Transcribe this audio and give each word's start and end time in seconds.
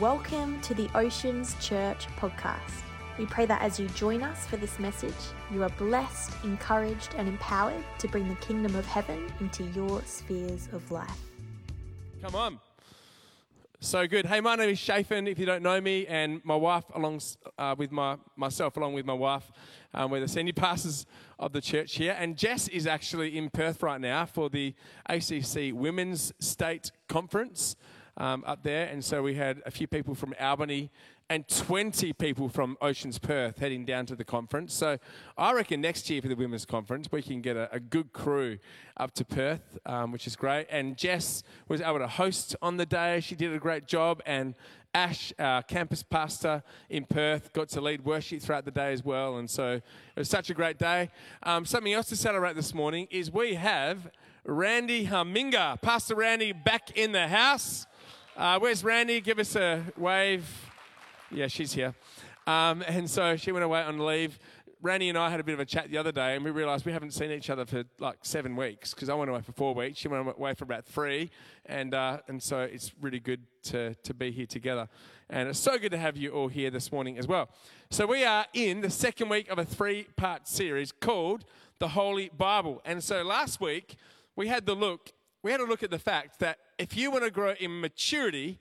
Welcome 0.00 0.62
to 0.62 0.72
the 0.72 0.88
Oceans 0.94 1.54
Church 1.60 2.06
podcast. 2.16 2.84
We 3.18 3.26
pray 3.26 3.44
that 3.44 3.60
as 3.60 3.78
you 3.78 3.86
join 3.88 4.22
us 4.22 4.46
for 4.46 4.56
this 4.56 4.78
message, 4.78 5.12
you 5.52 5.62
are 5.62 5.68
blessed, 5.68 6.32
encouraged, 6.42 7.14
and 7.18 7.28
empowered 7.28 7.84
to 7.98 8.08
bring 8.08 8.26
the 8.26 8.34
kingdom 8.36 8.74
of 8.76 8.86
heaven 8.86 9.30
into 9.40 9.64
your 9.64 10.00
spheres 10.06 10.70
of 10.72 10.90
life. 10.90 11.18
Come 12.22 12.34
on. 12.34 12.60
So 13.80 14.06
good. 14.06 14.24
Hey, 14.24 14.40
my 14.40 14.56
name 14.56 14.70
is 14.70 14.78
Shaphan, 14.78 15.28
if 15.28 15.38
you 15.38 15.44
don't 15.44 15.62
know 15.62 15.78
me, 15.82 16.06
and 16.06 16.42
my 16.46 16.56
wife, 16.56 16.84
along 16.94 17.20
uh, 17.58 17.74
with 17.76 17.92
my, 17.92 18.16
myself, 18.36 18.78
along 18.78 18.94
with 18.94 19.04
my 19.04 19.12
wife, 19.12 19.52
um, 19.92 20.10
we're 20.10 20.20
the 20.20 20.28
senior 20.28 20.54
pastors 20.54 21.04
of 21.38 21.52
the 21.52 21.60
church 21.60 21.96
here. 21.96 22.16
And 22.18 22.38
Jess 22.38 22.68
is 22.68 22.86
actually 22.86 23.36
in 23.36 23.50
Perth 23.50 23.82
right 23.82 24.00
now 24.00 24.24
for 24.24 24.48
the 24.48 24.74
ACC 25.10 25.74
Women's 25.74 26.32
State 26.38 26.90
Conference 27.06 27.76
um, 28.16 28.44
up 28.46 28.62
there. 28.62 28.86
And 28.86 29.04
so 29.04 29.22
we 29.22 29.34
had 29.34 29.62
a 29.66 29.70
few 29.70 29.86
people 29.86 30.14
from 30.14 30.34
Albany 30.38 30.90
and 31.30 31.46
20 31.46 32.12
people 32.14 32.48
from 32.48 32.76
Oceans 32.82 33.20
Perth 33.20 33.60
heading 33.60 33.84
down 33.84 34.04
to 34.06 34.16
the 34.16 34.24
conference. 34.24 34.74
So 34.74 34.98
I 35.38 35.52
reckon 35.52 35.80
next 35.80 36.10
year 36.10 36.20
for 36.20 36.26
the 36.26 36.34
women's 36.34 36.64
conference, 36.64 37.06
we 37.12 37.22
can 37.22 37.40
get 37.40 37.56
a, 37.56 37.72
a 37.72 37.78
good 37.78 38.12
crew 38.12 38.58
up 38.96 39.14
to 39.14 39.24
Perth, 39.24 39.78
um, 39.86 40.10
which 40.10 40.26
is 40.26 40.34
great. 40.34 40.66
And 40.70 40.96
Jess 40.96 41.44
was 41.68 41.80
able 41.80 42.00
to 42.00 42.08
host 42.08 42.56
on 42.60 42.78
the 42.78 42.86
day. 42.86 43.20
She 43.20 43.36
did 43.36 43.54
a 43.54 43.60
great 43.60 43.86
job. 43.86 44.20
And 44.26 44.56
Ash, 44.92 45.32
our 45.38 45.62
campus 45.62 46.02
pastor 46.02 46.64
in 46.88 47.04
Perth, 47.04 47.52
got 47.52 47.68
to 47.68 47.80
lead 47.80 48.04
worship 48.04 48.42
throughout 48.42 48.64
the 48.64 48.72
day 48.72 48.92
as 48.92 49.04
well. 49.04 49.36
And 49.36 49.48
so 49.48 49.74
it 49.74 49.82
was 50.16 50.28
such 50.28 50.50
a 50.50 50.54
great 50.54 50.78
day. 50.78 51.10
Um, 51.44 51.64
something 51.64 51.92
else 51.92 52.08
to 52.08 52.16
celebrate 52.16 52.56
this 52.56 52.74
morning 52.74 53.06
is 53.08 53.30
we 53.30 53.54
have 53.54 54.10
Randy 54.44 55.06
Haminga, 55.06 55.80
Pastor 55.80 56.16
Randy, 56.16 56.52
back 56.52 56.90
in 56.96 57.12
the 57.12 57.28
house. 57.28 57.86
Uh, 58.40 58.58
where's 58.58 58.82
Randy? 58.82 59.20
Give 59.20 59.38
us 59.38 59.54
a 59.54 59.84
wave. 59.98 60.48
Yeah, 61.30 61.48
she's 61.48 61.74
here. 61.74 61.94
Um, 62.46 62.82
and 62.88 63.10
so 63.10 63.36
she 63.36 63.52
went 63.52 63.66
away 63.66 63.82
on 63.82 63.98
leave. 63.98 64.38
Randy 64.80 65.10
and 65.10 65.18
I 65.18 65.28
had 65.28 65.40
a 65.40 65.44
bit 65.44 65.52
of 65.52 65.60
a 65.60 65.66
chat 65.66 65.90
the 65.90 65.98
other 65.98 66.10
day, 66.10 66.36
and 66.36 66.42
we 66.42 66.50
realised 66.50 66.86
we 66.86 66.92
haven't 66.92 67.10
seen 67.10 67.30
each 67.30 67.50
other 67.50 67.66
for 67.66 67.84
like 67.98 68.16
seven 68.22 68.56
weeks 68.56 68.94
because 68.94 69.10
I 69.10 69.14
went 69.14 69.28
away 69.28 69.42
for 69.42 69.52
four 69.52 69.74
weeks. 69.74 69.98
She 69.98 70.08
went 70.08 70.26
away 70.26 70.54
for 70.54 70.64
about 70.64 70.86
three, 70.86 71.30
and 71.66 71.92
uh, 71.92 72.20
and 72.28 72.42
so 72.42 72.60
it's 72.60 72.92
really 73.02 73.20
good 73.20 73.42
to 73.64 73.94
to 73.94 74.14
be 74.14 74.30
here 74.30 74.46
together, 74.46 74.88
and 75.28 75.46
it's 75.46 75.58
so 75.58 75.76
good 75.76 75.92
to 75.92 75.98
have 75.98 76.16
you 76.16 76.30
all 76.30 76.48
here 76.48 76.70
this 76.70 76.90
morning 76.90 77.18
as 77.18 77.28
well. 77.28 77.50
So 77.90 78.06
we 78.06 78.24
are 78.24 78.46
in 78.54 78.80
the 78.80 78.88
second 78.88 79.28
week 79.28 79.50
of 79.50 79.58
a 79.58 79.66
three-part 79.66 80.48
series 80.48 80.92
called 80.92 81.44
the 81.78 81.88
Holy 81.88 82.30
Bible, 82.30 82.80
and 82.86 83.04
so 83.04 83.22
last 83.22 83.60
week 83.60 83.96
we 84.34 84.48
had 84.48 84.64
the 84.64 84.74
look 84.74 85.12
we 85.42 85.50
had 85.50 85.60
a 85.60 85.64
look 85.64 85.82
at 85.82 85.90
the 85.90 85.98
fact 85.98 86.38
that 86.40 86.58
if 86.78 86.96
you 86.96 87.10
want 87.10 87.24
to 87.24 87.30
grow 87.30 87.54
in 87.58 87.80
maturity, 87.80 88.58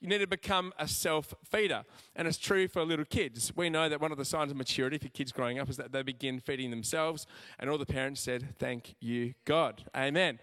you 0.00 0.08
need 0.08 0.18
to 0.18 0.26
become 0.26 0.72
a 0.78 0.88
self 0.88 1.32
feeder. 1.44 1.84
And 2.16 2.26
it's 2.26 2.36
true 2.36 2.66
for 2.66 2.84
little 2.84 3.04
kids. 3.04 3.52
We 3.54 3.70
know 3.70 3.88
that 3.88 4.00
one 4.00 4.12
of 4.12 4.18
the 4.18 4.24
signs 4.24 4.50
of 4.50 4.56
maturity 4.56 4.98
for 4.98 5.08
kids 5.08 5.30
growing 5.32 5.58
up 5.58 5.70
is 5.70 5.76
that 5.76 5.92
they 5.92 6.02
begin 6.02 6.40
feeding 6.40 6.70
themselves. 6.70 7.26
And 7.58 7.70
all 7.70 7.78
the 7.78 7.86
parents 7.86 8.20
said, 8.20 8.56
Thank 8.58 8.96
you, 9.00 9.34
God. 9.44 9.84
Amen. 9.96 10.40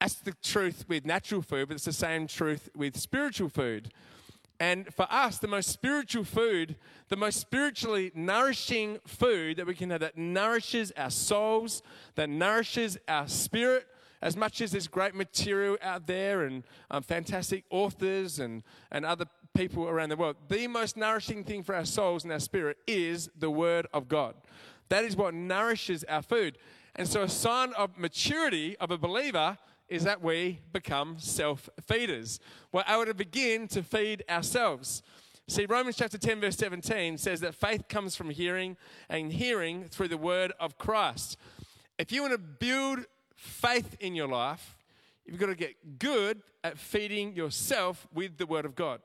That's 0.00 0.14
the 0.14 0.32
truth 0.42 0.86
with 0.88 1.04
natural 1.04 1.42
food, 1.42 1.68
but 1.68 1.74
it's 1.74 1.84
the 1.84 1.92
same 1.92 2.26
truth 2.26 2.68
with 2.74 2.98
spiritual 2.98 3.48
food. 3.48 3.92
And 4.58 4.92
for 4.94 5.06
us, 5.10 5.38
the 5.38 5.48
most 5.48 5.70
spiritual 5.70 6.24
food, 6.24 6.76
the 7.08 7.16
most 7.16 7.38
spiritually 7.38 8.10
nourishing 8.14 8.98
food 9.06 9.56
that 9.56 9.66
we 9.66 9.74
can 9.74 9.90
have 9.90 10.00
that 10.00 10.18
nourishes 10.18 10.92
our 10.96 11.10
souls, 11.10 11.82
that 12.16 12.28
nourishes 12.28 12.98
our 13.08 13.28
spirit, 13.28 13.86
as 14.22 14.36
much 14.36 14.60
as 14.60 14.72
there's 14.72 14.88
great 14.88 15.14
material 15.14 15.78
out 15.82 16.06
there 16.06 16.42
and 16.42 16.64
um, 16.90 17.02
fantastic 17.02 17.64
authors 17.70 18.38
and, 18.38 18.62
and 18.90 19.04
other 19.04 19.26
people 19.54 19.88
around 19.88 20.10
the 20.10 20.16
world, 20.16 20.36
the 20.48 20.66
most 20.66 20.96
nourishing 20.96 21.44
thing 21.44 21.62
for 21.62 21.74
our 21.74 21.84
souls 21.84 22.24
and 22.24 22.32
our 22.32 22.40
spirit 22.40 22.76
is 22.86 23.30
the 23.38 23.50
Word 23.50 23.86
of 23.92 24.08
God. 24.08 24.34
That 24.88 25.04
is 25.04 25.16
what 25.16 25.34
nourishes 25.34 26.04
our 26.04 26.22
food. 26.22 26.58
And 26.96 27.08
so, 27.08 27.22
a 27.22 27.28
sign 27.28 27.72
of 27.74 27.96
maturity 27.96 28.76
of 28.78 28.90
a 28.90 28.98
believer 28.98 29.56
is 29.88 30.04
that 30.04 30.22
we 30.22 30.60
become 30.72 31.18
self 31.18 31.68
feeders. 31.80 32.40
We're 32.72 32.84
able 32.88 33.06
to 33.06 33.14
begin 33.14 33.68
to 33.68 33.82
feed 33.82 34.24
ourselves. 34.28 35.02
See, 35.48 35.66
Romans 35.66 35.96
chapter 35.96 36.16
10, 36.16 36.40
verse 36.40 36.56
17 36.56 37.18
says 37.18 37.40
that 37.40 37.56
faith 37.56 37.88
comes 37.88 38.14
from 38.14 38.30
hearing, 38.30 38.76
and 39.08 39.32
hearing 39.32 39.88
through 39.88 40.08
the 40.08 40.16
word 40.16 40.52
of 40.60 40.78
Christ. 40.78 41.36
If 41.98 42.12
you 42.12 42.22
want 42.22 42.34
to 42.34 42.38
build 42.38 43.06
faith 43.40 43.96
in 44.00 44.14
your 44.14 44.28
life, 44.28 44.76
you've 45.24 45.38
got 45.38 45.46
to 45.46 45.54
get 45.54 45.98
good 45.98 46.42
at 46.62 46.78
feeding 46.78 47.34
yourself 47.34 48.06
with 48.12 48.36
the 48.36 48.46
Word 48.46 48.64
of 48.64 48.74
God. 48.74 49.00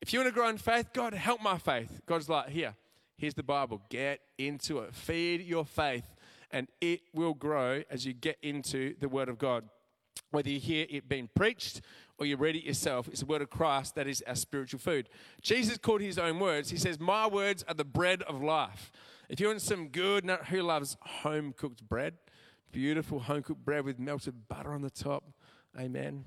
If 0.00 0.12
you 0.12 0.18
want 0.18 0.28
to 0.28 0.34
grow 0.34 0.48
in 0.48 0.58
faith, 0.58 0.92
God, 0.92 1.14
help 1.14 1.40
my 1.40 1.58
faith. 1.58 2.00
God's 2.06 2.28
like, 2.28 2.48
here, 2.48 2.74
here's 3.16 3.34
the 3.34 3.42
Bible. 3.42 3.80
Get 3.88 4.20
into 4.36 4.80
it. 4.80 4.94
Feed 4.94 5.42
your 5.42 5.64
faith, 5.64 6.14
and 6.50 6.68
it 6.80 7.00
will 7.14 7.34
grow 7.34 7.82
as 7.90 8.04
you 8.04 8.12
get 8.12 8.38
into 8.42 8.94
the 9.00 9.08
Word 9.08 9.28
of 9.28 9.38
God. 9.38 9.64
Whether 10.30 10.50
you 10.50 10.60
hear 10.60 10.86
it 10.90 11.08
being 11.08 11.28
preached 11.34 11.80
or 12.18 12.26
you 12.26 12.36
read 12.36 12.56
it 12.56 12.64
yourself, 12.64 13.08
it's 13.08 13.20
the 13.20 13.26
word 13.26 13.40
of 13.40 13.48
Christ 13.48 13.94
that 13.94 14.06
is 14.06 14.22
our 14.26 14.34
spiritual 14.34 14.78
food. 14.78 15.08
Jesus 15.40 15.78
called 15.78 16.02
his 16.02 16.18
own 16.18 16.38
words. 16.38 16.68
He 16.68 16.76
says, 16.76 17.00
My 17.00 17.26
words 17.26 17.64
are 17.66 17.74
the 17.74 17.84
bread 17.84 18.22
of 18.22 18.42
life. 18.42 18.92
If 19.30 19.40
you 19.40 19.46
want 19.46 19.62
some 19.62 19.88
good, 19.88 20.28
who 20.48 20.62
loves 20.62 20.98
home 21.00 21.54
cooked 21.56 21.88
bread? 21.88 22.14
Beautiful 22.72 23.20
home 23.20 23.42
cooked 23.42 23.64
bread 23.64 23.84
with 23.84 23.98
melted 23.98 24.48
butter 24.48 24.72
on 24.72 24.82
the 24.82 24.90
top. 24.90 25.24
Amen. 25.78 26.24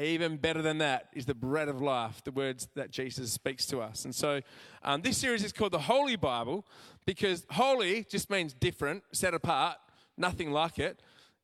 Even 0.00 0.36
better 0.36 0.62
than 0.62 0.78
that 0.78 1.08
is 1.12 1.26
the 1.26 1.34
bread 1.34 1.68
of 1.68 1.82
life, 1.82 2.22
the 2.22 2.30
words 2.30 2.68
that 2.74 2.90
Jesus 2.90 3.32
speaks 3.32 3.66
to 3.66 3.80
us. 3.80 4.04
And 4.04 4.14
so 4.14 4.40
um, 4.82 5.02
this 5.02 5.18
series 5.18 5.42
is 5.42 5.52
called 5.52 5.72
the 5.72 5.80
Holy 5.80 6.14
Bible 6.14 6.64
because 7.04 7.44
holy 7.50 8.04
just 8.04 8.30
means 8.30 8.54
different, 8.54 9.02
set 9.12 9.34
apart, 9.34 9.76
nothing 10.16 10.52
like 10.52 10.78
it. 10.78 11.02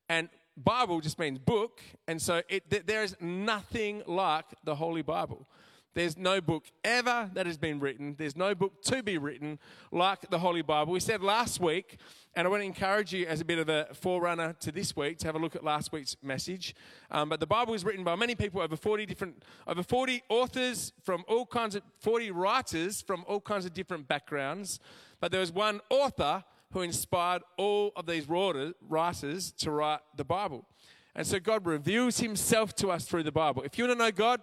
And 0.08 0.28
Bible 0.56 1.00
just 1.00 1.18
means 1.18 1.38
book. 1.38 1.80
And 2.06 2.22
so 2.22 2.42
it, 2.48 2.86
there 2.86 3.02
is 3.02 3.16
nothing 3.20 4.02
like 4.06 4.46
the 4.62 4.76
Holy 4.76 5.02
Bible. 5.02 5.48
There's 5.94 6.18
no 6.18 6.40
book 6.40 6.64
ever 6.82 7.30
that 7.34 7.46
has 7.46 7.56
been 7.56 7.78
written. 7.78 8.16
There's 8.18 8.36
no 8.36 8.54
book 8.54 8.82
to 8.82 9.02
be 9.02 9.16
written 9.16 9.60
like 9.92 10.28
the 10.28 10.40
Holy 10.40 10.62
Bible. 10.62 10.92
We 10.92 10.98
said 10.98 11.22
last 11.22 11.60
week, 11.60 11.98
and 12.34 12.48
I 12.48 12.50
want 12.50 12.62
to 12.62 12.66
encourage 12.66 13.12
you 13.12 13.26
as 13.26 13.40
a 13.40 13.44
bit 13.44 13.60
of 13.60 13.68
a 13.68 13.86
forerunner 13.94 14.54
to 14.54 14.72
this 14.72 14.96
week 14.96 15.18
to 15.18 15.26
have 15.26 15.36
a 15.36 15.38
look 15.38 15.54
at 15.54 15.62
last 15.62 15.92
week's 15.92 16.16
message. 16.20 16.74
Um, 17.12 17.28
but 17.28 17.38
the 17.38 17.46
Bible 17.46 17.72
was 17.72 17.84
written 17.84 18.02
by 18.02 18.16
many 18.16 18.34
people, 18.34 18.60
over 18.60 18.76
40 18.76 19.06
different, 19.06 19.44
over 19.68 19.84
40 19.84 20.24
authors 20.28 20.92
from 21.04 21.24
all 21.28 21.46
kinds 21.46 21.76
of, 21.76 21.82
40 22.00 22.32
writers 22.32 23.00
from 23.00 23.24
all 23.28 23.40
kinds 23.40 23.64
of 23.64 23.72
different 23.72 24.08
backgrounds. 24.08 24.80
But 25.20 25.30
there 25.30 25.40
was 25.40 25.52
one 25.52 25.80
author 25.90 26.42
who 26.72 26.80
inspired 26.80 27.42
all 27.56 27.92
of 27.94 28.06
these 28.06 28.28
writers 28.28 29.52
to 29.52 29.70
write 29.70 30.00
the 30.16 30.24
Bible. 30.24 30.66
And 31.14 31.24
so 31.24 31.38
God 31.38 31.64
reveals 31.66 32.18
himself 32.18 32.74
to 32.76 32.88
us 32.88 33.04
through 33.04 33.22
the 33.22 33.32
Bible. 33.32 33.62
If 33.62 33.78
you 33.78 33.84
want 33.84 33.98
to 33.98 34.04
know 34.04 34.10
God, 34.10 34.40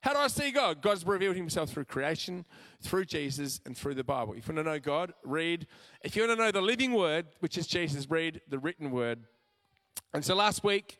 how 0.00 0.12
do 0.12 0.18
I 0.20 0.28
see 0.28 0.50
God? 0.52 0.80
God's 0.80 1.04
revealed 1.04 1.36
himself 1.36 1.70
through 1.70 1.86
creation, 1.86 2.44
through 2.80 3.06
Jesus, 3.06 3.60
and 3.66 3.76
through 3.76 3.94
the 3.94 4.04
Bible. 4.04 4.34
If 4.34 4.46
you 4.46 4.54
want 4.54 4.66
to 4.66 4.72
know 4.72 4.78
God, 4.78 5.12
read. 5.24 5.66
If 6.02 6.14
you 6.14 6.22
want 6.22 6.38
to 6.38 6.44
know 6.44 6.52
the 6.52 6.62
living 6.62 6.92
word, 6.92 7.26
which 7.40 7.58
is 7.58 7.66
Jesus, 7.66 8.08
read 8.08 8.40
the 8.48 8.58
written 8.58 8.90
word. 8.92 9.20
And 10.14 10.24
so 10.24 10.36
last 10.36 10.62
week, 10.62 10.98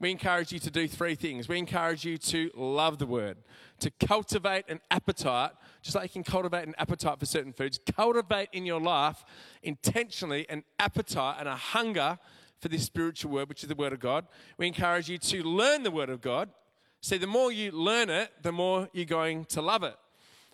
we 0.00 0.10
encourage 0.10 0.52
you 0.52 0.58
to 0.60 0.70
do 0.70 0.88
three 0.88 1.14
things. 1.14 1.48
We 1.48 1.58
encourage 1.58 2.04
you 2.04 2.16
to 2.18 2.50
love 2.54 2.98
the 2.98 3.06
word, 3.06 3.38
to 3.80 3.90
cultivate 3.90 4.64
an 4.68 4.80
appetite, 4.90 5.50
just 5.82 5.96
like 5.96 6.04
you 6.04 6.22
can 6.22 6.32
cultivate 6.32 6.66
an 6.66 6.74
appetite 6.78 7.18
for 7.18 7.26
certain 7.26 7.52
foods, 7.52 7.78
cultivate 7.94 8.48
in 8.52 8.64
your 8.64 8.80
life 8.80 9.24
intentionally 9.62 10.46
an 10.48 10.62
appetite 10.78 11.36
and 11.38 11.48
a 11.48 11.56
hunger 11.56 12.18
for 12.60 12.68
this 12.68 12.84
spiritual 12.84 13.32
word, 13.32 13.48
which 13.48 13.62
is 13.62 13.68
the 13.68 13.74
word 13.74 13.92
of 13.92 14.00
God. 14.00 14.26
We 14.56 14.66
encourage 14.66 15.08
you 15.08 15.18
to 15.18 15.42
learn 15.42 15.82
the 15.82 15.90
word 15.90 16.10
of 16.10 16.20
God 16.20 16.50
See, 17.00 17.18
the 17.18 17.26
more 17.26 17.52
you 17.52 17.70
learn 17.70 18.10
it, 18.10 18.32
the 18.42 18.52
more 18.52 18.88
you're 18.92 19.04
going 19.04 19.44
to 19.46 19.62
love 19.62 19.82
it. 19.82 19.96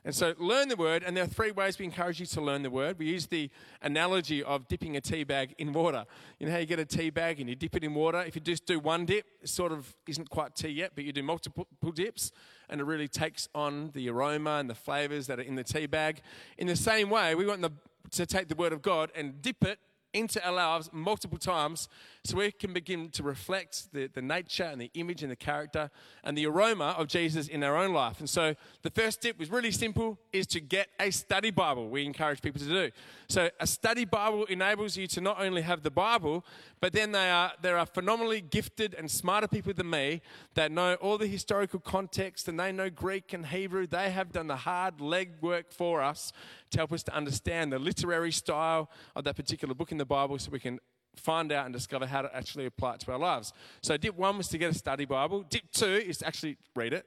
And 0.07 0.15
so 0.15 0.35
learn 0.39 0.69
the 0.69 0.77
word, 0.77 1.03
and 1.03 1.17
there 1.17 1.25
are 1.25 1.29
three 1.29 1.51
ways 1.51 1.79
we 1.79 1.87
encourage 1.87 2.21
you 2.21 2.27
to 2.27 2.41
learn 2.43 2.63
the 2.63 2.69
word. 2.69 2.99
We 2.99 3.07
use 3.07 3.27
the 3.27 3.49
analogy 3.81 4.43
of 4.43 4.69
dipping 4.69 4.99
a 4.99 5.01
tea 5.01 5.25
bag 5.25 5.55
in 5.57 5.73
water. 5.73 6.05
You 6.39 6.47
know 6.47 6.53
how 6.53 6.59
you 6.59 6.67
get 6.67 6.79
a 6.79 6.85
tea 6.85 7.09
bag 7.09 7.41
and 7.41 7.49
you 7.49 7.57
dip 7.57 7.75
it 7.75 7.83
in 7.83 7.95
water? 7.95 8.21
If 8.21 8.35
you 8.35 8.43
just 8.43 8.67
do 8.67 8.79
one 8.79 9.07
dip, 9.07 9.25
it 9.41 9.49
sort 9.49 9.73
of 9.73 9.97
isn't 10.07 10.29
quite 10.29 10.55
tea 10.55 10.69
yet, 10.69 10.93
but 10.95 11.05
you 11.05 11.13
do 11.15 11.23
multiple 11.23 11.67
dips, 11.95 12.33
and 12.69 12.83
it 12.83 12.85
really 12.85 13.09
takes 13.09 13.49
on 13.55 13.93
the 13.95 14.11
aroma 14.11 14.59
and 14.59 14.69
the 14.69 14.75
flavors 14.75 15.27
that 15.29 15.39
are 15.39 15.43
in 15.43 15.55
the 15.55 15.65
tea 15.65 15.87
bag. 15.87 16.21
In 16.59 16.67
the 16.67 16.77
same 16.77 17.09
way, 17.09 17.35
we 17.35 17.47
want 17.47 17.63
the, 17.63 17.73
to 18.11 18.27
take 18.27 18.49
the 18.49 18.57
word 18.57 18.75
of 18.75 18.83
God 18.83 19.11
and 19.15 19.41
dip 19.41 19.65
it 19.65 19.79
into 20.15 20.45
our 20.47 20.53
lives 20.53 20.89
multiple 20.93 21.39
times 21.39 21.89
so 22.25 22.39
we 22.39 22.51
can 22.53 22.73
begin 22.73 23.11
to 23.11 23.23
reflect 23.23 23.93
the, 23.93 24.07
the 24.07 24.23
nature 24.23 24.65
and 24.65 24.81
the 24.81 24.91
image 24.95 25.23
and 25.23 25.31
the 25.31 25.37
character 25.37 25.91
and 26.23 26.39
the 26.39 26.47
aroma 26.47 26.95
of 26.97 27.09
Jesus 27.09 27.49
in 27.49 27.63
our 27.63 27.77
own 27.77 27.93
life. 27.93 28.21
And 28.21 28.31
so 28.31 28.55
the 28.83 28.91
first 28.91 29.21
step 29.21 29.39
was 29.39 29.51
really 29.51 29.71
simple 29.71 30.19
is 30.33 30.47
to 30.49 30.61
get 30.61 30.89
a 30.99 31.11
study 31.11 31.51
Bible. 31.51 31.91
We 31.91 32.07
encourage 32.07 32.41
people 32.41 32.61
to 32.61 32.69
do. 32.69 32.91
So 33.29 33.51
a 33.61 33.67
study 33.67 34.05
Bible 34.05 34.45
enables 34.45 34.97
you 34.97 35.07
to 35.09 35.21
not 35.21 35.41
only 35.41 35.63
have 35.63 35.83
the 35.83 35.91
Bible, 35.91 36.45
but 36.81 36.93
then 36.93 37.13
they 37.13 37.31
are, 37.31 37.53
there 37.61 37.77
are 37.77 37.87
phenomenally 37.87 38.41
gifted 38.41 38.95
and 38.95 39.11
smarter 39.11 39.49
people 39.49 39.75
than 39.75 39.91
me 39.91 40.23
that 40.55 40.71
know 40.73 40.95
all 40.95 41.19
the 41.19 41.27
historical 41.27 41.81
context 41.81 42.49
and 42.49 42.59
they 42.59 42.73
know 42.73 42.89
Greek 42.89 43.33
and 43.33 43.47
Hebrew. 43.47 43.87
They 43.87 44.11
have 44.11 44.33
done 44.33 44.47
the 44.47 44.57
hard 44.57 44.99
legwork 44.99 45.73
for 45.73 46.01
us 46.01 46.33
to 46.75 46.79
help 46.79 46.93
us 46.93 47.03
to 47.05 47.15
understand 47.15 47.73
the 47.73 47.79
literary 47.79 48.33
style 48.33 48.91
of 49.17 49.25
that 49.25 49.37
particular 49.37 49.75
book 49.75 49.91
in 49.93 49.99
the 49.99 50.05
Bible 50.05 50.39
so 50.39 50.51
we 50.51 50.61
can 50.61 50.79
find 51.17 51.53
out 51.53 51.65
and 51.65 51.73
discover 51.73 52.07
how 52.07 52.23
to 52.23 52.37
actually 52.37 52.67
apply 52.67 52.95
it 52.95 53.01
to 53.01 53.13
our 53.13 53.19
lives. 53.19 53.53
So, 53.83 53.97
dip 53.97 54.17
one 54.17 54.37
was 54.37 54.49
to 54.49 54.59
get 54.59 54.71
a 54.73 54.75
study 54.75 55.05
Bible, 55.05 55.45
dip 55.49 55.71
two 55.73 55.87
is 55.87 56.19
to 56.19 56.27
actually 56.27 56.57
read 56.75 56.93
it. 56.93 57.07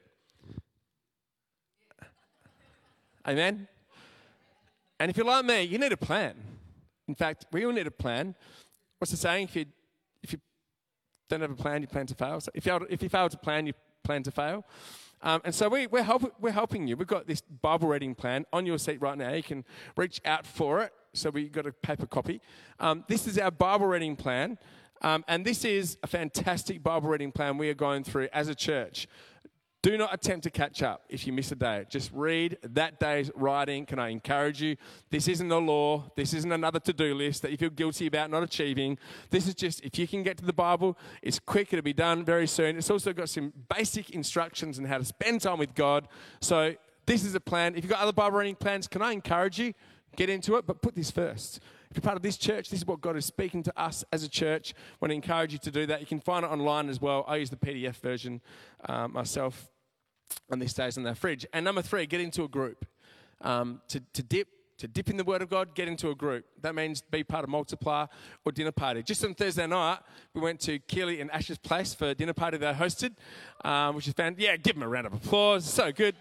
Amen. 3.28 3.68
And 5.00 5.12
if 5.12 5.18
you're 5.18 5.26
like 5.26 5.46
me, 5.46 5.64
you 5.64 5.78
need 5.78 5.92
a 5.92 5.98
plan. 5.98 6.34
In 7.08 7.16
fact, 7.16 7.46
we 7.52 7.66
all 7.66 7.74
need 7.74 7.88
a 7.88 7.92
plan. 7.92 8.36
What's 9.00 9.12
the 9.12 9.18
saying? 9.18 9.50
If 9.50 9.56
you, 9.56 9.66
if 10.24 10.32
you 10.34 10.40
don't 11.30 11.42
have 11.42 11.52
a 11.52 11.56
plan, 11.56 11.82
you 11.82 11.88
plan 11.88 12.08
to 12.08 12.16
fail. 12.16 12.40
So 12.40 12.52
if, 12.54 12.66
you, 12.66 12.88
if 12.90 13.04
you 13.04 13.10
fail 13.10 13.30
to 13.30 13.38
plan, 13.38 13.68
you 13.68 13.74
plan 14.04 14.24
to 14.24 14.32
fail. 14.32 14.66
Um, 15.22 15.42
and 15.44 15.54
so 15.54 15.68
we, 15.70 15.88
we're, 15.88 16.04
help, 16.04 16.34
we're 16.40 16.52
helping 16.52 16.88
you. 16.88 16.96
We've 16.96 17.08
got 17.08 17.28
this 17.28 17.42
Bible 17.42 17.88
reading 17.88 18.16
plan 18.16 18.46
on 18.54 18.66
your 18.66 18.78
seat 18.78 19.02
right 19.02 19.18
now. 19.18 19.34
You 19.34 19.44
can 19.44 19.66
reach 19.96 20.22
out 20.26 20.46
for 20.46 20.82
it. 20.82 20.94
So 21.14 21.30
we've 21.30 21.52
got 21.52 21.66
a 21.66 21.72
paper 21.72 22.06
copy. 22.06 22.42
Um, 22.80 23.04
this 23.08 23.26
is 23.26 23.40
our 23.40 23.52
Bible 23.52 23.88
reading 23.88 24.16
plan. 24.16 24.58
Um, 25.02 25.24
and 25.28 25.46
this 25.46 25.64
is 25.66 25.98
a 26.04 26.08
fantastic 26.08 26.82
Bible 26.82 27.10
reading 27.10 27.32
plan 27.32 27.58
we 27.58 27.70
are 27.70 27.76
going 27.76 28.04
through 28.04 28.30
as 28.34 28.48
a 28.48 28.56
church. 28.56 29.08
Do 29.88 29.98
not 29.98 30.14
attempt 30.14 30.44
to 30.44 30.50
catch 30.50 30.84
up 30.84 31.06
if 31.08 31.26
you 31.26 31.32
miss 31.32 31.50
a 31.54 31.56
day. 31.56 31.86
Just 31.88 32.12
read 32.14 32.58
that 32.62 33.00
day's 33.00 33.32
writing. 33.36 33.86
Can 33.86 34.00
I 34.00 34.10
encourage 34.10 34.62
you? 34.62 34.76
This 35.12 35.30
isn't 35.30 35.50
a 35.50 35.58
law. 35.58 36.12
This 36.18 36.34
isn't 36.34 36.52
another 36.52 36.82
to 36.82 36.92
do 36.92 37.16
list 37.16 37.42
that 37.44 37.52
you 37.52 37.58
feel 37.58 37.70
guilty 37.70 38.06
about 38.06 38.30
not 38.30 38.44
achieving. 38.44 38.98
This 39.30 39.48
is 39.48 39.56
just 39.56 39.82
if 39.86 39.98
you 39.98 40.06
can 40.06 40.24
get 40.24 40.36
to 40.40 40.46
the 40.46 40.52
Bible, 40.52 40.98
it's 41.22 41.40
quick, 41.40 41.72
it'll 41.72 41.84
be 41.84 41.94
done 41.94 42.26
very 42.26 42.48
soon. 42.48 42.78
It's 42.78 42.90
also 42.90 43.14
got 43.14 43.30
some 43.30 43.54
basic 43.74 44.10
instructions 44.10 44.78
on 44.78 44.84
how 44.84 44.98
to 44.98 45.06
spend 45.06 45.40
time 45.40 45.58
with 45.58 45.74
God. 45.74 46.10
So, 46.42 46.76
this 47.06 47.24
is 47.24 47.34
a 47.34 47.40
plan. 47.40 47.78
If 47.78 47.86
you've 47.86 47.92
got 47.92 48.02
other 48.02 48.12
Bible 48.12 48.40
reading 48.40 48.56
plans, 48.56 48.90
can 48.90 49.02
I 49.02 49.14
encourage 49.14 49.58
you? 49.58 49.74
Get 50.18 50.30
into 50.30 50.58
it, 50.58 50.68
but 50.68 50.82
put 50.82 50.96
this 50.96 51.12
first. 51.12 51.62
If 51.90 51.96
you're 51.96 52.02
part 52.02 52.18
of 52.18 52.24
this 52.24 52.36
church, 52.36 52.70
this 52.70 52.82
is 52.82 52.86
what 52.86 53.00
God 53.00 53.16
is 53.16 53.26
speaking 53.26 53.64
to 53.64 53.82
us 53.82 54.04
as 54.12 54.24
a 54.24 54.30
church. 54.30 54.74
I 54.76 54.96
want 55.00 55.12
to 55.12 55.16
encourage 55.16 55.54
you 55.54 55.60
to 55.60 55.72
do 55.72 55.86
that. 55.86 56.02
You 56.02 56.08
can 56.08 56.20
find 56.20 56.44
it 56.44 56.52
online 56.52 56.90
as 56.90 57.00
well. 57.00 57.24
I 57.26 57.38
use 57.38 57.50
the 57.50 57.56
PDF 57.56 57.96
version 57.96 58.42
uh, 58.90 59.08
myself 59.08 59.70
on 60.52 60.60
these 60.60 60.72
stays 60.72 60.98
in 60.98 61.04
their 61.04 61.16
fridge. 61.16 61.46
And 61.54 61.64
number 61.66 61.82
three, 61.82 62.06
get 62.06 62.22
into 62.22 62.44
a 62.44 62.48
group. 62.48 62.86
Um, 63.42 63.82
to, 63.90 64.02
to 64.14 64.24
dip 64.24 64.48
to 64.78 64.88
dip 64.88 65.10
in 65.10 65.18
the 65.18 65.24
Word 65.24 65.42
of 65.42 65.50
God, 65.50 65.74
get 65.74 65.88
into 65.88 66.12
a 66.12 66.16
group. 66.16 66.46
That 66.62 66.76
means 66.76 67.02
be 67.02 67.24
part 67.24 67.44
of 67.44 67.50
Multiply 67.50 68.06
or 68.46 68.52
dinner 68.52 68.72
party. 68.72 69.02
Just 69.02 69.26
on 69.26 69.34
Thursday 69.34 69.66
night, 69.66 70.00
we 70.36 70.42
went 70.42 70.60
to 70.62 70.78
Keely 70.80 71.20
and 71.20 71.32
Ash's 71.32 71.58
place 71.58 71.96
for 71.96 72.10
a 72.10 72.16
dinner 72.16 72.34
party 72.34 72.58
they 72.58 72.72
hosted, 72.74 73.14
um, 73.66 73.96
which 73.96 74.08
is 74.08 74.14
fan. 74.14 74.36
Yeah, 74.38 74.56
give 74.56 74.76
them 74.76 74.84
a 74.84 74.88
round 74.88 75.08
of 75.08 75.14
applause. 75.14 75.66
So 75.66 75.92
good. 75.92 76.16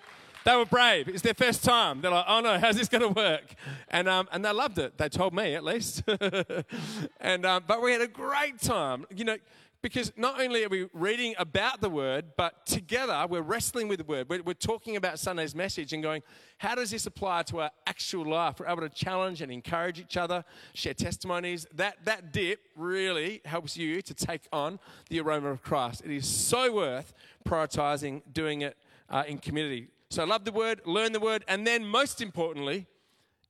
They 0.44 0.56
were 0.56 0.64
brave. 0.64 1.08
It's 1.08 1.22
their 1.22 1.34
first 1.34 1.64
time. 1.64 2.00
They're 2.00 2.10
like, 2.10 2.24
oh 2.28 2.40
no, 2.40 2.58
how's 2.58 2.76
this 2.76 2.88
going 2.88 3.02
to 3.02 3.08
work? 3.08 3.54
And, 3.88 4.08
um, 4.08 4.28
and 4.30 4.44
they 4.44 4.52
loved 4.52 4.78
it. 4.78 4.96
They 4.96 5.08
told 5.08 5.34
me 5.34 5.54
at 5.54 5.64
least. 5.64 6.04
and, 7.20 7.44
um, 7.44 7.64
but 7.66 7.82
we 7.82 7.92
had 7.92 8.00
a 8.00 8.06
great 8.06 8.60
time. 8.60 9.06
You 9.14 9.24
know, 9.24 9.36
because 9.82 10.12
not 10.16 10.40
only 10.40 10.64
are 10.64 10.68
we 10.68 10.88
reading 10.92 11.34
about 11.38 11.80
the 11.80 11.90
word, 11.90 12.32
but 12.36 12.66
together 12.66 13.26
we're 13.28 13.42
wrestling 13.42 13.88
with 13.88 13.98
the 13.98 14.04
word. 14.04 14.28
We're, 14.28 14.42
we're, 14.42 14.54
talking 14.54 14.96
about 14.96 15.18
Sunday's 15.18 15.54
message 15.54 15.92
and 15.92 16.02
going, 16.02 16.22
how 16.58 16.74
does 16.74 16.90
this 16.90 17.06
apply 17.06 17.42
to 17.44 17.60
our 17.60 17.70
actual 17.86 18.24
life? 18.24 18.58
We're 18.58 18.66
able 18.66 18.82
to 18.82 18.88
challenge 18.88 19.42
and 19.42 19.52
encourage 19.52 20.00
each 20.00 20.16
other, 20.16 20.44
share 20.74 20.94
testimonies. 20.94 21.66
That, 21.74 22.04
that 22.04 22.32
dip 22.32 22.60
really 22.74 23.42
helps 23.44 23.76
you 23.76 24.02
to 24.02 24.14
take 24.14 24.48
on 24.52 24.78
the 25.08 25.20
aroma 25.20 25.50
of 25.50 25.62
Christ. 25.62 26.02
It 26.04 26.10
is 26.10 26.26
so 26.26 26.72
worth 26.72 27.14
prioritizing 27.46 28.22
doing 28.32 28.62
it 28.62 28.76
uh, 29.10 29.24
in 29.26 29.38
community. 29.38 29.88
So 30.10 30.24
love 30.24 30.44
the 30.44 30.52
word, 30.52 30.82
learn 30.84 31.12
the 31.12 31.20
word, 31.20 31.44
and 31.48 31.66
then 31.66 31.84
most 31.84 32.20
importantly, 32.20 32.86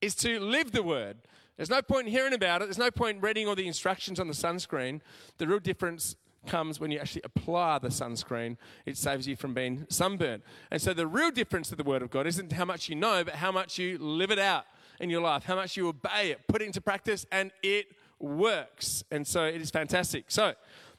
is 0.00 0.14
to 0.16 0.40
live 0.40 0.72
the 0.72 0.82
word. 0.82 1.18
There's 1.56 1.70
no 1.70 1.82
point 1.82 2.06
in 2.06 2.12
hearing 2.12 2.34
about 2.34 2.62
it. 2.62 2.66
There's 2.66 2.78
no 2.78 2.90
point 2.90 3.16
in 3.16 3.22
reading 3.22 3.48
all 3.48 3.54
the 3.54 3.66
instructions 3.66 4.20
on 4.20 4.28
the 4.28 4.34
sunscreen. 4.34 5.00
The 5.38 5.46
real 5.46 5.58
difference 5.58 6.16
comes 6.46 6.78
when 6.78 6.90
you 6.90 6.98
actually 6.98 7.22
apply 7.24 7.78
the 7.78 7.88
sunscreen. 7.88 8.56
It 8.84 8.96
saves 8.96 9.26
you 9.26 9.36
from 9.36 9.54
being 9.54 9.86
sunburned. 9.88 10.42
And 10.70 10.80
so 10.80 10.94
the 10.94 11.06
real 11.06 11.30
difference 11.30 11.68
to 11.70 11.76
the 11.76 11.82
Word 11.82 12.02
of 12.02 12.10
God 12.10 12.26
isn't 12.26 12.52
how 12.52 12.64
much 12.64 12.88
you 12.88 12.94
know, 12.94 13.24
but 13.24 13.34
how 13.34 13.50
much 13.50 13.78
you 13.78 13.98
live 13.98 14.30
it 14.30 14.38
out 14.38 14.64
in 15.00 15.10
your 15.10 15.20
life, 15.20 15.44
how 15.44 15.56
much 15.56 15.76
you 15.76 15.88
obey 15.88 16.30
it, 16.30 16.40
put 16.48 16.62
it 16.62 16.66
into 16.66 16.80
practice, 16.80 17.26
and 17.32 17.50
it 17.62 17.86
works. 18.18 19.04
And 19.10 19.26
so 19.26 19.44
it 19.44 19.60
is 19.60 19.70
fantastic. 19.70 20.26
So 20.28 20.54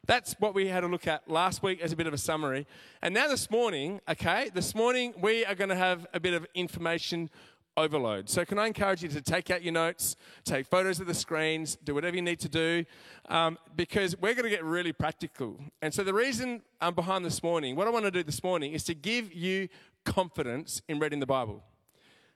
that's 0.06 0.36
what 0.40 0.54
we 0.54 0.68
had 0.68 0.84
a 0.84 0.88
look 0.88 1.08
at 1.08 1.30
last 1.30 1.64
week 1.64 1.82
as 1.82 1.92
a 1.92 1.96
bit 1.96 2.08
of 2.08 2.14
a 2.14 2.18
summary. 2.18 2.68
And 3.02 3.14
now 3.14 3.28
this 3.28 3.50
morning, 3.50 4.00
okay, 4.08 4.50
this 4.54 4.76
morning 4.76 5.14
we 5.20 5.46
are 5.46 5.56
going 5.56 5.70
to 5.70 5.76
have 5.76 6.06
a 6.14 6.20
bit 6.20 6.34
of 6.34 6.46
information 6.54 7.30
overload. 7.78 8.30
So, 8.30 8.44
can 8.44 8.60
I 8.60 8.68
encourage 8.68 9.04
you 9.04 9.10
to 9.10 9.22
take 9.22 9.50
out 9.52 9.64
your 9.64 9.74
notes, 9.74 10.16
take 10.44 10.66
photos 10.66 11.00
of 11.00 11.08
the 11.08 11.14
screens, 11.14 11.78
do 11.84 11.94
whatever 11.94 12.16
you 12.16 12.22
need 12.22 12.40
to 12.40 12.50
do, 12.50 12.84
um, 13.30 13.58
because 13.76 14.18
we're 14.18 14.34
going 14.34 14.44
to 14.44 14.50
get 14.50 14.64
really 14.64 14.92
practical. 14.92 15.58
And 15.82 15.94
so, 15.94 16.04
the 16.04 16.14
reason 16.14 16.64
I'm 16.82 16.96
behind 16.96 17.24
this 17.24 17.42
morning, 17.42 17.76
what 17.76 17.88
I 17.88 17.92
want 17.92 18.06
to 18.06 18.12
do 18.12 18.24
this 18.24 18.44
morning 18.44 18.74
is 18.74 18.84
to 18.86 18.96
give 18.96 19.34
you 19.34 19.70
confidence 20.04 20.82
in 20.90 21.00
reading 21.00 21.20
the 21.20 21.28
Bible. 21.28 21.64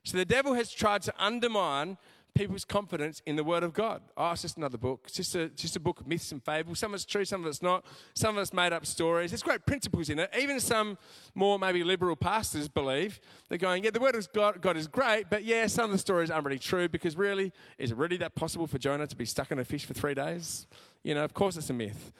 So, 0.04 0.18
the 0.18 0.26
devil 0.26 0.54
has 0.54 0.72
tried 0.72 1.02
to 1.04 1.14
undermine 1.20 1.98
people's 2.33 2.66
confidence 2.66 3.22
in 3.25 3.36
the 3.36 3.44
Word 3.44 3.63
of 3.63 3.74
God. 3.74 4.01
Oh, 4.16 4.31
it's 4.31 4.42
just 4.42 4.57
another 4.57 4.78
book. 4.78 5.01
It's 5.06 5.16
just 5.16 5.36
a, 5.36 5.50
just 5.50 5.75
a 5.75 5.80
book 5.80 6.00
of 6.00 6.07
myths 6.07 6.31
and 6.31 6.44
fables. 6.44 6.80
Some 6.80 6.92
of 6.92 6.95
it's 6.95 7.06
true, 7.06 7.25
some 7.25 7.42
of 7.42 7.48
it's 7.48 7.62
not. 7.62 7.86
Some 8.13 8.38
of 8.38 8.42
it's 8.42 8.54
made 8.54 8.74
up 8.74 8.86
stories. 8.86 9.31
There's 9.31 9.44
great 9.44 9.66
principles 9.66 10.10
in 10.10 10.19
it. 10.19 10.30
Even 10.38 10.60
some 10.60 10.98
more 11.36 11.60
maybe 11.60 11.83
liberal 11.83 12.16
pastors 12.16 12.68
believe. 12.68 13.19
They're 13.50 13.57
going, 13.57 13.83
yeah, 13.83 13.92
the 13.92 14.00
Word 14.00 14.16
of 14.16 14.31
God, 14.33 14.62
God 14.62 14.78
is 14.78 14.88
great, 14.88 15.25
but 15.30 15.44
yeah, 15.44 15.68
some 15.68 15.86
of 15.86 15.92
the 15.92 15.98
stories 15.98 16.31
aren't 16.31 16.45
really 16.45 16.60
true 16.60 16.88
because 16.88 17.16
really, 17.18 17.51
is 17.78 17.92
it 17.92 17.98
really 17.98 18.18
that 18.18 18.36
possible 18.36 18.68
for 18.68 18.78
Jonah 18.78 19.07
to 19.07 19.16
be 19.16 19.25
stuck 19.25 19.51
in 19.51 19.60
a 19.60 19.66
fish 19.66 19.86
for 19.86 19.94
three 19.94 20.13
days? 20.13 20.68
You 21.04 21.16
know, 21.16 21.24
of 21.24 21.33
course 21.33 21.57
it's 21.57 21.69
a 21.69 21.74
myth. 21.74 22.12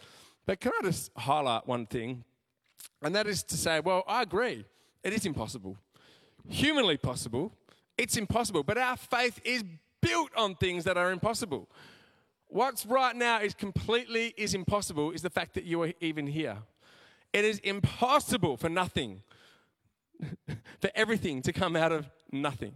But 0.46 0.60
can 0.60 0.72
I 0.80 0.84
just 0.84 1.12
highlight 1.16 1.68
one 1.68 1.86
thing? 1.86 2.24
And 3.02 3.16
that 3.16 3.28
is 3.28 3.44
to 3.44 3.58
say, 3.58 3.80
well, 3.80 4.04
I 4.08 4.24
agree. 4.24 4.66
It 5.04 5.14
is 5.14 5.26
impossible. 5.26 5.78
Humanly 6.48 6.98
possible, 6.98 7.54
it's 7.98 8.18
impossible. 8.18 8.64
But 8.64 8.78
our 8.78 8.98
faith 8.98 9.40
is 9.44 9.64
built 10.02 10.32
on 10.36 10.56
things 10.56 10.84
that 10.84 10.98
are 10.98 11.12
impossible. 11.12 11.70
What's 12.48 12.86
right 12.86 13.16
now 13.16 13.40
is 13.40 13.54
completely 13.54 14.34
is 14.36 14.54
impossible 14.54 15.12
is 15.12 15.22
the 15.22 15.30
fact 15.30 15.54
that 15.54 15.64
you 15.64 15.82
are 15.84 15.94
even 16.02 16.28
here. 16.28 16.58
It 17.34 17.46
is 17.46 17.60
impossible 17.60 18.58
for 18.58 18.68
nothing, 18.68 19.22
for 20.82 20.90
everything 20.96 21.42
to 21.44 21.54
come 21.54 21.76
out 21.76 21.92
of 21.92 22.10
nothing. 22.32 22.74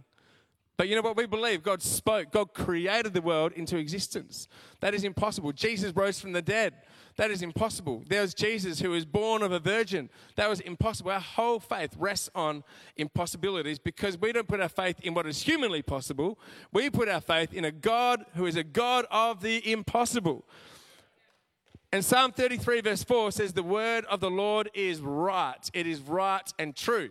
But 0.76 0.88
you 0.88 0.96
know 0.96 1.02
what 1.02 1.16
we 1.16 1.26
believe? 1.26 1.62
God 1.62 1.82
spoke. 1.82 2.30
God 2.30 2.52
created 2.52 3.14
the 3.14 3.22
world 3.22 3.52
into 3.52 3.76
existence. 3.78 4.48
That 4.80 4.94
is 4.94 5.04
impossible. 5.04 5.52
Jesus 5.52 5.92
rose 5.94 6.20
from 6.20 6.32
the 6.32 6.42
dead. 6.42 6.74
That 7.16 7.30
is 7.30 7.40
impossible. 7.40 8.04
There 8.06 8.20
was 8.20 8.34
Jesus 8.34 8.80
who 8.80 8.90
was 8.90 9.06
born 9.06 9.42
of 9.42 9.50
a 9.50 9.58
virgin. 9.58 10.10
That 10.36 10.50
was 10.50 10.60
impossible. 10.60 11.10
Our 11.12 11.20
whole 11.20 11.58
faith 11.58 11.94
rests 11.98 12.28
on 12.34 12.62
impossibilities 12.96 13.78
because 13.78 14.18
we 14.18 14.32
don't 14.32 14.46
put 14.46 14.60
our 14.60 14.68
faith 14.68 15.00
in 15.00 15.14
what 15.14 15.26
is 15.26 15.42
humanly 15.42 15.80
possible. 15.80 16.38
We 16.72 16.90
put 16.90 17.08
our 17.08 17.22
faith 17.22 17.54
in 17.54 17.64
a 17.64 17.72
God 17.72 18.26
who 18.34 18.44
is 18.44 18.56
a 18.56 18.64
God 18.64 19.06
of 19.10 19.40
the 19.40 19.70
impossible. 19.70 20.44
And 21.90 22.04
Psalm 22.04 22.32
33, 22.32 22.82
verse 22.82 23.02
4 23.02 23.32
says, 23.32 23.54
The 23.54 23.62
word 23.62 24.04
of 24.06 24.20
the 24.20 24.30
Lord 24.30 24.68
is 24.74 25.00
right. 25.00 25.70
It 25.72 25.86
is 25.86 26.00
right 26.00 26.52
and 26.58 26.76
true. 26.76 27.10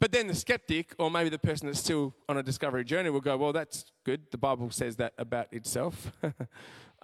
But 0.00 0.12
then 0.12 0.26
the 0.26 0.34
skeptic, 0.34 0.94
or 0.98 1.10
maybe 1.10 1.28
the 1.28 1.38
person 1.38 1.66
that's 1.66 1.80
still 1.80 2.14
on 2.28 2.38
a 2.38 2.42
discovery 2.42 2.84
journey, 2.84 3.10
will 3.10 3.20
go, 3.20 3.36
Well, 3.36 3.52
that's 3.52 3.84
good. 4.04 4.22
The 4.30 4.38
Bible 4.38 4.70
says 4.70 4.96
that 4.96 5.12
about 5.18 5.52
itself. 5.52 6.12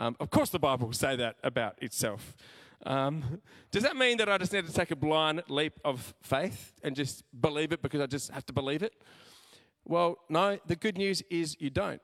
Um, 0.01 0.17
of 0.19 0.31
course, 0.31 0.49
the 0.49 0.59
Bible 0.59 0.87
will 0.87 0.95
say 0.95 1.15
that 1.17 1.37
about 1.45 1.81
itself. 1.83 2.35
Um, 2.87 3.43
does 3.71 3.83
that 3.83 3.97
mean 3.97 4.17
that 4.17 4.31
I 4.31 4.39
just 4.39 4.51
need 4.51 4.67
to 4.67 4.73
take 4.73 4.91
a 4.91 4.97
blind 4.97 5.43
leap 5.49 5.79
of 5.85 6.15
faith 6.23 6.73
and 6.83 6.97
just 6.97 7.23
believe 7.39 7.71
it 7.73 7.83
because 7.83 8.01
I 8.01 8.07
just 8.07 8.31
have 8.31 8.47
to 8.47 8.55
believe 8.55 8.83
it? 8.83 8.95
Well, 9.85 10.17
no, 10.31 10.59
the 10.67 10.75
good 10.75 10.97
news 10.97 11.23
is 11.29 11.55
you 11.61 11.69
don't. 11.69 12.01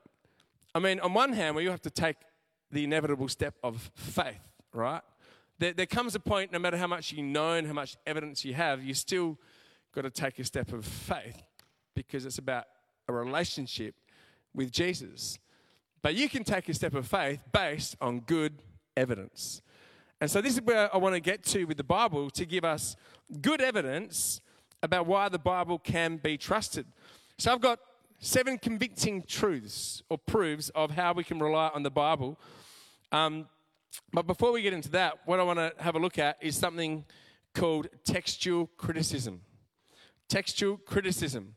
I 0.74 0.78
mean, 0.78 1.00
on 1.00 1.14
one 1.14 1.32
hand, 1.32 1.54
well, 1.54 1.64
you 1.64 1.70
have 1.70 1.80
to 1.82 1.90
take 1.90 2.16
the 2.70 2.84
inevitable 2.84 3.28
step 3.28 3.54
of 3.64 3.90
faith, 3.94 4.42
right? 4.74 5.00
There, 5.58 5.72
there 5.72 5.86
comes 5.86 6.14
a 6.14 6.20
point, 6.20 6.52
no 6.52 6.58
matter 6.58 6.76
how 6.76 6.86
much 6.86 7.12
you 7.12 7.22
know 7.22 7.54
and 7.54 7.66
how 7.66 7.72
much 7.72 7.96
evidence 8.06 8.44
you 8.44 8.52
have, 8.52 8.84
you 8.84 8.92
still 8.92 9.38
got 9.94 10.02
to 10.02 10.10
take 10.10 10.38
a 10.38 10.44
step 10.44 10.70
of 10.74 10.84
faith 10.84 11.42
because 11.94 12.26
it's 12.26 12.36
about 12.36 12.64
a 13.08 13.12
relationship 13.14 13.94
with 14.52 14.70
Jesus. 14.70 15.38
But 16.06 16.14
you 16.14 16.28
can 16.28 16.44
take 16.44 16.68
a 16.68 16.72
step 16.72 16.94
of 16.94 17.04
faith 17.04 17.40
based 17.50 17.96
on 18.00 18.20
good 18.20 18.62
evidence. 18.96 19.60
And 20.20 20.30
so, 20.30 20.40
this 20.40 20.54
is 20.54 20.62
where 20.62 20.88
I 20.94 20.98
want 20.98 21.16
to 21.16 21.20
get 21.20 21.42
to 21.46 21.64
with 21.64 21.78
the 21.78 21.82
Bible 21.82 22.30
to 22.30 22.46
give 22.46 22.64
us 22.64 22.94
good 23.40 23.60
evidence 23.60 24.40
about 24.84 25.08
why 25.08 25.28
the 25.28 25.40
Bible 25.40 25.80
can 25.80 26.18
be 26.18 26.38
trusted. 26.38 26.86
So, 27.38 27.50
I've 27.50 27.60
got 27.60 27.80
seven 28.20 28.56
convicting 28.56 29.24
truths 29.24 30.00
or 30.08 30.16
proofs 30.16 30.68
of 30.76 30.92
how 30.92 31.12
we 31.12 31.24
can 31.24 31.40
rely 31.40 31.72
on 31.74 31.82
the 31.82 31.90
Bible. 31.90 32.38
Um, 33.10 33.48
but 34.12 34.28
before 34.28 34.52
we 34.52 34.62
get 34.62 34.74
into 34.74 34.90
that, 34.90 35.18
what 35.24 35.40
I 35.40 35.42
want 35.42 35.58
to 35.58 35.72
have 35.80 35.96
a 35.96 35.98
look 35.98 36.20
at 36.20 36.36
is 36.40 36.56
something 36.56 37.04
called 37.52 37.88
textual 38.04 38.68
criticism. 38.76 39.40
Textual 40.28 40.76
criticism. 40.76 41.56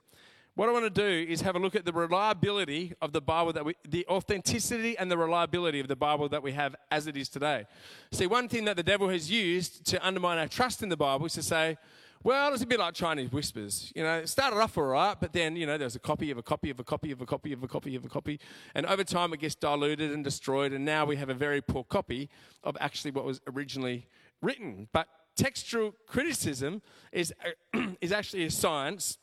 What 0.55 0.67
I 0.67 0.73
want 0.73 0.85
to 0.85 0.89
do 0.89 1.31
is 1.31 1.41
have 1.41 1.55
a 1.55 1.59
look 1.59 1.75
at 1.75 1.85
the 1.85 1.93
reliability 1.93 2.93
of 3.01 3.13
the 3.13 3.21
Bible 3.21 3.53
that 3.53 3.63
we, 3.63 3.75
the 3.87 4.05
authenticity 4.07 4.97
and 4.97 5.09
the 5.09 5.17
reliability 5.17 5.79
of 5.79 5.87
the 5.87 5.95
Bible 5.95 6.27
that 6.29 6.43
we 6.43 6.51
have 6.51 6.75
as 6.91 7.07
it 7.07 7.15
is 7.15 7.29
today. 7.29 7.65
See, 8.11 8.27
one 8.27 8.49
thing 8.49 8.65
that 8.65 8.75
the 8.75 8.83
devil 8.83 9.07
has 9.09 9.31
used 9.31 9.85
to 9.85 10.05
undermine 10.05 10.37
our 10.37 10.47
trust 10.47 10.83
in 10.83 10.89
the 10.89 10.97
Bible 10.97 11.27
is 11.27 11.33
to 11.33 11.43
say, 11.43 11.77
well, 12.21 12.53
it's 12.53 12.63
a 12.63 12.67
bit 12.67 12.79
like 12.79 12.93
Chinese 12.95 13.31
whispers. 13.31 13.93
You 13.95 14.03
know, 14.03 14.17
it 14.17 14.27
started 14.27 14.57
off 14.57 14.77
all 14.77 14.83
right, 14.83 15.15
but 15.17 15.31
then, 15.31 15.55
you 15.55 15.65
know, 15.65 15.77
there's 15.77 15.95
a 15.95 15.99
copy 15.99 16.31
of 16.31 16.37
a 16.37 16.43
copy 16.43 16.69
of 16.69 16.79
a 16.79 16.83
copy 16.83 17.11
of 17.11 17.21
a 17.21 17.25
copy 17.25 17.53
of 17.53 17.63
a 17.63 17.67
copy 17.67 17.95
of 17.95 18.03
a 18.03 18.09
copy. 18.09 18.41
And 18.75 18.85
over 18.85 19.05
time, 19.05 19.31
it 19.31 19.39
gets 19.39 19.55
diluted 19.55 20.11
and 20.11 20.21
destroyed. 20.21 20.73
And 20.73 20.83
now 20.83 21.05
we 21.05 21.15
have 21.15 21.29
a 21.29 21.33
very 21.33 21.61
poor 21.61 21.85
copy 21.85 22.29
of 22.65 22.75
actually 22.81 23.11
what 23.11 23.23
was 23.23 23.39
originally 23.47 24.07
written. 24.41 24.89
But 24.91 25.07
textual 25.37 25.95
criticism 26.07 26.81
is, 27.13 27.33
is 28.01 28.11
actually 28.11 28.43
a 28.43 28.51
science 28.51 29.17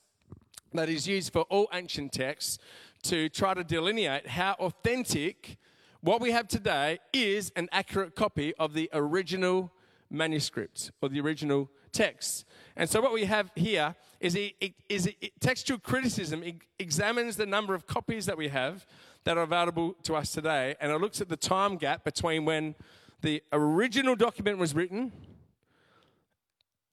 that 0.76 0.88
is 0.88 1.06
used 1.06 1.32
for 1.32 1.42
all 1.42 1.68
ancient 1.72 2.12
texts 2.12 2.58
to 3.02 3.28
try 3.28 3.54
to 3.54 3.64
delineate 3.64 4.26
how 4.26 4.52
authentic 4.58 5.58
what 6.00 6.20
we 6.20 6.30
have 6.30 6.48
today 6.48 6.98
is 7.12 7.52
an 7.56 7.68
accurate 7.72 8.14
copy 8.14 8.54
of 8.56 8.74
the 8.74 8.88
original 8.92 9.72
manuscript 10.10 10.92
or 11.02 11.08
the 11.08 11.20
original 11.20 11.68
text. 11.92 12.44
And 12.76 12.88
so, 12.88 13.00
what 13.00 13.12
we 13.12 13.24
have 13.24 13.50
here 13.54 13.94
is, 14.20 14.36
a, 14.36 14.54
is 14.88 15.08
a, 15.08 15.32
textual 15.40 15.78
criticism 15.78 16.42
it 16.42 16.56
examines 16.78 17.36
the 17.36 17.46
number 17.46 17.74
of 17.74 17.86
copies 17.86 18.26
that 18.26 18.36
we 18.36 18.48
have 18.48 18.86
that 19.24 19.36
are 19.36 19.42
available 19.42 19.94
to 20.04 20.14
us 20.14 20.30
today, 20.32 20.76
and 20.80 20.92
it 20.92 21.00
looks 21.00 21.20
at 21.20 21.28
the 21.28 21.36
time 21.36 21.76
gap 21.76 22.04
between 22.04 22.44
when 22.44 22.74
the 23.22 23.42
original 23.52 24.14
document 24.14 24.58
was 24.58 24.74
written 24.74 25.10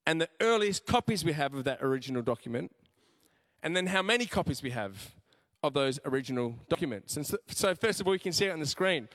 and 0.06 0.20
the 0.20 0.30
earliest 0.42 0.86
copies 0.86 1.24
we 1.24 1.34
have 1.34 1.54
of 1.54 1.64
that 1.66 1.82
original 1.82 2.22
document 2.22 2.72
and 3.64 3.76
then 3.76 3.88
how 3.88 4.02
many 4.02 4.26
copies 4.26 4.62
we 4.62 4.72
have 4.72 5.14
of 5.64 5.74
those 5.74 6.00
original 6.06 6.56
documents. 6.70 7.16
And 7.16 7.26
so, 7.26 7.38
so, 7.48 7.74
first 7.74 8.02
of 8.02 8.08
all, 8.08 8.14
you 8.14 8.20
can 8.20 8.34
see 8.34 8.46
it 8.46 8.52
on 8.52 8.60
the 8.60 8.66
screen. 8.66 9.08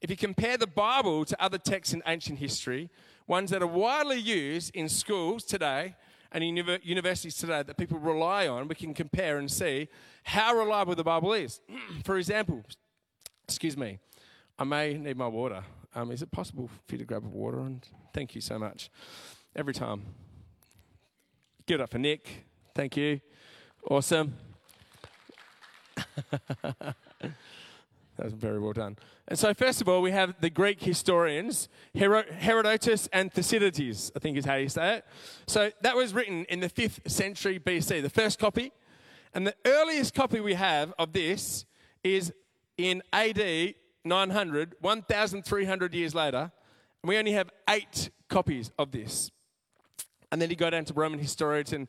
If 0.00 0.08
you 0.08 0.16
compare 0.16 0.56
the 0.56 0.66
Bible 0.66 1.26
to 1.26 1.40
other 1.42 1.58
texts 1.58 1.92
in 1.92 2.02
ancient 2.06 2.38
history, 2.38 2.88
ones 3.26 3.50
that 3.50 3.62
are 3.62 3.66
widely 3.66 4.18
used 4.18 4.74
in 4.74 4.88
schools 4.88 5.44
today 5.44 5.94
and 6.32 6.42
universities 6.42 7.36
today 7.36 7.62
that 7.62 7.76
people 7.76 7.98
rely 7.98 8.48
on, 8.48 8.66
we 8.66 8.74
can 8.74 8.94
compare 8.94 9.36
and 9.36 9.50
see 9.50 9.88
how 10.24 10.56
reliable 10.56 10.94
the 10.94 11.04
Bible 11.04 11.34
is. 11.34 11.60
For 12.04 12.16
example, 12.16 12.64
excuse 13.44 13.76
me, 13.76 13.98
I 14.58 14.64
may 14.64 14.94
need 14.94 15.18
my 15.18 15.28
water. 15.28 15.62
Um, 15.94 16.10
is 16.12 16.22
it 16.22 16.30
possible 16.30 16.70
for 16.86 16.94
you 16.94 16.98
to 16.98 17.04
grab 17.04 17.24
a 17.24 17.28
water? 17.28 17.58
And 17.60 17.84
thank 18.14 18.34
you 18.34 18.40
so 18.40 18.58
much. 18.58 18.90
Every 19.56 19.74
time. 19.74 20.02
Give 21.66 21.80
it 21.80 21.82
up 21.82 21.90
for 21.90 21.98
Nick. 21.98 22.46
Thank 22.74 22.96
you. 22.96 23.20
Awesome. 23.88 24.34
that 26.30 26.94
was 28.18 28.32
very 28.34 28.58
well 28.58 28.72
done. 28.72 28.96
And 29.28 29.38
so, 29.38 29.54
first 29.54 29.80
of 29.80 29.88
all, 29.88 30.02
we 30.02 30.10
have 30.10 30.34
the 30.40 30.50
Greek 30.50 30.82
historians, 30.82 31.68
Herodotus 31.94 33.08
and 33.12 33.32
Thucydides, 33.32 34.12
I 34.14 34.18
think 34.18 34.36
is 34.36 34.44
how 34.44 34.56
you 34.56 34.68
say 34.68 34.96
it. 34.96 35.04
So, 35.46 35.70
that 35.82 35.96
was 35.96 36.12
written 36.12 36.44
in 36.46 36.60
the 36.60 36.68
5th 36.68 37.08
century 37.10 37.58
BC, 37.58 38.02
the 38.02 38.10
first 38.10 38.38
copy. 38.38 38.72
And 39.32 39.46
the 39.46 39.54
earliest 39.64 40.14
copy 40.14 40.40
we 40.40 40.54
have 40.54 40.92
of 40.98 41.12
this 41.12 41.64
is 42.02 42.32
in 42.76 43.02
AD 43.12 43.74
900, 44.04 44.74
1,300 44.80 45.94
years 45.94 46.14
later. 46.14 46.52
And 47.02 47.08
we 47.08 47.16
only 47.16 47.32
have 47.32 47.50
eight 47.68 48.10
copies 48.28 48.72
of 48.78 48.90
this. 48.90 49.30
And 50.32 50.40
then 50.40 50.50
you 50.50 50.56
go 50.56 50.70
down 50.70 50.84
to 50.86 50.94
Roman 50.94 51.18
historian 51.18 51.88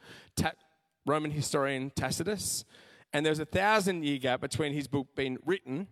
Roman 1.05 1.31
historian 1.31 1.91
Tacitus, 1.95 2.65
and 3.13 3.25
there's 3.25 3.39
a 3.39 3.45
thousand 3.45 4.03
year 4.03 4.17
gap 4.17 4.41
between 4.41 4.73
his 4.73 4.87
book 4.87 5.07
being 5.15 5.37
written 5.45 5.87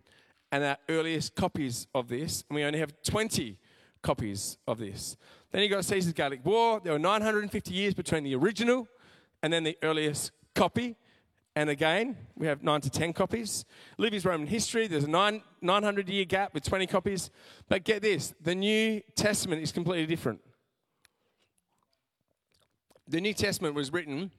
and 0.52 0.64
our 0.64 0.78
earliest 0.88 1.34
copies 1.34 1.86
of 1.94 2.08
this, 2.08 2.44
and 2.48 2.56
we 2.56 2.64
only 2.64 2.78
have 2.78 2.92
20 3.02 3.58
copies 4.02 4.56
of 4.66 4.78
this. 4.78 5.16
Then 5.52 5.62
you 5.62 5.68
got 5.68 5.84
Caesar's 5.84 6.12
Gallic 6.12 6.44
War. 6.44 6.80
There 6.82 6.92
were 6.92 6.98
950 6.98 7.72
years 7.72 7.94
between 7.94 8.24
the 8.24 8.34
original 8.34 8.88
and 9.42 9.52
then 9.52 9.64
the 9.64 9.76
earliest 9.82 10.32
copy. 10.54 10.96
And 11.56 11.68
again, 11.68 12.16
we 12.36 12.46
have 12.46 12.62
9 12.62 12.80
to 12.82 12.90
10 12.90 13.12
copies. 13.12 13.64
Livy's 13.98 14.24
Roman 14.24 14.46
history, 14.46 14.86
there's 14.86 15.04
a 15.04 15.10
nine, 15.10 15.42
900 15.60 16.08
year 16.08 16.24
gap 16.24 16.54
with 16.54 16.64
20 16.64 16.86
copies. 16.86 17.30
But 17.68 17.84
get 17.84 18.02
this 18.02 18.32
the 18.40 18.54
New 18.54 19.02
Testament 19.16 19.62
is 19.62 19.72
completely 19.72 20.06
different. 20.06 20.40
The 23.08 23.20
New 23.20 23.34
Testament 23.34 23.74
was 23.74 23.92
written 23.92 24.30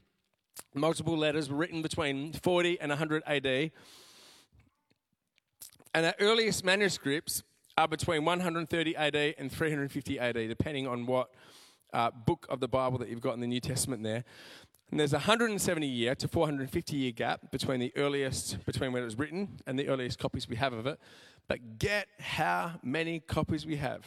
Multiple 0.73 1.17
letters 1.17 1.49
written 1.49 1.81
between 1.81 2.33
40 2.33 2.79
and 2.79 2.89
100 2.89 3.23
AD. 3.25 3.71
And 5.93 6.05
our 6.05 6.15
earliest 6.19 6.63
manuscripts 6.63 7.43
are 7.77 7.87
between 7.87 8.25
130 8.25 8.95
AD 8.95 9.15
and 9.15 9.51
350 9.51 10.19
AD, 10.19 10.35
depending 10.35 10.87
on 10.87 11.05
what 11.05 11.29
uh, 11.93 12.11
book 12.11 12.45
of 12.49 12.59
the 12.59 12.67
Bible 12.67 12.97
that 12.99 13.09
you've 13.09 13.21
got 13.21 13.33
in 13.33 13.41
the 13.41 13.47
New 13.47 13.59
Testament 13.59 14.03
there. 14.03 14.23
And 14.91 14.99
there's 14.99 15.13
a 15.13 15.17
170 15.17 15.87
year 15.87 16.13
to 16.15 16.27
450 16.27 16.97
year 16.97 17.11
gap 17.11 17.51
between 17.51 17.79
the 17.79 17.93
earliest, 17.95 18.65
between 18.65 18.91
when 18.91 19.01
it 19.01 19.05
was 19.05 19.17
written 19.17 19.61
and 19.65 19.79
the 19.79 19.87
earliest 19.87 20.19
copies 20.19 20.49
we 20.49 20.57
have 20.57 20.73
of 20.73 20.85
it. 20.85 20.99
But 21.47 21.79
get 21.79 22.07
how 22.19 22.73
many 22.83 23.21
copies 23.21 23.65
we 23.65 23.77
have. 23.77 24.05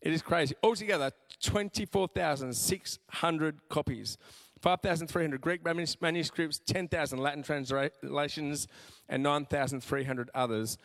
It 0.00 0.12
is 0.12 0.22
crazy. 0.22 0.54
Altogether, 0.62 1.10
24,600 1.42 3.68
copies. 3.68 4.16
5,300 4.60 5.40
Greek 5.40 5.64
manuscripts, 5.64 6.60
10,000 6.66 7.18
Latin 7.18 7.42
translations, 7.42 8.68
and 9.08 9.22
9,300 9.22 10.30
others. 10.34 10.78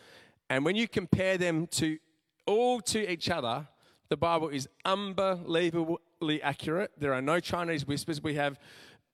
And 0.50 0.66
when 0.66 0.76
you 0.76 0.88
compare 0.88 1.38
them 1.38 1.68
to 1.68 1.98
all 2.46 2.82
to 2.82 3.12
each 3.12 3.30
other, 3.30 3.68
the 4.10 4.18
Bible 4.18 4.50
is 4.50 4.68
unbelievably 4.86 6.42
accurate. 6.42 6.92
There 6.98 7.14
are 7.14 7.22
no 7.22 7.40
Chinese 7.40 7.88
whispers. 7.88 8.22
We 8.22 8.36
have 8.36 8.60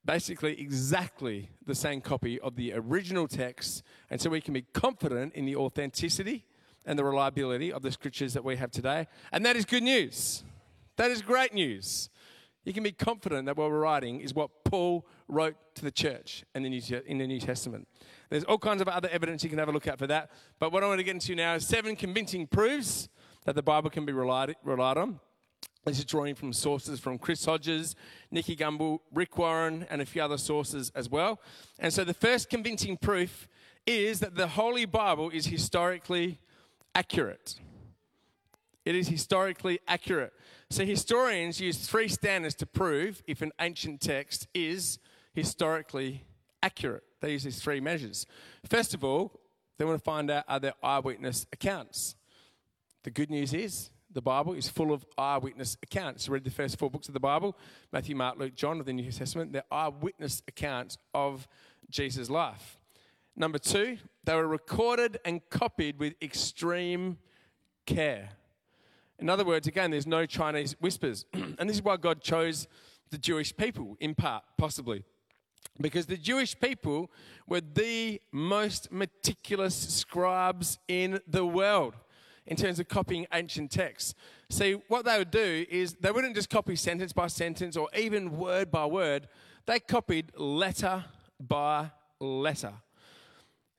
basically 0.06 0.60
exactly 0.60 1.50
the 1.66 1.76
same 1.76 2.02
copy 2.02 2.40
of 2.40 2.56
the 2.56 2.74
original 2.74 3.28
text. 3.28 3.84
And 4.10 4.20
so 4.20 4.30
we 4.30 4.42
can 4.42 4.54
be 4.54 4.64
confident 4.74 5.34
in 5.36 5.46
the 5.46 5.56
authenticity 5.56 6.46
and 6.86 6.98
the 6.98 7.04
reliability 7.04 7.72
of 7.72 7.82
the 7.82 7.92
scriptures 7.92 8.34
that 8.34 8.44
we 8.44 8.56
have 8.56 8.72
today. 8.72 9.08
And 9.32 9.46
that 9.46 9.56
is 9.56 9.66
good 9.66 9.84
news. 9.84 10.44
That 10.98 11.12
is 11.12 11.22
great 11.22 11.54
news 11.54 12.10
you 12.66 12.74
can 12.74 12.84
be 12.84 12.92
confident 12.92 13.46
that 13.46 13.58
what 13.58 13.70
we're 13.70 13.80
writing 13.80 14.20
is 14.20 14.34
what 14.34 14.64
Paul 14.66 15.08
wrote 15.28 15.56
to 15.76 15.84
the 15.84 15.92
church 15.92 16.44
in 16.54 16.64
the 16.64 16.70
New, 16.70 16.82
in 17.06 17.18
the 17.18 17.28
New 17.28 17.40
Testament. 17.40 17.88
There's 18.30 18.44
all 18.44 18.58
kinds 18.58 18.82
of 18.82 18.88
other 18.88 19.10
evidence 19.10 19.44
you 19.44 19.50
can 19.50 19.60
have 19.60 19.70
a 19.70 19.72
look 19.72 19.88
at 19.88 19.98
for 19.98 20.08
that. 20.08 20.30
But 20.60 20.72
what 20.72 20.84
I 20.84 20.88
want 20.88 21.00
to 21.00 21.04
get 21.04 21.16
into 21.16 21.36
now 21.36 21.56
is 21.56 21.66
seven 21.66 21.96
convincing 21.96 22.48
proofs 22.48 23.10
that 23.46 23.56
the 23.56 23.64
Bible 23.64 23.90
can 23.90 24.06
be 24.06 24.14
relied, 24.14 24.56
relied 24.64 24.98
on. 24.98 25.20
This 25.86 26.00
is 26.00 26.06
drawing 26.06 26.36
from 26.36 26.52
sources 26.52 27.00
from 27.00 27.18
Chris 27.18 27.46
Hodges, 27.46 27.96
Nicky 28.30 28.56
Gumbel, 28.56 29.00
Rick 29.14 29.38
Warren, 29.38 29.88
and 29.90 30.02
a 30.02 30.06
few 30.06 30.22
other 30.22 30.38
sources 30.38 30.92
as 30.94 31.10
well. 31.10 31.40
And 31.80 31.92
so 31.94 32.04
the 32.04 32.14
first 32.14 32.50
convincing 32.50 32.98
proof 32.98 33.48
is 33.88 34.20
that 34.20 34.36
the 34.36 34.48
Holy 34.48 34.86
Bible 34.86 35.30
is 35.30 35.48
historically 35.48 36.40
accurate. 36.94 37.56
It 38.86 38.96
is 38.96 39.08
historically 39.08 39.80
accurate. 39.88 40.34
So 40.72 40.86
historians 40.86 41.60
use 41.60 41.78
three 41.88 42.08
standards 42.08 42.56
to 42.56 42.66
prove 42.66 43.24
if 43.26 43.42
an 43.42 43.52
ancient 43.60 44.02
text 44.02 44.48
is 44.54 45.00
historically 45.34 46.26
accurate. 46.62 47.04
They 47.22 47.32
use 47.32 47.44
these 47.44 47.62
three 47.62 47.80
measures. 47.80 48.28
First 48.68 48.94
of 48.94 49.04
all, 49.04 49.40
they 49.78 49.86
want 49.86 49.98
to 49.98 50.04
find 50.04 50.30
out 50.30 50.44
are 50.48 50.60
there 50.60 50.74
eyewitness 50.84 51.48
accounts. 51.52 52.16
The 53.04 53.10
good 53.10 53.32
news 53.32 53.54
is 53.54 53.90
the 54.12 54.22
Bible 54.22 54.54
is 54.54 54.70
full 54.70 54.92
of 54.92 55.06
eyewitness 55.18 55.78
accounts. 55.82 56.30
Read 56.30 56.44
the 56.44 56.52
first 56.52 56.78
four 56.78 56.90
books 56.92 57.08
of 57.08 57.14
the 57.14 57.20
Bible 57.20 57.58
Matthew, 57.92 58.16
Mark, 58.16 58.38
Luke, 58.38 58.56
John 58.56 58.80
of 58.80 58.86
the 58.86 58.94
New 58.94 59.12
Testament. 59.12 59.54
They're 59.54 59.64
eyewitness 59.72 60.44
accounts 60.48 60.98
of 61.14 61.48
Jesus' 61.90 62.30
life. 62.30 62.80
Number 63.36 63.58
two, 63.58 63.98
they 64.24 64.36
were 64.36 64.48
recorded 64.48 65.20
and 65.26 65.42
copied 65.50 65.98
with 65.98 66.14
extreme 66.22 67.18
care. 67.86 68.30
In 69.20 69.30
other 69.30 69.46
words, 69.46 69.68
again, 69.68 69.92
there's 69.92 70.08
no 70.08 70.26
Chinese 70.26 70.76
whispers. 70.80 71.26
and 71.34 71.70
this 71.70 71.78
is 71.78 71.84
why 71.84 71.98
God 71.98 72.22
chose 72.22 72.68
the 73.12 73.18
Jewish 73.18 73.56
people, 73.56 73.98
in 74.00 74.16
part, 74.16 74.44
possibly. 74.58 75.04
because 75.82 76.06
the 76.06 76.18
Jewish 76.18 76.60
people 76.60 77.10
were 77.48 77.62
the 77.62 78.22
most 78.32 78.92
meticulous 78.92 79.76
scribes 79.76 80.80
in 80.88 81.20
the 81.28 81.46
world 81.46 81.96
in 82.46 82.58
terms 82.58 82.80
of 82.80 82.88
copying 82.88 83.28
ancient 83.34 83.72
texts. 83.72 84.16
See, 84.50 84.74
what 84.88 85.06
they 85.06 85.18
would 85.18 85.32
do 85.32 85.66
is 85.70 85.94
they 85.94 86.12
wouldn't 86.12 86.36
just 86.36 86.50
copy 86.50 86.76
sentence 86.76 87.14
by 87.14 87.28
sentence 87.28 87.78
or 87.78 87.88
even 87.96 88.38
word 88.38 88.72
by 88.72 88.86
word, 88.86 89.28
they 89.66 89.80
copied 89.80 90.32
letter 90.36 91.06
by 91.40 91.92
letter. 92.20 92.74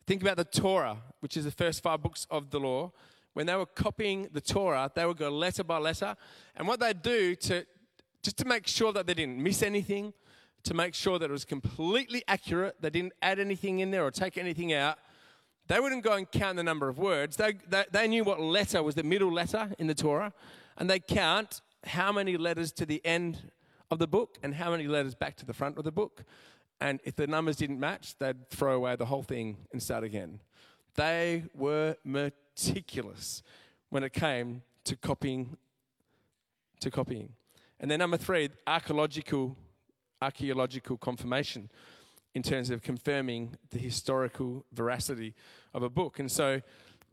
Think 0.07 0.23
about 0.23 0.37
the 0.37 0.45
Torah, 0.45 0.99
which 1.21 1.37
is 1.37 1.45
the 1.45 1.51
first 1.51 1.83
five 1.83 2.03
books 2.03 2.27
of 2.31 2.51
the 2.51 2.61
law. 2.61 2.93
When 3.35 3.47
they 3.47 3.55
were 3.55 3.67
copying 3.67 4.29
the 4.33 4.41
Torah, 4.41 4.91
they 4.95 5.07
would 5.07 5.17
go 5.17 5.31
letter 5.31 5.65
by 5.65 5.79
letter. 5.79 6.17
And 6.57 6.67
what 6.67 6.81
they'd 6.81 7.03
do 7.03 7.35
to 7.37 7.65
just 8.23 8.37
to 8.39 8.45
make 8.45 8.67
sure 8.67 8.93
that 8.93 9.07
they 9.07 9.15
didn't 9.15 9.43
miss 9.43 9.63
anything, 9.63 10.13
to 10.65 10.75
make 10.75 10.95
sure 10.95 11.19
that 11.19 11.31
it 11.31 11.33
was 11.33 11.45
completely 11.45 12.23
accurate, 12.29 12.77
they 12.81 12.91
didn't 12.91 13.15
add 13.23 13.39
anything 13.39 13.79
in 13.79 13.91
there 13.91 14.05
or 14.05 14.11
take 14.11 14.37
anything 14.37 14.73
out, 14.73 14.99
they 15.69 15.81
wouldn't 15.81 16.03
go 16.03 16.15
and 16.15 16.31
count 16.31 16.57
the 16.57 16.63
number 16.63 16.89
of 16.89 16.99
words. 16.99 17.37
They, 17.37 17.55
they, 17.69 17.85
they 17.93 18.09
knew 18.09 18.25
what 18.25 18.41
letter 18.41 18.83
was 18.83 18.95
the 18.95 19.05
middle 19.05 19.33
letter 19.33 19.73
in 19.79 19.87
the 19.87 19.95
Torah, 19.95 20.33
and 20.77 20.91
they 20.91 20.99
count 20.99 21.63
how 21.85 22.13
many 22.13 22.37
letters 22.37 22.73
to 22.73 22.85
the 22.85 23.01
end 23.07 23.51
of 23.91 23.99
the 23.99 24.07
book 24.07 24.37
and 24.43 24.55
how 24.55 24.71
many 24.71 24.87
letters 24.87 25.15
back 25.15 25.37
to 25.37 25.47
the 25.47 25.55
front 25.55 25.79
of 25.79 25.85
the 25.85 25.93
book. 25.93 26.25
And 26.81 27.01
if 27.05 27.17
the 27.17 27.27
numbers 27.27 27.57
didn't 27.57 27.81
match, 27.81 28.17
they'd 28.19 28.49
throw 28.51 28.75
away 28.75 28.97
the 28.97 29.07
whole 29.07 29.23
thing 29.23 29.59
and 29.73 29.83
start 29.83 30.05
again. 30.05 30.41
They 30.95 31.45
were 31.55 31.97
meticulous 32.05 33.43
when 33.91 34.03
it 34.05 34.13
came 34.13 34.63
to 34.85 34.97
copying 34.97 35.57
to 36.81 36.91
copying. 36.91 37.35
And 37.79 37.91
then 37.91 37.99
number 37.99 38.17
three, 38.17 38.49
archaeological 38.67 39.57
archaeological 40.23 40.99
confirmation 40.99 41.71
in 42.35 42.43
terms 42.43 42.71
of 42.71 42.83
confirming 42.83 43.57
the 43.71 43.79
historical 43.79 44.65
veracity 44.73 45.35
of 45.75 45.83
a 45.83 45.89
book. 45.89 46.19
And 46.19 46.31
so 46.31 46.61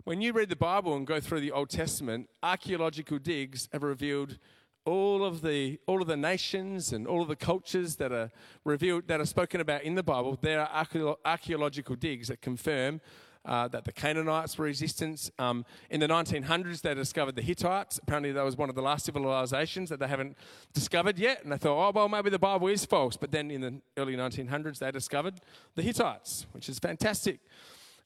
when 0.03 0.21
you 0.21 0.33
read 0.33 0.49
the 0.49 0.55
Bible 0.55 0.95
and 0.95 1.07
go 1.07 1.19
through 1.19 1.41
the 1.41 1.51
Old 1.51 1.69
Testament, 1.69 2.29
archaeological 2.43 3.17
digs 3.17 3.67
have 3.71 3.83
revealed 3.83 4.37
all 4.85 5.25
of 5.25 5.41
the 5.41 5.79
all 5.85 6.01
of 6.01 6.07
the 6.07 6.15
nations 6.15 6.93
and 6.93 7.05
all 7.07 7.21
of 7.21 7.27
the 7.27 7.35
cultures 7.35 7.97
that 7.97 8.13
are 8.13 8.31
revealed 8.63 9.07
that 9.07 9.19
are 9.19 9.25
spoken 9.25 9.59
about 9.59 9.83
in 9.83 9.95
the 9.95 10.03
Bible. 10.03 10.37
There 10.41 10.61
are 10.61 10.87
archaeological 11.25 11.95
digs 11.95 12.29
that 12.29 12.41
confirm 12.41 13.01
uh, 13.47 13.67
that 13.69 13.85
the 13.85 13.91
Canaanites 13.91 14.57
were 14.57 14.65
resistant. 14.65 15.31
Um, 15.39 15.65
in 15.89 15.99
the 15.99 16.07
1900s, 16.07 16.81
they 16.81 16.93
discovered 16.93 17.35
the 17.35 17.41
Hittites. 17.41 17.97
Apparently, 17.97 18.31
that 18.33 18.43
was 18.43 18.57
one 18.57 18.69
of 18.69 18.75
the 18.75 18.81
last 18.81 19.05
civilizations 19.05 19.89
that 19.89 19.99
they 19.99 20.07
haven't 20.07 20.37
discovered 20.73 21.17
yet. 21.17 21.43
And 21.43 21.51
they 21.51 21.57
thought, 21.57 21.87
oh, 21.87 21.91
well, 21.95 22.09
maybe 22.09 22.29
the 22.29 22.37
Bible 22.37 22.67
is 22.67 22.85
false. 22.85 23.15
But 23.15 23.31
then 23.31 23.49
in 23.49 23.61
the 23.61 23.81
early 23.97 24.15
1900s, 24.15 24.79
they 24.79 24.91
discovered 24.91 25.39
the 25.75 25.81
Hittites, 25.81 26.45
which 26.51 26.67
is 26.67 26.77
fantastic. 26.77 27.39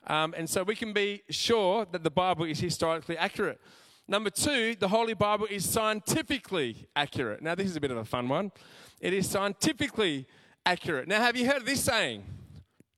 Um, 0.08 0.34
and 0.38 0.50
so 0.50 0.64
we 0.64 0.76
can 0.76 0.94
be 0.94 1.24
sure 1.30 1.86
that 1.92 2.04
the 2.04 2.12
Bible 2.12 2.46
is 2.46 2.60
historically 2.60 3.18
accurate. 3.18 3.60
Number 4.08 4.30
two, 4.30 4.76
the 4.76 4.88
Holy 4.88 5.14
Bible 5.14 5.48
is 5.50 5.68
scientifically 5.68 6.88
accurate. 6.96 7.42
Now, 7.42 7.56
this 7.56 7.68
is 7.68 7.76
a 7.76 7.82
bit 7.82 7.92
of 7.92 7.98
a 7.98 8.06
fun 8.06 8.30
one. 8.30 8.52
It 9.00 9.14
is 9.14 9.30
scientifically 9.30 10.28
accurate. 10.66 11.08
Now, 11.08 11.22
have 11.22 11.36
you 11.36 11.48
heard 11.48 11.58
of 11.58 11.66
this 11.66 11.84
saying? 11.84 12.24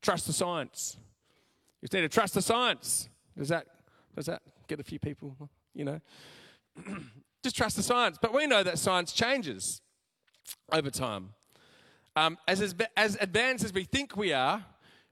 Trust 0.02 0.28
the 0.28 0.34
science. 0.34 0.98
You 1.84 1.88
just 1.88 1.94
need 1.96 2.02
to 2.04 2.08
trust 2.08 2.34
the 2.34 2.42
science. 2.42 3.10
Does 3.38 3.50
that, 3.50 3.68
does 4.16 4.28
that 4.28 4.42
get 4.70 4.80
a 4.80 4.84
few 4.84 5.00
people, 5.00 5.36
you 5.76 5.84
know? 5.84 6.00
just 7.44 7.58
trust 7.58 7.76
the 7.76 7.84
science. 7.84 8.18
But 8.22 8.34
we 8.34 8.48
know 8.48 8.64
that 8.64 8.80
science 8.80 9.12
changes 9.12 9.82
over 10.72 10.90
time. 10.90 11.32
Um, 12.16 12.38
as, 12.48 12.74
as, 12.96 13.18
advanced 13.20 13.66
as 13.66 13.74
we 13.74 13.84
think 13.84 14.16
we 14.16 14.32
are, 14.32 14.64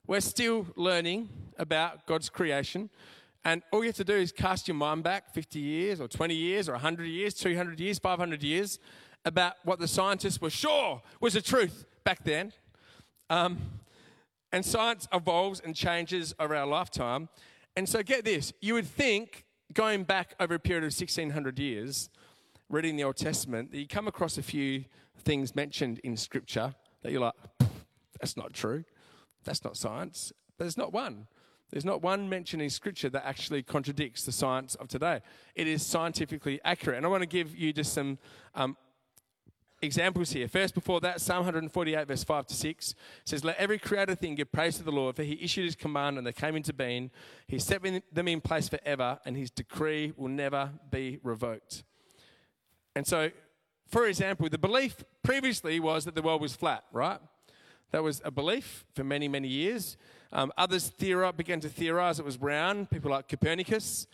we're 0.08 0.22
still 0.22 0.66
learning 0.78 1.28
about 1.58 2.08
God's 2.08 2.30
creation. 2.30 2.90
And 3.44 3.64
all 3.74 3.82
you 3.82 3.88
have 3.88 3.98
to 3.98 4.06
do 4.06 4.16
is 4.16 4.32
cast 4.32 4.70
your 4.70 4.76
mind 4.76 5.04
back 5.04 5.34
50 5.34 5.60
years 5.60 6.00
or 6.00 6.08
20 6.08 6.34
years 6.34 6.70
or 6.70 6.74
100 6.74 7.04
years, 7.04 7.34
200 7.34 7.82
years, 7.82 8.00
500 8.00 8.44
years 8.44 8.80
about 9.26 9.56
what 9.66 9.80
the 9.80 9.90
scientists 9.90 10.40
were 10.40 10.50
sure 10.50 11.02
was 11.20 11.34
the 11.34 11.42
truth 11.42 11.84
back 12.06 12.24
then. 12.24 12.54
Um, 13.30 13.58
and 14.52 14.66
science 14.66 15.08
evolves 15.14 15.60
and 15.60 15.76
changes 15.76 16.34
over 16.40 16.56
our 16.56 16.68
lifetime. 16.68 17.30
And 17.76 17.88
so, 17.88 18.04
get 18.04 18.26
this 18.26 18.54
you 18.62 18.74
would 18.74 18.88
think, 18.88 19.46
going 19.74 20.04
back 20.04 20.36
over 20.40 20.56
a 20.56 20.60
period 20.60 20.84
of 20.84 20.94
1600 20.94 21.60
years, 21.60 22.10
reading 22.70 22.96
the 22.96 23.04
Old 23.04 23.18
Testament, 23.18 23.72
that 23.72 23.78
you 23.78 23.88
come 23.88 24.08
across 24.08 24.38
a 24.38 24.44
few 24.44 24.86
things 25.20 25.56
mentioned 25.56 26.00
in 26.00 26.18
Scripture 26.18 26.74
that 27.02 27.12
you're 27.12 27.22
like, 27.22 27.34
that's 28.20 28.38
not 28.38 28.54
true. 28.54 28.84
That's 29.44 29.64
not 29.64 29.78
science. 29.78 30.32
There's 30.58 30.78
not 30.78 30.94
one. 30.94 31.28
There's 31.72 31.86
not 31.86 32.02
one 32.02 32.28
mention 32.30 32.60
in 32.60 32.70
Scripture 32.70 33.10
that 33.10 33.26
actually 33.26 33.64
contradicts 33.64 34.26
the 34.26 34.32
science 34.32 34.76
of 34.76 34.90
today. 34.90 35.22
It 35.56 35.68
is 35.68 35.86
scientifically 35.86 36.60
accurate. 36.66 36.98
And 36.98 37.06
I 37.06 37.10
want 37.10 37.22
to 37.22 37.28
give 37.28 37.56
you 37.56 37.72
just 37.72 37.94
some 37.94 38.20
um, 38.56 38.76
examples 39.82 40.32
here. 40.32 40.48
First, 40.48 40.74
before 40.76 41.00
that, 41.02 41.22
Psalm 41.22 41.40
148, 41.40 42.08
verse 42.08 42.24
5 42.24 42.48
to 42.48 42.54
6 42.54 42.96
says, 43.26 43.44
Let 43.44 43.58
every 43.58 43.80
created 43.80 44.20
thing 44.20 44.36
give 44.36 44.52
praise 44.52 44.78
to 44.78 44.84
the 44.84 44.92
Lord, 44.92 45.16
for 45.16 45.24
he 45.24 45.40
issued 45.42 45.66
his 45.66 45.76
command 45.76 46.18
and 46.18 46.26
they 46.26 46.34
came 46.34 46.56
into 46.56 46.74
being. 46.74 47.12
He 47.48 47.60
set 47.60 47.82
them 47.82 48.28
in 48.28 48.42
place 48.42 48.70
forever, 48.70 49.20
and 49.26 49.36
his 49.36 49.50
decree 49.50 50.14
will 50.16 50.30
never 50.30 50.72
be 50.90 51.20
revoked. 51.24 51.84
And 52.96 53.08
so, 53.08 53.32
for 53.88 54.06
example, 54.08 54.48
the 54.50 54.58
belief 54.58 55.04
previously 55.24 55.80
was 55.80 56.06
that 56.06 56.16
the 56.16 56.22
world 56.22 56.42
was 56.42 56.56
flat, 56.56 56.84
right? 56.92 57.20
That 57.92 58.04
was 58.04 58.22
a 58.24 58.32
belief 58.32 58.86
for 58.94 59.04
many, 59.04 59.28
many 59.28 59.48
years. 59.48 59.98
Um, 60.32 60.52
others 60.58 60.92
theori- 60.98 61.36
began 61.36 61.60
to 61.60 61.70
theorize 61.70 62.20
it 62.20 62.26
was 62.26 62.38
round, 62.40 62.90
people 62.90 63.12
like 63.12 63.28
Copernicus. 63.28 64.08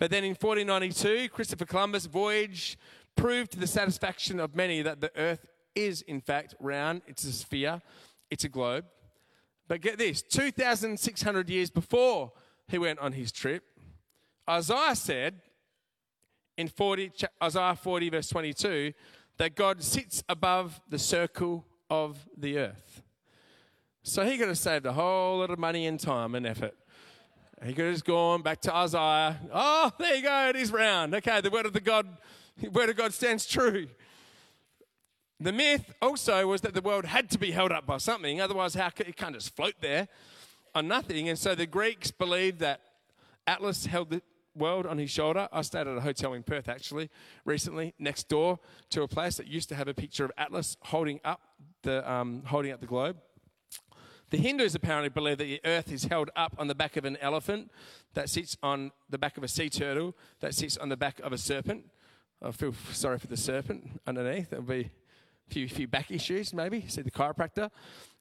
But 0.00 0.10
then 0.10 0.24
in 0.24 0.30
1492, 0.30 1.28
Christopher 1.28 1.66
Columbus' 1.66 2.06
voyage 2.06 2.78
proved 3.16 3.52
to 3.52 3.58
the 3.58 3.66
satisfaction 3.66 4.40
of 4.40 4.54
many 4.54 4.82
that 4.82 5.00
the 5.00 5.10
earth 5.16 5.46
is, 5.74 6.02
in 6.02 6.20
fact, 6.20 6.54
round. 6.60 7.02
It's 7.06 7.24
a 7.24 7.32
sphere, 7.32 7.82
it's 8.30 8.44
a 8.44 8.48
globe. 8.48 8.84
But 9.68 9.80
get 9.80 9.98
this 9.98 10.22
2,600 10.22 11.48
years 11.48 11.70
before 11.70 12.32
he 12.66 12.78
went 12.78 12.98
on 12.98 13.12
his 13.12 13.30
trip, 13.30 13.64
Isaiah 14.48 14.96
said 14.96 15.40
in 16.56 16.68
40, 16.68 17.12
Isaiah 17.42 17.76
40, 17.76 18.10
verse 18.10 18.28
22, 18.28 18.92
that 19.38 19.54
God 19.54 19.82
sits 19.82 20.24
above 20.28 20.80
the 20.88 20.98
circle 20.98 21.64
of 21.88 22.26
the 22.36 22.58
earth. 22.58 23.02
So 24.02 24.24
he 24.24 24.38
could 24.38 24.48
have 24.48 24.58
saved 24.58 24.86
a 24.86 24.92
whole 24.92 25.38
lot 25.38 25.50
of 25.50 25.58
money 25.58 25.86
and 25.86 26.00
time 26.00 26.34
and 26.34 26.46
effort. 26.46 26.74
He 27.64 27.74
could 27.74 27.84
have 27.84 27.94
just 27.94 28.06
gone 28.06 28.42
back 28.42 28.60
to 28.62 28.74
Isaiah. 28.74 29.38
Oh, 29.52 29.92
there 29.98 30.16
you 30.16 30.22
go, 30.22 30.48
it 30.48 30.56
is 30.56 30.72
round. 30.72 31.14
Okay, 31.14 31.40
the 31.40 31.50
word 31.50 31.66
of 31.66 31.74
the 31.74 31.80
God 31.80 32.06
Word 32.68 32.90
of 32.90 32.96
God 32.96 33.12
stands 33.12 33.46
true. 33.46 33.88
The 35.38 35.52
myth 35.52 35.94
also 36.02 36.46
was 36.46 36.60
that 36.60 36.74
the 36.74 36.82
world 36.82 37.06
had 37.06 37.30
to 37.30 37.38
be 37.38 37.50
held 37.50 37.72
up 37.72 37.86
by 37.86 37.96
something, 37.96 38.40
otherwise, 38.40 38.74
how 38.74 38.90
could, 38.90 39.08
it 39.08 39.16
can't 39.16 39.34
just 39.34 39.56
float 39.56 39.74
there 39.80 40.08
on 40.74 40.86
nothing. 40.86 41.28
And 41.28 41.38
so 41.38 41.54
the 41.54 41.66
Greeks 41.66 42.10
believed 42.10 42.58
that 42.60 42.80
Atlas 43.46 43.86
held 43.86 44.10
the 44.10 44.22
world 44.54 44.86
on 44.86 44.98
his 44.98 45.10
shoulder. 45.10 45.48
I 45.52 45.62
stayed 45.62 45.86
at 45.86 45.96
a 45.96 46.00
hotel 46.00 46.34
in 46.34 46.42
Perth 46.42 46.68
actually 46.68 47.08
recently, 47.44 47.94
next 47.98 48.28
door 48.28 48.58
to 48.90 49.02
a 49.02 49.08
place 49.08 49.36
that 49.36 49.46
used 49.46 49.68
to 49.70 49.74
have 49.74 49.88
a 49.88 49.94
picture 49.94 50.24
of 50.24 50.32
Atlas 50.36 50.76
holding 50.82 51.20
up 51.24 51.40
the 51.82 52.08
um, 52.10 52.42
holding 52.46 52.72
up 52.72 52.80
the 52.80 52.86
globe. 52.86 53.16
The 54.30 54.36
Hindus 54.36 54.76
apparently 54.76 55.08
believe 55.08 55.38
that 55.38 55.44
the 55.44 55.60
earth 55.64 55.90
is 55.90 56.04
held 56.04 56.30
up 56.36 56.54
on 56.58 56.68
the 56.68 56.74
back 56.74 56.96
of 56.96 57.04
an 57.04 57.16
elephant 57.16 57.70
that 58.14 58.28
sits 58.28 58.56
on 58.62 58.92
the 59.08 59.18
back 59.18 59.36
of 59.36 59.42
a 59.42 59.48
sea 59.48 59.68
turtle 59.68 60.14
that 60.38 60.54
sits 60.54 60.76
on 60.76 60.88
the 60.88 60.96
back 60.96 61.18
of 61.20 61.32
a 61.32 61.38
serpent. 61.38 61.86
I 62.42 62.52
feel 62.52 62.72
sorry 62.92 63.18
for 63.18 63.26
the 63.26 63.36
serpent 63.36 64.00
underneath. 64.06 64.48
There'll 64.48 64.64
be 64.64 64.90
a 65.48 65.52
few, 65.52 65.68
few 65.68 65.86
back 65.86 66.10
issues, 66.10 66.54
maybe. 66.54 66.86
See 66.88 67.02
the 67.02 67.10
chiropractor. 67.10 67.70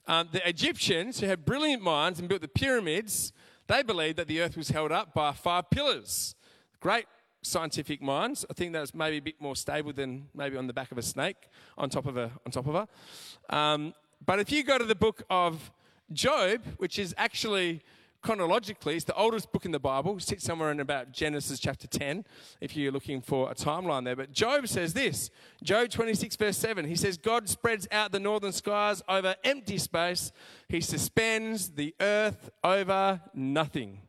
Um, 0.07 0.27
the 0.31 0.47
Egyptians, 0.47 1.21
who 1.21 1.27
had 1.27 1.45
brilliant 1.45 1.81
minds 1.81 2.19
and 2.19 2.27
built 2.27 2.41
the 2.41 2.49
pyramids, 2.49 3.31
they 3.67 3.81
believed 3.81 4.17
that 4.17 4.27
the 4.27 4.41
earth 4.41 4.57
was 4.57 4.69
held 4.69 4.91
up 4.91 5.13
by 5.13 5.31
five 5.31 5.69
pillars. 5.69 6.35
Great 6.81 7.05
scientific 7.41 8.01
minds. 8.01 8.45
I 8.49 8.53
think 8.53 8.73
that's 8.73 8.93
maybe 8.93 9.17
a 9.17 9.21
bit 9.21 9.39
more 9.39 9.55
stable 9.55 9.93
than 9.93 10.27
maybe 10.33 10.57
on 10.57 10.67
the 10.67 10.73
back 10.73 10.91
of 10.91 10.97
a 10.97 11.01
snake 11.01 11.47
on 11.77 11.89
top 11.89 12.05
of 12.05 12.17
a 12.17 12.31
on 12.45 12.51
top 12.51 12.67
of 12.67 12.73
her. 12.73 13.55
Um, 13.55 13.93
but 14.25 14.39
if 14.39 14.51
you 14.51 14.63
go 14.63 14.77
to 14.77 14.83
the 14.83 14.95
book 14.95 15.23
of 15.29 15.71
Job, 16.11 16.61
which 16.77 16.99
is 16.99 17.15
actually 17.17 17.83
chronologically, 18.21 18.95
it's 18.95 19.05
the 19.05 19.15
oldest 19.15 19.51
book 19.51 19.65
in 19.65 19.71
the 19.71 19.79
Bible. 19.79 20.17
It 20.17 20.23
sits 20.23 20.43
somewhere 20.43 20.71
in 20.71 20.79
about 20.79 21.11
Genesis 21.11 21.59
chapter 21.59 21.87
10, 21.87 22.25
if 22.61 22.75
you're 22.75 22.91
looking 22.91 23.21
for 23.21 23.51
a 23.51 23.55
timeline 23.55 24.05
there. 24.05 24.15
But 24.15 24.31
Job 24.31 24.67
says 24.67 24.93
this 24.93 25.29
Job 25.63 25.89
26, 25.89 26.35
verse 26.35 26.57
7. 26.57 26.85
He 26.85 26.95
says, 26.95 27.17
God 27.17 27.47
spreads 27.49 27.87
out 27.91 28.11
the 28.11 28.19
northern 28.19 28.51
skies 28.51 29.01
over 29.07 29.35
empty 29.43 29.77
space, 29.77 30.31
He 30.67 30.81
suspends 30.81 31.69
the 31.69 31.95
earth 31.99 32.49
over 32.63 33.21
nothing. 33.33 34.01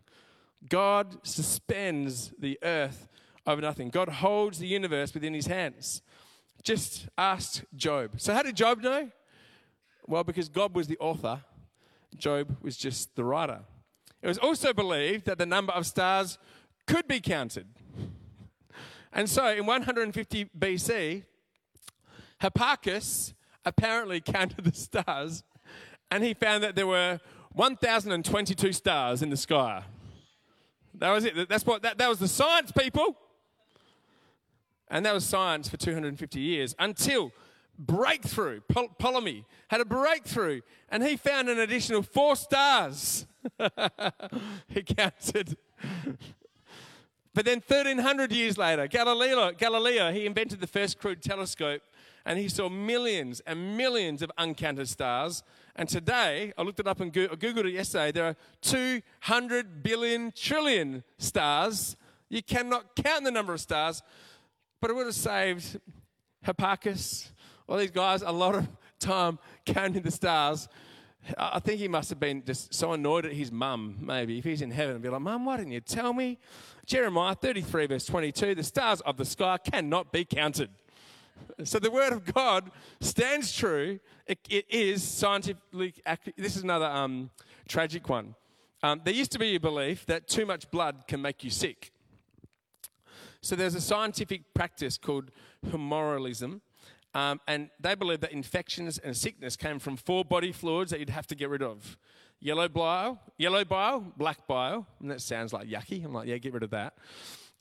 God 0.68 1.26
suspends 1.26 2.32
the 2.38 2.58
earth 2.62 3.08
over 3.46 3.62
nothing. 3.62 3.88
God 3.88 4.08
holds 4.08 4.58
the 4.58 4.66
universe 4.66 5.14
within 5.14 5.34
His 5.34 5.46
hands. 5.46 6.02
Just 6.62 7.08
ask 7.16 7.64
Job. 7.74 8.20
So, 8.20 8.34
how 8.34 8.42
did 8.42 8.56
Job 8.56 8.82
know? 8.82 9.10
Well, 10.06 10.24
because 10.24 10.48
God 10.48 10.74
was 10.74 10.86
the 10.86 10.98
author 10.98 11.42
Job 12.16 12.56
was 12.60 12.76
just 12.76 13.14
the 13.16 13.24
writer. 13.24 13.60
It 14.22 14.28
was 14.28 14.38
also 14.38 14.72
believed 14.72 15.24
that 15.26 15.38
the 15.38 15.46
number 15.46 15.72
of 15.72 15.86
stars 15.86 16.38
could 16.86 17.08
be 17.08 17.20
counted. 17.20 17.66
And 19.12 19.28
so 19.28 19.46
in 19.48 19.66
150 19.66 20.50
BC, 20.58 21.24
Hipparchus 22.42 23.34
apparently 23.64 24.20
counted 24.24 24.64
the 24.64 24.74
stars 24.74 25.42
and 26.10 26.24
he 26.24 26.34
found 26.34 26.64
that 26.64 26.74
there 26.74 26.86
were 26.86 27.20
1,022 27.52 28.72
stars 28.72 29.22
in 29.22 29.30
the 29.30 29.36
sky. 29.36 29.84
That 30.94 31.10
was 31.10 31.24
it. 31.24 31.48
That's 31.48 31.64
what, 31.64 31.82
that, 31.82 31.98
that 31.98 32.08
was 32.08 32.18
the 32.18 32.28
science, 32.28 32.72
people. 32.72 33.16
And 34.88 35.06
that 35.06 35.14
was 35.14 35.24
science 35.24 35.68
for 35.68 35.76
250 35.76 36.40
years 36.40 36.74
until 36.78 37.30
breakthrough. 37.78 38.60
Ptolemy 38.98 39.44
had 39.68 39.80
a 39.80 39.84
breakthrough 39.84 40.60
and 40.88 41.02
he 41.02 41.16
found 41.16 41.48
an 41.48 41.60
additional 41.60 42.02
four 42.02 42.34
stars. 42.34 43.26
he 44.68 44.82
counted. 44.82 45.56
but 47.34 47.44
then 47.44 47.62
1300 47.66 48.32
years 48.32 48.58
later, 48.58 48.86
Galileo, 48.86 49.52
Galileo, 49.52 50.12
he 50.12 50.26
invented 50.26 50.60
the 50.60 50.66
first 50.66 50.98
crude 50.98 51.22
telescope 51.22 51.82
and 52.24 52.38
he 52.38 52.48
saw 52.48 52.68
millions 52.68 53.40
and 53.46 53.76
millions 53.76 54.22
of 54.22 54.30
uncounted 54.36 54.88
stars. 54.88 55.42
And 55.76 55.88
today, 55.88 56.52
I 56.58 56.62
looked 56.62 56.80
it 56.80 56.86
up 56.86 57.00
and 57.00 57.12
Googled 57.12 57.66
it 57.66 57.72
yesterday, 57.72 58.12
there 58.12 58.26
are 58.26 58.36
200 58.62 59.82
billion 59.82 60.32
trillion 60.32 61.02
stars. 61.18 61.96
You 62.28 62.42
cannot 62.42 62.94
count 62.94 63.24
the 63.24 63.30
number 63.30 63.54
of 63.54 63.60
stars, 63.60 64.02
but 64.80 64.90
it 64.90 64.94
would 64.94 65.06
have 65.06 65.14
saved 65.14 65.80
Hipparchus, 66.46 67.30
all 67.68 67.78
these 67.78 67.90
guys, 67.90 68.22
a 68.22 68.32
lot 68.32 68.54
of 68.54 68.68
time 68.98 69.38
counting 69.64 70.02
the 70.02 70.10
stars. 70.10 70.68
I 71.36 71.60
think 71.60 71.80
he 71.80 71.88
must 71.88 72.10
have 72.10 72.18
been 72.18 72.44
just 72.44 72.72
so 72.72 72.92
annoyed 72.92 73.26
at 73.26 73.32
his 73.32 73.52
mum, 73.52 73.98
maybe. 74.00 74.38
If 74.38 74.44
he's 74.44 74.62
in 74.62 74.70
heaven, 74.70 74.94
and 74.94 75.02
be 75.02 75.08
like, 75.08 75.20
Mum, 75.20 75.44
why 75.44 75.58
didn't 75.58 75.72
you 75.72 75.80
tell 75.80 76.12
me? 76.12 76.38
Jeremiah 76.86 77.34
33, 77.34 77.86
verse 77.86 78.04
22 78.06 78.54
the 78.54 78.62
stars 78.62 79.00
of 79.02 79.16
the 79.16 79.24
sky 79.24 79.58
cannot 79.58 80.12
be 80.12 80.24
counted. 80.24 80.70
So 81.64 81.78
the 81.78 81.90
word 81.90 82.12
of 82.12 82.32
God 82.32 82.70
stands 83.00 83.54
true. 83.54 84.00
it, 84.26 84.38
it 84.48 84.66
is 84.70 85.02
scientifically 85.02 85.94
accurate. 86.04 86.36
This 86.36 86.56
is 86.56 86.62
another 86.62 86.86
um, 86.86 87.30
tragic 87.68 88.08
one. 88.08 88.34
Um, 88.82 89.00
there 89.04 89.14
used 89.14 89.32
to 89.32 89.38
be 89.38 89.56
a 89.56 89.60
belief 89.60 90.06
that 90.06 90.26
too 90.26 90.46
much 90.46 90.70
blood 90.70 91.04
can 91.06 91.20
make 91.20 91.44
you 91.44 91.50
sick. 91.50 91.92
So 93.42 93.56
there's 93.56 93.74
a 93.74 93.80
scientific 93.80 94.52
practice 94.54 94.98
called 94.98 95.30
humorism, 95.70 96.60
um, 97.14 97.40
and 97.48 97.70
they 97.80 97.94
believed 97.94 98.22
that 98.22 98.32
infections 98.32 98.98
and 98.98 99.16
sickness 99.16 99.56
came 99.56 99.78
from 99.78 99.96
four 99.96 100.24
body 100.24 100.52
fluids 100.52 100.90
that 100.90 101.00
you'd 101.00 101.10
have 101.10 101.26
to 101.28 101.34
get 101.34 101.48
rid 101.48 101.62
of 101.62 101.98
yellow 102.40 102.68
bile, 102.68 103.20
yellow 103.36 103.64
bile, 103.64 104.00
black 104.16 104.46
bile, 104.46 104.86
and 105.00 105.10
that 105.10 105.20
sounds 105.20 105.52
like 105.52 105.68
yucky. 105.68 106.04
I'm 106.04 106.12
like, 106.12 106.28
yeah, 106.28 106.38
get 106.38 106.52
rid 106.52 106.62
of 106.62 106.70
that. 106.70 106.94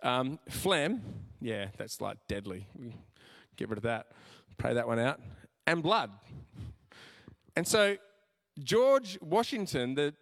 Um, 0.01 0.39
phlegm, 0.49 1.01
yeah, 1.41 1.67
that's 1.77 1.99
like 1.99 2.17
deadly. 2.27 2.67
Get 3.57 3.69
rid 3.69 3.77
of 3.77 3.83
that. 3.83 4.07
Pray 4.57 4.73
that 4.73 4.88
one 4.88 4.99
out. 4.99 5.19
And 5.67 5.83
blood. 5.83 6.12
And 7.55 7.67
so, 7.67 7.97
George 8.63 9.17
Washington, 9.21 9.95
the 9.95 10.13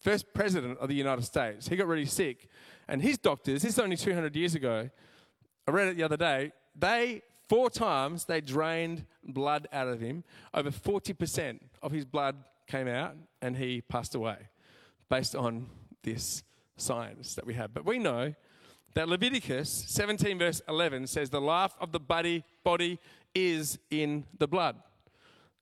first 0.00 0.32
president 0.34 0.78
of 0.78 0.88
the 0.88 0.94
United 0.94 1.24
States, 1.24 1.68
he 1.68 1.76
got 1.76 1.86
really 1.86 2.06
sick. 2.06 2.48
And 2.86 3.02
his 3.02 3.18
doctors, 3.18 3.62
this 3.62 3.72
is 3.72 3.78
only 3.78 3.96
200 3.96 4.36
years 4.36 4.54
ago, 4.54 4.90
I 5.66 5.70
read 5.70 5.88
it 5.88 5.96
the 5.96 6.02
other 6.02 6.16
day, 6.16 6.52
they, 6.76 7.22
four 7.48 7.70
times, 7.70 8.24
they 8.24 8.40
drained 8.40 9.04
blood 9.22 9.68
out 9.72 9.88
of 9.88 10.00
him. 10.00 10.24
Over 10.52 10.70
40% 10.70 11.60
of 11.82 11.92
his 11.92 12.04
blood 12.04 12.36
came 12.66 12.88
out, 12.88 13.16
and 13.42 13.56
he 13.56 13.80
passed 13.80 14.14
away 14.14 14.36
based 15.08 15.36
on 15.36 15.66
this 16.02 16.42
science 16.76 17.34
that 17.34 17.46
we 17.46 17.54
have. 17.54 17.72
But 17.72 17.84
we 17.84 17.98
know 17.98 18.34
that 18.94 19.08
Leviticus 19.08 19.68
17, 19.88 20.38
verse 20.38 20.62
11 20.68 21.06
says, 21.06 21.30
The 21.30 21.40
life 21.40 21.74
of 21.80 21.92
the 21.92 22.00
body, 22.00 22.44
body 22.62 22.98
is 23.34 23.78
in 23.90 24.24
the 24.38 24.46
blood. 24.46 24.76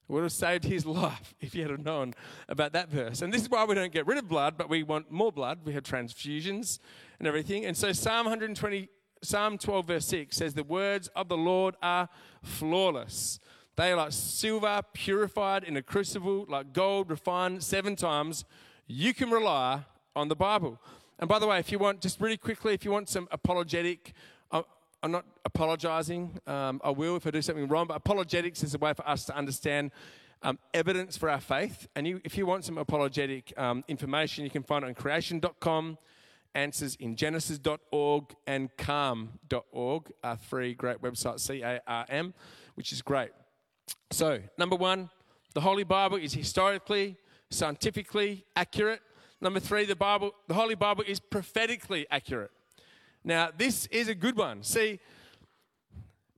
It 0.07 0.11
would 0.11 0.23
have 0.23 0.31
saved 0.31 0.63
his 0.65 0.85
life 1.03 1.33
if 1.39 1.53
he 1.53 1.61
had 1.61 1.83
known 1.83 2.13
about 2.47 2.73
that 2.73 2.89
verse. 2.89 3.21
And 3.21 3.33
this 3.33 3.41
is 3.41 3.49
why 3.49 3.65
we 3.65 3.75
don't 3.75 3.91
get 3.91 4.05
rid 4.05 4.17
of 4.17 4.27
blood, 4.27 4.55
but 4.57 4.69
we 4.69 4.83
want 4.83 5.11
more 5.11 5.31
blood. 5.31 5.59
We 5.63 5.73
have 5.73 5.83
transfusions 5.83 6.79
and 7.19 7.27
everything. 7.27 7.65
And 7.65 7.75
so 7.75 7.91
Psalm 7.91 8.25
120, 8.25 8.89
Psalm 9.23 9.57
12, 9.57 9.87
verse 9.87 10.05
6 10.07 10.35
says, 10.35 10.53
The 10.53 10.63
words 10.63 11.07
of 11.09 11.29
the 11.29 11.37
Lord 11.37 11.75
are 11.81 12.09
flawless. 12.41 13.39
They 13.75 13.91
are 13.91 13.95
like 13.95 14.11
silver 14.11 14.81
purified 14.93 15.63
in 15.63 15.77
a 15.77 15.81
crucible, 15.81 16.45
like 16.47 16.73
gold 16.73 17.09
refined 17.09 17.63
seven 17.63 17.95
times. 17.95 18.45
You 18.85 19.13
can 19.13 19.31
rely 19.31 19.85
on 20.15 20.27
the 20.27 20.35
Bible. 20.35 20.79
And 21.19 21.27
by 21.27 21.39
the 21.39 21.47
way, 21.47 21.59
if 21.59 21.71
you 21.71 21.79
want, 21.79 22.01
just 22.01 22.21
really 22.21 22.37
quickly, 22.37 22.73
if 22.73 22.85
you 22.85 22.91
want 22.91 23.09
some 23.09 23.27
apologetic, 23.31 24.13
uh, 24.51 24.63
I'm 25.01 25.11
not 25.11 25.25
apologizing. 25.45 26.39
Um, 26.45 26.81
I 26.83 26.91
will 26.91 27.15
if 27.15 27.25
I 27.25 27.31
do 27.31 27.41
something 27.41 27.67
wrong, 27.67 27.87
but 27.87 27.95
apologetics 27.95 28.63
is 28.63 28.75
a 28.75 28.77
way 28.77 28.93
for 28.93 29.07
us 29.07 29.25
to 29.25 29.35
understand 29.35 29.91
um, 30.43 30.59
evidence 30.73 31.17
for 31.17 31.29
our 31.29 31.39
faith. 31.39 31.87
And 31.95 32.05
you, 32.05 32.21
if 32.23 32.37
you 32.37 32.45
want 32.45 32.65
some 32.65 32.77
apologetic 32.77 33.53
um, 33.57 33.83
information, 33.87 34.43
you 34.43 34.49
can 34.49 34.63
find 34.63 34.83
it 34.83 34.87
on 34.87 34.93
creation.com, 34.93 35.97
answers 36.55 36.95
in 36.95 37.15
genesis.org, 37.15 38.35
and 38.47 38.69
carm.org, 38.77 40.11
are 40.23 40.37
three 40.37 40.73
great 40.73 41.01
websites, 41.01 41.41
C 41.41 41.61
A 41.61 41.81
R 41.87 42.05
M, 42.09 42.33
which 42.75 42.91
is 42.91 43.01
great. 43.01 43.31
So, 44.11 44.39
number 44.57 44.75
one, 44.75 45.09
the 45.53 45.61
Holy 45.61 45.83
Bible 45.83 46.17
is 46.17 46.33
historically, 46.33 47.17
scientifically 47.49 48.45
accurate. 48.55 49.01
Number 49.41 49.59
three, 49.59 49.85
the 49.85 49.95
Bible, 49.95 50.31
the 50.47 50.53
Holy 50.53 50.75
Bible 50.75 51.03
is 51.07 51.19
prophetically 51.19 52.07
accurate. 52.09 52.51
Now, 53.23 53.49
this 53.55 53.85
is 53.87 54.07
a 54.07 54.15
good 54.15 54.37
one. 54.37 54.63
See, 54.63 54.99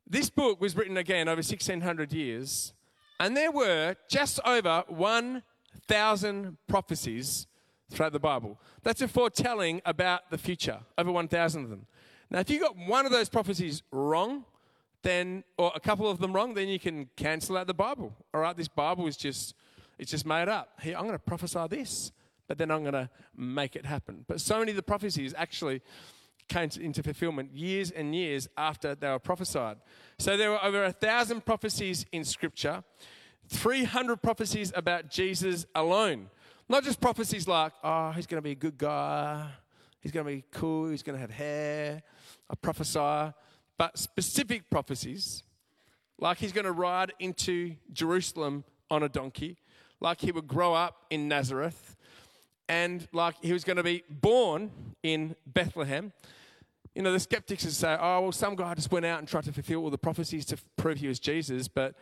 this 0.07 0.29
book 0.29 0.61
was 0.61 0.75
written 0.75 0.97
again 0.97 1.27
over 1.27 1.37
1600 1.37 2.13
years, 2.13 2.73
and 3.19 3.35
there 3.35 3.51
were 3.51 3.95
just 4.09 4.39
over 4.45 4.83
1,000 4.87 6.57
prophecies 6.67 7.47
throughout 7.89 8.13
the 8.13 8.19
Bible. 8.19 8.59
That's 8.83 9.01
a 9.01 9.07
foretelling 9.07 9.81
about 9.85 10.29
the 10.31 10.37
future, 10.37 10.79
over 10.97 11.11
1,000 11.11 11.63
of 11.63 11.69
them. 11.69 11.85
Now, 12.29 12.39
if 12.39 12.49
you 12.49 12.59
got 12.59 12.75
one 12.75 13.05
of 13.05 13.11
those 13.11 13.29
prophecies 13.29 13.83
wrong, 13.91 14.45
then, 15.03 15.43
or 15.57 15.71
a 15.75 15.79
couple 15.79 16.09
of 16.09 16.19
them 16.19 16.33
wrong, 16.33 16.55
then 16.55 16.67
you 16.67 16.79
can 16.79 17.09
cancel 17.15 17.57
out 17.57 17.67
the 17.67 17.73
Bible. 17.73 18.13
All 18.33 18.41
right, 18.41 18.57
this 18.57 18.67
Bible 18.67 19.05
is 19.05 19.15
just, 19.15 19.53
it's 19.99 20.09
just 20.09 20.25
made 20.25 20.49
up. 20.49 20.79
Here, 20.81 20.95
I'm 20.95 21.03
going 21.03 21.13
to 21.13 21.19
prophesy 21.19 21.67
this 21.69 22.11
but 22.47 22.57
then 22.57 22.71
I'm 22.71 22.81
going 22.81 22.93
to 22.93 23.09
make 23.35 23.75
it 23.75 23.85
happen. 23.85 24.25
But 24.27 24.41
so 24.41 24.59
many 24.59 24.71
of 24.71 24.75
the 24.75 24.83
prophecies 24.83 25.33
actually 25.37 25.81
came 26.47 26.69
into 26.79 27.01
fulfillment 27.01 27.53
years 27.53 27.91
and 27.91 28.13
years 28.13 28.47
after 28.57 28.93
they 28.93 29.09
were 29.09 29.19
prophesied. 29.19 29.77
So 30.19 30.37
there 30.37 30.51
were 30.51 30.63
over 30.63 30.85
a 30.85 30.91
thousand 30.91 31.45
prophecies 31.45 32.05
in 32.11 32.23
Scripture, 32.23 32.83
300 33.49 34.21
prophecies 34.21 34.71
about 34.75 35.09
Jesus 35.09 35.65
alone. 35.73 36.29
Not 36.67 36.83
just 36.83 36.99
prophecies 36.99 37.47
like, 37.47 37.73
oh, 37.83 38.11
he's 38.11 38.25
going 38.25 38.39
to 38.39 38.43
be 38.43 38.51
a 38.51 38.55
good 38.55 38.77
guy, 38.77 39.49
he's 40.01 40.11
going 40.11 40.25
to 40.25 40.31
be 40.31 40.43
cool, 40.51 40.89
he's 40.89 41.03
going 41.03 41.15
to 41.15 41.21
have 41.21 41.31
hair, 41.31 42.01
a 42.49 42.55
prophesy, 42.55 43.33
but 43.77 43.97
specific 43.97 44.69
prophecies 44.69 45.43
like 46.17 46.37
he's 46.37 46.51
going 46.51 46.65
to 46.65 46.71
ride 46.71 47.13
into 47.19 47.75
Jerusalem 47.91 48.63
on 48.89 49.03
a 49.03 49.09
donkey, 49.09 49.57
like 49.99 50.21
he 50.21 50.31
would 50.31 50.47
grow 50.47 50.73
up 50.73 51.05
in 51.09 51.27
Nazareth, 51.27 51.95
and 52.69 53.07
like 53.11 53.35
he 53.41 53.53
was 53.53 53.63
going 53.63 53.77
to 53.77 53.83
be 53.83 54.03
born 54.09 54.71
in 55.03 55.35
Bethlehem. 55.45 56.13
You 56.93 57.01
know, 57.01 57.11
the 57.11 57.19
skeptics 57.19 57.65
would 57.65 57.73
say, 57.73 57.97
oh, 57.99 58.21
well, 58.21 58.31
some 58.31 58.55
guy 58.55 58.73
just 58.73 58.91
went 58.91 59.05
out 59.05 59.19
and 59.19 59.27
tried 59.27 59.43
to 59.43 59.51
fulfill 59.51 59.83
all 59.83 59.89
the 59.89 59.97
prophecies 59.97 60.45
to 60.45 60.57
prove 60.77 60.97
he 60.97 61.07
was 61.07 61.19
Jesus. 61.19 61.67
But 61.67 61.95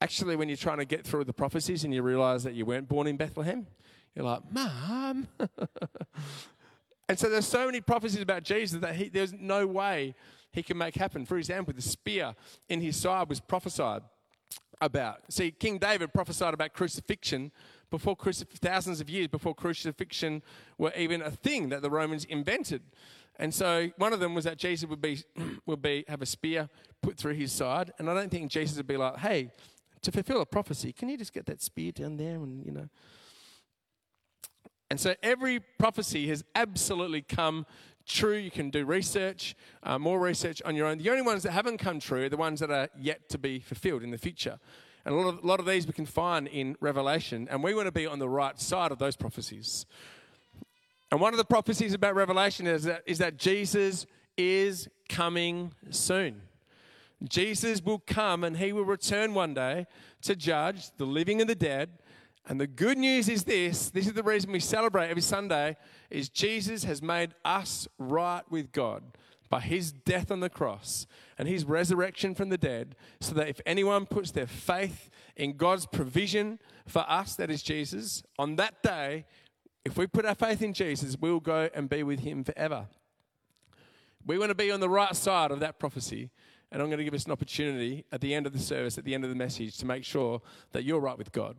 actually, 0.00 0.36
when 0.36 0.48
you're 0.48 0.56
trying 0.56 0.78
to 0.78 0.84
get 0.84 1.04
through 1.04 1.24
the 1.24 1.32
prophecies 1.32 1.84
and 1.84 1.92
you 1.92 2.02
realize 2.02 2.44
that 2.44 2.54
you 2.54 2.64
weren't 2.64 2.88
born 2.88 3.06
in 3.06 3.16
Bethlehem, 3.16 3.66
you're 4.14 4.24
like, 4.24 4.42
Mom. 4.50 5.28
and 7.08 7.18
so 7.18 7.28
there's 7.28 7.46
so 7.46 7.66
many 7.66 7.80
prophecies 7.80 8.20
about 8.20 8.42
Jesus 8.42 8.80
that 8.80 8.94
he, 8.94 9.08
there's 9.08 9.32
no 9.32 9.66
way 9.66 10.14
he 10.52 10.62
can 10.62 10.78
make 10.78 10.94
happen. 10.94 11.24
For 11.24 11.38
example, 11.38 11.74
the 11.74 11.82
spear 11.82 12.34
in 12.68 12.80
his 12.80 12.96
side 12.96 13.28
was 13.28 13.40
prophesied 13.40 14.02
about. 14.80 15.20
See, 15.32 15.50
King 15.50 15.78
David 15.78 16.12
prophesied 16.12 16.54
about 16.54 16.72
crucifixion 16.72 17.52
before 17.90 18.16
crucif- 18.16 18.50
thousands 18.58 19.00
of 19.00 19.08
years 19.08 19.28
before 19.28 19.54
crucifixion 19.54 20.42
were 20.76 20.92
even 20.96 21.22
a 21.22 21.30
thing 21.30 21.68
that 21.70 21.82
the 21.82 21.90
Romans 21.90 22.24
invented. 22.24 22.82
And 23.38 23.54
so 23.54 23.90
one 23.96 24.12
of 24.12 24.20
them 24.20 24.34
was 24.34 24.44
that 24.44 24.58
Jesus 24.58 24.88
would 24.88 25.00
be 25.00 25.22
would 25.66 25.80
be 25.80 26.04
have 26.08 26.22
a 26.22 26.26
spear 26.26 26.68
put 27.02 27.16
through 27.16 27.34
his 27.34 27.52
side, 27.52 27.92
and 27.98 28.10
I 28.10 28.14
don't 28.14 28.30
think 28.30 28.50
Jesus 28.50 28.76
would 28.76 28.88
be 28.88 28.96
like, 28.96 29.18
"Hey, 29.18 29.52
to 30.02 30.12
fulfill 30.12 30.40
a 30.40 30.46
prophecy, 30.46 30.92
can 30.92 31.08
you 31.08 31.16
just 31.16 31.32
get 31.32 31.46
that 31.46 31.60
spear 31.62 31.92
down 31.92 32.16
there 32.16 32.36
and 32.36 32.64
you 32.64 32.72
know?" 32.72 32.88
And 34.90 34.98
so 34.98 35.14
every 35.22 35.60
prophecy 35.60 36.28
has 36.28 36.44
absolutely 36.54 37.22
come 37.22 37.66
true. 38.06 38.36
You 38.36 38.50
can 38.50 38.70
do 38.70 38.86
research, 38.86 39.54
uh, 39.82 39.98
more 39.98 40.18
research 40.18 40.62
on 40.64 40.74
your 40.74 40.86
own. 40.86 40.98
The 40.98 41.10
only 41.10 41.22
ones 41.22 41.42
that 41.42 41.52
haven't 41.52 41.78
come 41.78 42.00
true 42.00 42.24
are 42.24 42.28
the 42.28 42.38
ones 42.38 42.60
that 42.60 42.70
are 42.70 42.88
yet 42.98 43.28
to 43.28 43.38
be 43.38 43.60
fulfilled 43.60 44.02
in 44.02 44.10
the 44.10 44.18
future. 44.18 44.58
And 45.04 45.14
a 45.14 45.18
lot, 45.18 45.28
of, 45.28 45.44
a 45.44 45.46
lot 45.46 45.60
of 45.60 45.66
these 45.66 45.86
we 45.86 45.92
can 45.92 46.06
find 46.06 46.48
in 46.48 46.76
Revelation, 46.80 47.48
and 47.50 47.62
we 47.62 47.74
want 47.74 47.86
to 47.86 47.92
be 47.92 48.06
on 48.06 48.18
the 48.18 48.28
right 48.28 48.58
side 48.58 48.92
of 48.92 48.98
those 48.98 49.16
prophecies. 49.16 49.86
And 51.10 51.20
one 51.20 51.32
of 51.32 51.38
the 51.38 51.44
prophecies 51.44 51.94
about 51.94 52.14
Revelation 52.14 52.66
is 52.66 52.84
that, 52.84 53.02
is 53.06 53.18
that 53.18 53.38
Jesus 53.38 54.06
is 54.36 54.88
coming 55.08 55.72
soon. 55.90 56.42
Jesus 57.26 57.82
will 57.82 57.98
come 57.98 58.44
and 58.44 58.56
he 58.56 58.72
will 58.72 58.84
return 58.84 59.34
one 59.34 59.54
day 59.54 59.86
to 60.22 60.36
judge 60.36 60.90
the 60.96 61.06
living 61.06 61.40
and 61.40 61.50
the 61.50 61.54
dead. 61.54 61.90
And 62.46 62.60
the 62.60 62.66
good 62.66 62.96
news 62.96 63.28
is 63.28 63.44
this 63.44 63.90
this 63.90 64.06
is 64.06 64.12
the 64.12 64.22
reason 64.22 64.52
we 64.52 64.60
celebrate 64.60 65.08
every 65.08 65.22
Sunday 65.22 65.76
is 66.10 66.28
Jesus 66.28 66.84
has 66.84 67.02
made 67.02 67.34
us 67.44 67.88
right 67.98 68.42
with 68.50 68.72
God 68.72 69.02
by 69.50 69.60
his 69.60 69.92
death 69.92 70.30
on 70.30 70.40
the 70.40 70.50
cross 70.50 71.06
and 71.38 71.48
his 71.48 71.64
resurrection 71.64 72.34
from 72.34 72.48
the 72.48 72.58
dead 72.58 72.94
so 73.20 73.34
that 73.34 73.48
if 73.48 73.60
anyone 73.66 74.06
puts 74.06 74.30
their 74.30 74.46
faith 74.46 75.10
in 75.36 75.56
God's 75.56 75.86
provision 75.86 76.58
for 76.86 77.04
us 77.08 77.34
that 77.36 77.50
is 77.50 77.62
Jesus 77.62 78.22
on 78.38 78.56
that 78.56 78.82
day 78.82 79.24
if 79.84 79.96
we 79.96 80.06
put 80.06 80.26
our 80.26 80.34
faith 80.34 80.62
in 80.62 80.72
Jesus 80.72 81.16
we'll 81.20 81.40
go 81.40 81.68
and 81.74 81.88
be 81.88 82.02
with 82.02 82.20
him 82.20 82.44
forever. 82.44 82.86
We 84.26 84.38
want 84.38 84.50
to 84.50 84.54
be 84.54 84.70
on 84.70 84.80
the 84.80 84.90
right 84.90 85.16
side 85.16 85.50
of 85.50 85.60
that 85.60 85.78
prophecy 85.78 86.30
and 86.70 86.82
I'm 86.82 86.88
going 86.88 86.98
to 86.98 87.04
give 87.04 87.14
us 87.14 87.24
an 87.24 87.32
opportunity 87.32 88.04
at 88.12 88.20
the 88.20 88.34
end 88.34 88.46
of 88.46 88.52
the 88.52 88.58
service, 88.58 88.98
at 88.98 89.04
the 89.04 89.14
end 89.14 89.24
of 89.24 89.30
the 89.30 89.36
message, 89.36 89.76
to 89.78 89.86
make 89.86 90.04
sure 90.04 90.42
that 90.72 90.84
you're 90.84 91.00
right 91.00 91.16
with 91.16 91.32
God, 91.32 91.56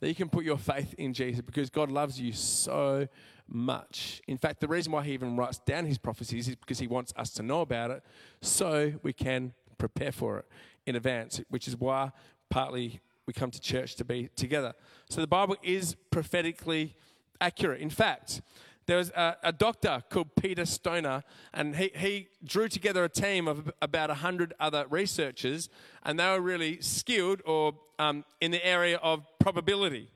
that 0.00 0.08
you 0.08 0.14
can 0.14 0.28
put 0.28 0.44
your 0.44 0.58
faith 0.58 0.94
in 0.98 1.14
Jesus 1.14 1.40
because 1.40 1.70
God 1.70 1.90
loves 1.90 2.20
you 2.20 2.32
so 2.32 3.08
much. 3.48 4.20
In 4.28 4.38
fact, 4.38 4.60
the 4.60 4.68
reason 4.68 4.92
why 4.92 5.04
He 5.04 5.12
even 5.12 5.36
writes 5.36 5.58
down 5.64 5.86
His 5.86 5.98
prophecies 5.98 6.48
is 6.48 6.56
because 6.56 6.78
He 6.78 6.86
wants 6.86 7.12
us 7.16 7.30
to 7.34 7.42
know 7.42 7.60
about 7.60 7.90
it 7.90 8.02
so 8.40 8.92
we 9.02 9.12
can 9.12 9.54
prepare 9.78 10.12
for 10.12 10.38
it 10.38 10.46
in 10.86 10.96
advance, 10.96 11.40
which 11.48 11.66
is 11.68 11.76
why 11.76 12.10
partly 12.50 13.00
we 13.26 13.32
come 13.32 13.50
to 13.50 13.60
church 13.60 13.96
to 13.96 14.04
be 14.04 14.28
together. 14.36 14.74
So 15.08 15.20
the 15.20 15.26
Bible 15.26 15.56
is 15.62 15.96
prophetically 16.10 16.94
accurate. 17.40 17.80
In 17.80 17.90
fact, 17.90 18.42
there 18.86 18.98
was 18.98 19.10
a, 19.10 19.36
a, 19.44 19.52
doctor 19.52 20.02
called 20.10 20.34
Peter 20.34 20.66
Stoner, 20.66 21.22
and 21.54 21.76
he, 21.76 21.92
he 21.94 22.28
drew 22.44 22.68
together 22.68 23.04
a 23.04 23.08
team 23.08 23.46
of 23.46 23.72
about 23.80 24.08
100 24.08 24.54
other 24.58 24.86
researchers, 24.90 25.68
and 26.02 26.18
they 26.18 26.26
were 26.26 26.40
really 26.40 26.80
skilled 26.80 27.42
or 27.44 27.74
um, 27.98 28.24
in 28.40 28.50
the 28.50 28.64
area 28.64 28.96
of 28.98 29.24
probability. 29.38 30.10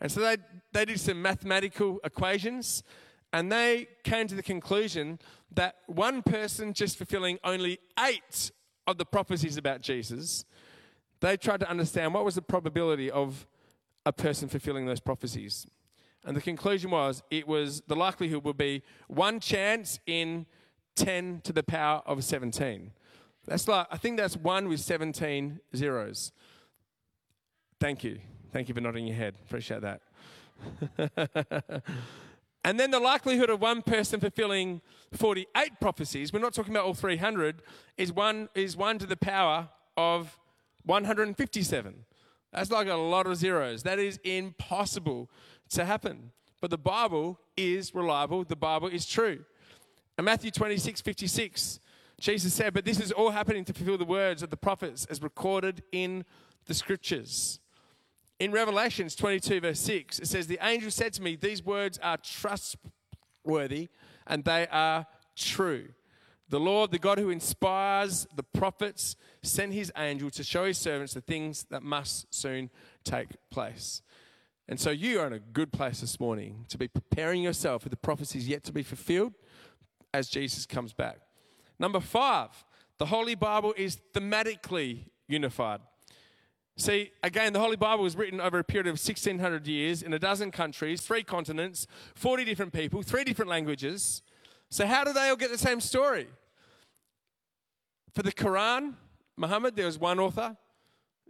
And 0.00 0.10
so 0.10 0.20
they, 0.20 0.38
they 0.72 0.84
did 0.86 0.98
some 0.98 1.22
mathematical 1.22 2.00
equations, 2.02 2.82
and 3.32 3.50
they 3.50 3.86
came 4.02 4.26
to 4.26 4.34
the 4.34 4.42
conclusion 4.42 5.18
that 5.52 5.76
one 5.86 6.22
person 6.22 6.72
just 6.72 6.96
fulfilling 6.96 7.38
only 7.44 7.78
eight 8.06 8.50
of 8.86 8.98
the 8.98 9.04
prophecies 9.04 9.56
about 9.56 9.82
Jesus, 9.82 10.44
they 11.20 11.36
tried 11.36 11.60
to 11.60 11.70
understand 11.70 12.14
what 12.14 12.24
was 12.24 12.34
the 12.34 12.42
probability 12.42 13.10
of 13.10 13.46
a 14.06 14.12
person 14.12 14.48
fulfilling 14.48 14.86
those 14.86 15.00
prophecies. 15.00 15.66
And 16.24 16.36
the 16.36 16.40
conclusion 16.40 16.90
was 16.90 17.22
it 17.30 17.48
was 17.48 17.82
the 17.86 17.96
likelihood 17.96 18.44
would 18.44 18.58
be 18.58 18.82
one 19.08 19.40
chance 19.40 19.98
in 20.06 20.46
10 20.96 21.40
to 21.44 21.52
the 21.52 21.62
power 21.62 22.02
of 22.04 22.22
17. 22.22 22.92
That's 23.46 23.66
like, 23.66 23.86
I 23.90 23.96
think 23.96 24.18
that's 24.18 24.36
one 24.36 24.68
with 24.68 24.80
17 24.80 25.60
zeros. 25.74 26.32
Thank 27.80 28.04
you. 28.04 28.18
Thank 28.52 28.68
you 28.68 28.74
for 28.74 28.80
nodding 28.80 29.06
your 29.06 29.16
head. 29.16 29.34
Appreciate 29.46 29.80
that. 29.80 30.02
and 32.64 32.78
then 32.78 32.90
the 32.90 33.00
likelihood 33.00 33.48
of 33.48 33.60
one 33.60 33.80
person 33.80 34.20
fulfilling 34.20 34.82
48 35.14 35.80
prophecies, 35.80 36.32
we're 36.32 36.40
not 36.40 36.52
talking 36.52 36.74
about 36.74 36.84
all 36.84 36.94
300, 36.94 37.62
is 37.96 38.12
one, 38.12 38.48
is 38.54 38.76
one 38.76 38.98
to 38.98 39.06
the 39.06 39.16
power 39.16 39.70
of 39.96 40.38
157. 40.84 42.04
That's 42.52 42.70
like 42.70 42.88
a 42.88 42.94
lot 42.94 43.26
of 43.26 43.36
zeros. 43.36 43.84
That 43.84 43.98
is 43.98 44.18
impossible 44.24 45.30
to 45.70 45.84
happen. 45.84 46.32
But 46.60 46.70
the 46.70 46.78
Bible 46.78 47.38
is 47.56 47.94
reliable, 47.94 48.44
the 48.44 48.56
Bible 48.56 48.88
is 48.88 49.06
true. 49.06 49.44
In 50.18 50.24
Matthew 50.24 50.50
26 50.50 51.00
56, 51.00 51.80
Jesus 52.20 52.52
said, 52.52 52.74
But 52.74 52.84
this 52.84 53.00
is 53.00 53.12
all 53.12 53.30
happening 53.30 53.64
to 53.64 53.72
fulfill 53.72 53.96
the 53.98 54.04
words 54.04 54.42
of 54.42 54.50
the 54.50 54.56
prophets 54.56 55.06
as 55.06 55.22
recorded 55.22 55.82
in 55.92 56.24
the 56.66 56.74
scriptures. 56.74 57.58
In 58.38 58.52
Revelations 58.52 59.14
22, 59.14 59.60
verse 59.60 59.80
6, 59.80 60.18
it 60.20 60.26
says, 60.26 60.46
The 60.46 60.58
angel 60.62 60.90
said 60.90 61.12
to 61.14 61.22
me, 61.22 61.36
These 61.36 61.64
words 61.64 61.98
are 62.02 62.18
trustworthy 62.18 63.88
and 64.26 64.44
they 64.44 64.66
are 64.70 65.06
true. 65.36 65.88
The 66.50 66.60
Lord, 66.60 66.90
the 66.90 66.98
God 66.98 67.18
who 67.18 67.30
inspires 67.30 68.26
the 68.34 68.42
prophets, 68.42 69.16
sent 69.42 69.72
his 69.72 69.92
angel 69.96 70.30
to 70.30 70.42
show 70.42 70.64
his 70.64 70.78
servants 70.78 71.14
the 71.14 71.20
things 71.20 71.64
that 71.70 71.82
must 71.82 72.34
soon 72.34 72.70
take 73.04 73.28
place. 73.50 74.02
And 74.70 74.78
so 74.78 74.90
you 74.90 75.18
are 75.18 75.26
in 75.26 75.32
a 75.32 75.40
good 75.40 75.72
place 75.72 76.00
this 76.00 76.20
morning 76.20 76.64
to 76.68 76.78
be 76.78 76.86
preparing 76.86 77.42
yourself 77.42 77.82
for 77.82 77.88
the 77.88 77.96
prophecies 77.96 78.46
yet 78.46 78.62
to 78.64 78.72
be 78.72 78.84
fulfilled 78.84 79.34
as 80.14 80.28
Jesus 80.28 80.64
comes 80.64 80.92
back. 80.92 81.18
Number 81.80 81.98
five, 81.98 82.50
the 82.98 83.06
Holy 83.06 83.34
Bible 83.34 83.74
is 83.76 83.98
thematically 84.14 85.06
unified. 85.26 85.80
See, 86.76 87.10
again, 87.24 87.52
the 87.52 87.58
Holy 87.58 87.76
Bible 87.76 88.04
was 88.04 88.14
written 88.14 88.40
over 88.40 88.60
a 88.60 88.64
period 88.64 88.86
of 88.86 88.92
1600 88.92 89.66
years 89.66 90.04
in 90.04 90.12
a 90.12 90.20
dozen 90.20 90.52
countries, 90.52 91.00
three 91.00 91.24
continents, 91.24 91.88
40 92.14 92.44
different 92.44 92.72
people, 92.72 93.02
three 93.02 93.24
different 93.24 93.50
languages. 93.50 94.22
So, 94.68 94.86
how 94.86 95.02
do 95.02 95.12
they 95.12 95.30
all 95.30 95.36
get 95.36 95.50
the 95.50 95.58
same 95.58 95.80
story? 95.80 96.28
For 98.14 98.22
the 98.22 98.32
Quran, 98.32 98.94
Muhammad, 99.36 99.74
there 99.74 99.86
was 99.86 99.98
one 99.98 100.20
author. 100.20 100.56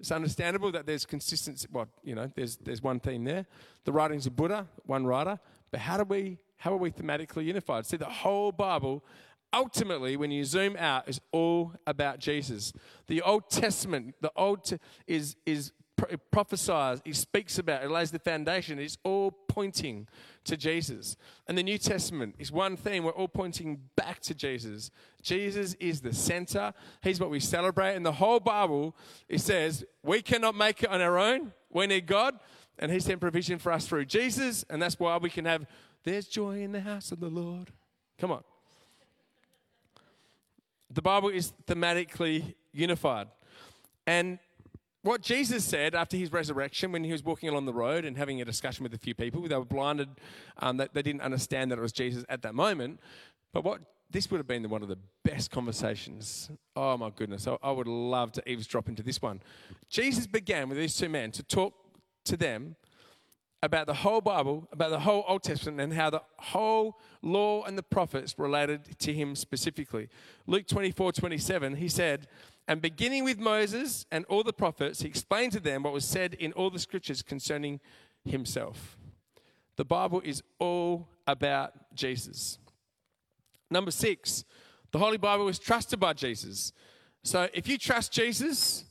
It's 0.00 0.10
understandable 0.10 0.72
that 0.72 0.86
there's 0.86 1.04
consistency. 1.04 1.68
Well, 1.70 1.86
you 2.02 2.14
know, 2.14 2.32
there's, 2.34 2.56
there's 2.56 2.82
one 2.82 3.00
theme 3.00 3.24
there. 3.24 3.46
The 3.84 3.92
writings 3.92 4.26
of 4.26 4.34
Buddha, 4.34 4.66
one 4.86 5.06
writer. 5.06 5.38
But 5.70 5.80
how 5.80 5.98
do 5.98 6.04
we, 6.04 6.38
how 6.56 6.72
are 6.72 6.78
we 6.78 6.90
thematically 6.90 7.44
unified? 7.44 7.84
See, 7.84 7.98
the 7.98 8.06
whole 8.06 8.50
Bible, 8.50 9.04
ultimately, 9.52 10.16
when 10.16 10.30
you 10.30 10.46
zoom 10.46 10.74
out, 10.78 11.06
is 11.06 11.20
all 11.32 11.74
about 11.86 12.18
Jesus. 12.18 12.72
The 13.08 13.20
Old 13.20 13.50
Testament, 13.50 14.14
the 14.22 14.32
Old 14.34 14.72
is, 15.06 15.36
is 15.44 15.72
it 16.08 16.30
prophesies, 16.30 17.00
he 17.04 17.12
speaks 17.12 17.58
about, 17.58 17.82
it 17.82 17.90
lays 17.90 18.10
the 18.10 18.18
foundation. 18.18 18.78
It's 18.78 18.98
all 19.04 19.32
pointing 19.48 20.06
to 20.44 20.56
Jesus. 20.56 21.16
And 21.46 21.58
the 21.58 21.62
New 21.62 21.78
Testament 21.78 22.36
is 22.38 22.50
one 22.50 22.76
thing, 22.76 23.02
we're 23.02 23.10
all 23.12 23.28
pointing 23.28 23.80
back 23.96 24.20
to 24.20 24.34
Jesus. 24.34 24.90
Jesus 25.22 25.74
is 25.74 26.00
the 26.00 26.14
center, 26.14 26.72
he's 27.02 27.20
what 27.20 27.30
we 27.30 27.40
celebrate. 27.40 27.96
In 27.96 28.02
the 28.02 28.12
whole 28.12 28.40
Bible, 28.40 28.96
it 29.28 29.40
says, 29.40 29.84
we 30.02 30.22
cannot 30.22 30.54
make 30.54 30.82
it 30.82 30.90
on 30.90 31.00
our 31.00 31.18
own, 31.18 31.52
we 31.70 31.86
need 31.86 32.06
God, 32.06 32.38
and 32.78 32.90
he 32.90 33.00
sent 33.00 33.20
provision 33.20 33.58
for 33.58 33.72
us 33.72 33.86
through 33.86 34.06
Jesus, 34.06 34.64
and 34.70 34.80
that's 34.80 34.98
why 34.98 35.16
we 35.18 35.30
can 35.30 35.44
have, 35.44 35.66
there's 36.04 36.26
joy 36.26 36.62
in 36.62 36.72
the 36.72 36.80
house 36.80 37.12
of 37.12 37.20
the 37.20 37.28
Lord. 37.28 37.70
Come 38.18 38.32
on. 38.32 38.42
The 40.92 41.02
Bible 41.02 41.28
is 41.28 41.52
thematically 41.66 42.54
unified. 42.72 43.28
And 44.06 44.38
what 45.02 45.22
Jesus 45.22 45.64
said 45.64 45.94
after 45.94 46.16
his 46.16 46.32
resurrection, 46.32 46.92
when 46.92 47.04
he 47.04 47.12
was 47.12 47.24
walking 47.24 47.48
along 47.48 47.66
the 47.66 47.72
road 47.72 48.04
and 48.04 48.16
having 48.16 48.40
a 48.40 48.44
discussion 48.44 48.82
with 48.82 48.92
a 48.94 48.98
few 48.98 49.14
people, 49.14 49.40
they 49.48 49.56
were 49.56 49.64
blinded, 49.64 50.08
um, 50.58 50.76
that 50.76 50.92
they 50.92 51.02
didn't 51.02 51.22
understand 51.22 51.70
that 51.70 51.78
it 51.78 51.82
was 51.82 51.92
Jesus 51.92 52.24
at 52.28 52.42
that 52.42 52.54
moment. 52.54 53.00
But 53.52 53.64
what 53.64 53.80
this 54.10 54.30
would 54.30 54.38
have 54.38 54.46
been 54.46 54.68
one 54.68 54.82
of 54.82 54.88
the 54.88 54.98
best 55.24 55.50
conversations. 55.50 56.50
Oh 56.74 56.96
my 56.96 57.10
goodness, 57.10 57.46
I, 57.46 57.56
I 57.62 57.70
would 57.70 57.86
love 57.86 58.32
to 58.32 58.50
eavesdrop 58.50 58.88
into 58.88 59.02
this 59.02 59.22
one. 59.22 59.40
Jesus 59.88 60.26
began 60.26 60.68
with 60.68 60.78
these 60.78 60.96
two 60.96 61.08
men 61.08 61.30
to 61.32 61.42
talk 61.42 61.74
to 62.24 62.36
them 62.36 62.76
about 63.62 63.86
the 63.86 63.94
whole 63.94 64.20
Bible, 64.20 64.66
about 64.72 64.90
the 64.90 65.00
whole 65.00 65.24
Old 65.28 65.42
Testament, 65.42 65.80
and 65.80 65.92
how 65.92 66.10
the 66.10 66.22
whole 66.38 66.98
law 67.22 67.62
and 67.64 67.76
the 67.76 67.82
prophets 67.82 68.34
related 68.38 68.98
to 68.98 69.12
him 69.12 69.36
specifically. 69.36 70.08
Luke 70.46 70.66
24 70.66 71.12
27, 71.12 71.76
he 71.76 71.88
said, 71.88 72.26
and 72.68 72.80
beginning 72.80 73.24
with 73.24 73.38
Moses 73.38 74.06
and 74.12 74.24
all 74.26 74.42
the 74.42 74.52
prophets, 74.52 75.02
he 75.02 75.08
explained 75.08 75.52
to 75.52 75.60
them 75.60 75.82
what 75.82 75.92
was 75.92 76.04
said 76.04 76.34
in 76.34 76.52
all 76.52 76.70
the 76.70 76.78
scriptures 76.78 77.22
concerning 77.22 77.80
himself. 78.24 78.96
The 79.76 79.84
Bible 79.84 80.20
is 80.24 80.42
all 80.58 81.08
about 81.26 81.72
Jesus. 81.94 82.58
Number 83.70 83.90
six, 83.90 84.44
the 84.92 84.98
Holy 84.98 85.16
Bible 85.16 85.48
is 85.48 85.58
trusted 85.58 86.00
by 86.00 86.12
Jesus. 86.12 86.72
So 87.22 87.48
if 87.54 87.68
you 87.68 87.78
trust 87.78 88.12
Jesus, 88.12 88.84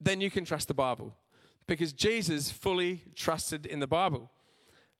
then 0.00 0.20
you 0.20 0.30
can 0.30 0.44
trust 0.44 0.68
the 0.68 0.74
Bible 0.74 1.14
because 1.66 1.92
Jesus 1.92 2.50
fully 2.50 3.02
trusted 3.14 3.66
in 3.66 3.80
the 3.80 3.86
Bible. 3.86 4.30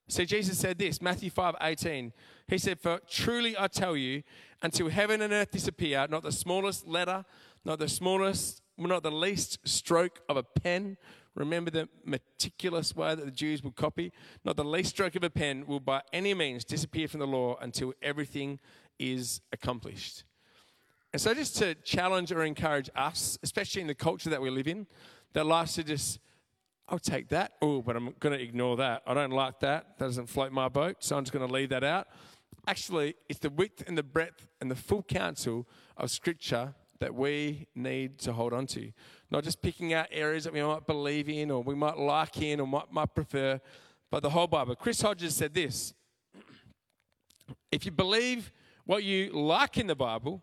See, 0.09 0.26
Jesus 0.26 0.59
said 0.59 0.79
this, 0.79 1.00
Matthew 1.00 1.31
5 1.31 1.55
18. 1.61 2.12
He 2.48 2.59
said, 2.59 2.81
For 2.81 3.00
truly 3.09 3.57
I 3.59 3.68
tell 3.68 3.96
you, 3.96 4.22
until 4.61 4.88
heaven 4.88 5.22
and 5.22 5.33
earth 5.33 5.53
disappear, 5.53 6.07
not 6.11 6.24
the 6.24 6.33
smallest 6.33 6.87
letter 6.87 7.24
not 7.64 7.79
the 7.79 7.88
smallest, 7.88 8.62
not 8.79 9.03
the 9.03 9.11
least 9.11 9.59
stroke 9.64 10.20
of 10.29 10.37
a 10.37 10.42
pen. 10.42 10.96
Remember 11.35 11.70
the 11.70 11.88
meticulous 12.05 12.94
way 12.96 13.14
that 13.14 13.25
the 13.25 13.31
Jews 13.31 13.62
would 13.62 13.77
copy? 13.77 14.12
Not 14.44 14.57
the 14.57 14.64
least 14.64 14.90
stroke 14.90 15.16
of 15.16 15.25
a 15.25 15.31
pen 15.31 15.66
will 15.66 15.81
by 15.81 16.03
any 16.12 16.35
means 16.35 16.64
disappear 16.64 17.09
from 17.09 17.20
the 17.20 17.27
law 17.27 17.57
until 17.61 17.92
everything 18.03 18.59
is 18.99 19.40
accomplished. 19.53 20.25
And 21.12 21.20
so, 21.20 21.35
just 21.35 21.57
to 21.57 21.75
challenge 21.75 22.31
or 22.31 22.44
encourage 22.44 22.88
us, 22.94 23.38
especially 23.42 23.83
in 23.83 23.88
the 23.88 23.94
culture 23.94 24.31
that 24.31 24.40
we 24.40 24.49
live 24.49 24.68
in, 24.68 24.87
that 25.33 25.44
likes 25.44 25.75
to 25.75 25.85
just, 25.85 26.20
I'll 26.88 26.99
take 27.01 27.29
that. 27.31 27.53
Oh, 27.61 27.83
but 27.83 27.96
I'm 27.96 28.14
going 28.20 28.37
to 28.37 28.42
ignore 28.42 28.77
that. 28.77 29.03
I 29.07 29.14
don't 29.14 29.33
like 29.33 29.61
that. 29.61 29.99
That 29.99 30.05
doesn't 30.05 30.27
float 30.27 30.53
my 30.53 30.68
boat, 30.68 30.99
so 31.01 31.16
I'm 31.16 31.25
just 31.25 31.33
going 31.33 31.46
to 31.46 31.53
leave 31.53 31.70
that 31.70 31.83
out. 31.83 32.07
Actually, 32.66 33.14
it's 33.29 33.40
the 33.40 33.51
width 33.51 33.83
and 33.87 33.99
the 33.99 34.03
breadth 34.03 34.46
and 34.61 34.70
the 34.70 34.77
full 34.77 35.03
counsel 35.03 35.66
of 35.96 36.11
Scripture 36.11 36.75
that 37.00 37.14
we 37.14 37.66
need 37.74 38.18
to 38.20 38.32
hold 38.32 38.52
on 38.52 38.66
to. 38.66 38.92
Not 39.30 39.44
just 39.44 39.60
picking 39.60 39.92
out 39.92 40.06
areas 40.10 40.44
that 40.44 40.52
we 40.52 40.62
might 40.62 40.86
believe 40.86 41.28
in 41.28 41.50
or 41.50 41.62
we 41.62 41.74
might 41.74 41.98
like 41.98 42.40
in 42.40 42.60
or 42.60 42.66
might, 42.66 42.92
might 42.92 43.14
prefer, 43.14 43.60
but 44.10 44.22
the 44.22 44.30
whole 44.30 44.46
Bible. 44.46 44.74
Chris 44.76 45.00
Hodges 45.00 45.34
said 45.34 45.54
this 45.54 45.94
If 47.72 47.84
you 47.84 47.90
believe 47.90 48.52
what 48.84 49.02
you 49.02 49.30
like 49.30 49.78
in 49.78 49.86
the 49.86 49.96
Bible, 49.96 50.42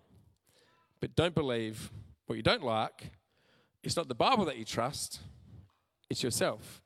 but 1.00 1.16
don't 1.16 1.36
believe 1.36 1.92
what 2.26 2.36
you 2.36 2.44
don't 2.44 2.64
like, 2.64 3.12
it's 3.84 3.96
not 3.96 4.08
the 4.08 4.16
Bible 4.16 4.46
that 4.46 4.58
you 4.58 4.66
trust, 4.66 5.22
it's 6.10 6.24
yourself. 6.24 6.82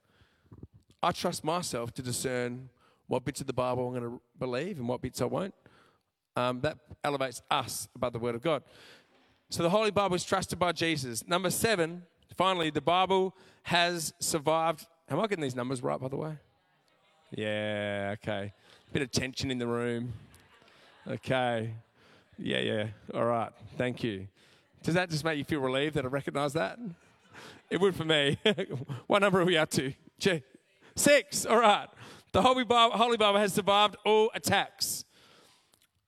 I 1.03 1.11
trust 1.11 1.43
myself 1.43 1.93
to 1.93 2.01
discern 2.01 2.69
what 3.07 3.25
bits 3.25 3.41
of 3.41 3.47
the 3.47 3.53
Bible 3.53 3.87
I'm 3.87 3.93
going 3.93 4.11
to 4.11 4.21
believe 4.37 4.77
and 4.77 4.87
what 4.87 5.01
bits 5.01 5.21
I 5.21 5.25
won't. 5.25 5.53
Um, 6.35 6.61
that 6.61 6.77
elevates 7.03 7.41
us 7.49 7.89
above 7.95 8.13
the 8.13 8.19
Word 8.19 8.35
of 8.35 8.41
God. 8.41 8.63
So 9.51 9.63
the 9.63 9.69
Holy 9.69 9.91
Bible 9.91 10.15
is 10.15 10.23
trusted 10.23 10.59
by 10.59 10.71
Jesus. 10.71 11.27
Number 11.27 11.49
seven, 11.49 12.03
finally, 12.37 12.69
the 12.69 12.79
Bible 12.79 13.35
has 13.63 14.13
survived. 14.17 14.87
Am 15.09 15.19
I 15.19 15.23
getting 15.23 15.41
these 15.41 15.57
numbers 15.57 15.83
right, 15.83 15.99
by 15.99 16.07
the 16.07 16.15
way? 16.15 16.37
Yeah, 17.31 18.11
okay. 18.13 18.53
Bit 18.93 19.01
of 19.01 19.11
tension 19.11 19.51
in 19.51 19.57
the 19.57 19.67
room. 19.67 20.13
Okay. 21.05 21.73
Yeah, 22.37 22.59
yeah. 22.59 22.87
All 23.13 23.25
right. 23.25 23.51
Thank 23.77 24.05
you. 24.05 24.29
Does 24.83 24.93
that 24.93 25.09
just 25.09 25.25
make 25.25 25.37
you 25.37 25.43
feel 25.43 25.59
relieved 25.59 25.95
that 25.95 26.05
I 26.05 26.07
recognize 26.07 26.53
that? 26.53 26.79
It 27.69 27.81
would 27.81 27.93
for 27.93 28.05
me. 28.05 28.39
what 29.07 29.19
number 29.19 29.41
are 29.41 29.45
we 29.45 29.57
up 29.57 29.69
to? 29.71 29.91
Six. 30.95 31.45
All 31.45 31.59
right. 31.59 31.89
The 32.31 32.41
Holy 32.41 32.63
Bible, 32.63 32.97
Holy 32.97 33.17
Bible 33.17 33.39
has 33.39 33.53
survived 33.53 33.97
all 34.05 34.31
attacks. 34.33 35.03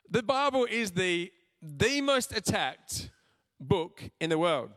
The 0.10 0.24
Bible 0.24 0.64
is 0.64 0.92
the, 0.92 1.30
the 1.62 2.00
most 2.00 2.32
attacked 2.32 3.10
book 3.64 4.04
in 4.20 4.30
the 4.30 4.38
world. 4.38 4.70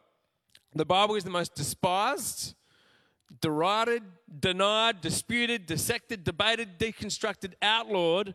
The 0.75 0.85
Bible 0.85 1.15
is 1.15 1.25
the 1.25 1.31
most 1.31 1.55
despised, 1.55 2.55
derided, 3.41 4.03
denied, 4.41 5.01
disputed, 5.01 5.67
dissected, 5.67 6.25
debated, 6.25 6.79
deconstructed, 6.79 7.55
outlawed, 7.63 8.35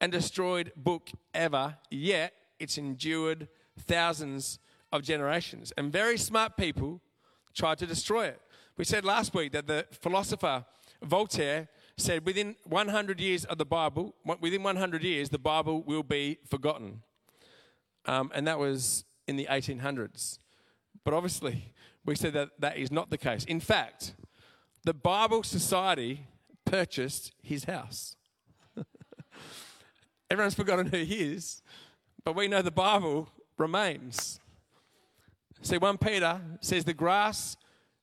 and 0.00 0.12
destroyed 0.12 0.72
book 0.76 1.10
ever. 1.34 1.76
Yet 1.90 2.34
it's 2.58 2.78
endured 2.78 3.48
thousands 3.78 4.58
of 4.92 5.02
generations. 5.02 5.72
And 5.76 5.92
very 5.92 6.18
smart 6.18 6.56
people 6.56 7.00
tried 7.54 7.78
to 7.78 7.86
destroy 7.86 8.26
it. 8.26 8.40
We 8.76 8.84
said 8.84 9.04
last 9.04 9.34
week 9.34 9.52
that 9.52 9.66
the 9.66 9.86
philosopher 9.90 10.64
Voltaire 11.02 11.68
said 11.96 12.24
within 12.24 12.56
100 12.64 13.20
years 13.20 13.44
of 13.44 13.58
the 13.58 13.64
Bible, 13.64 14.14
within 14.40 14.62
100 14.62 15.02
years, 15.02 15.28
the 15.28 15.38
Bible 15.38 15.82
will 15.82 16.02
be 16.02 16.38
forgotten. 16.48 17.02
Um, 18.06 18.30
and 18.34 18.46
that 18.46 18.58
was 18.58 19.04
in 19.28 19.36
the 19.36 19.46
1800s. 19.50 20.38
But 21.04 21.14
obviously, 21.14 21.72
we 22.04 22.16
said 22.16 22.32
that 22.32 22.48
that 22.58 22.78
is 22.78 22.90
not 22.90 23.10
the 23.10 23.18
case. 23.18 23.44
In 23.44 23.60
fact, 23.60 24.14
the 24.84 24.94
Bible 24.94 25.42
Society 25.42 26.26
purchased 26.64 27.32
his 27.42 27.64
house. 27.64 28.16
Everyone's 30.30 30.54
forgotten 30.54 30.86
who 30.86 30.98
he 30.98 31.32
is, 31.32 31.62
but 32.24 32.34
we 32.34 32.48
know 32.48 32.62
the 32.62 32.70
Bible 32.70 33.28
remains. 33.56 34.40
See, 35.62 35.78
1 35.78 35.98
Peter 35.98 36.40
says, 36.60 36.84
The 36.84 36.94
grass 36.94 37.56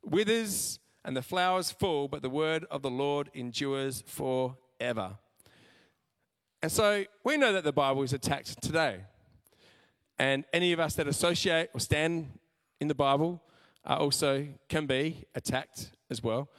withers 0.04 0.80
and 1.04 1.16
the 1.16 1.22
flowers 1.22 1.72
fall, 1.72 2.08
but 2.08 2.22
the 2.22 2.30
word 2.30 2.66
of 2.70 2.82
the 2.82 2.90
Lord 2.90 3.30
endures 3.34 4.04
forever. 4.08 5.18
And 6.62 6.72
so 6.72 7.06
we 7.24 7.38
know 7.38 7.54
that 7.54 7.64
the 7.64 7.74
Bible 7.74 8.04
is 8.04 8.14
attacked 8.14 8.62
today. 8.62 9.02
And 10.18 10.46
any 10.54 10.72
of 10.72 10.80
us 10.80 10.96
that 10.96 11.08
associate 11.08 11.70
or 11.74 11.80
stand 11.80 12.40
in 12.80 12.88
the 12.88 12.96
Bible 12.96 13.42
also 13.86 14.48
can 14.70 14.86
be 14.86 15.26
attacked 15.36 15.92
as 16.10 16.24
well. 16.24 16.50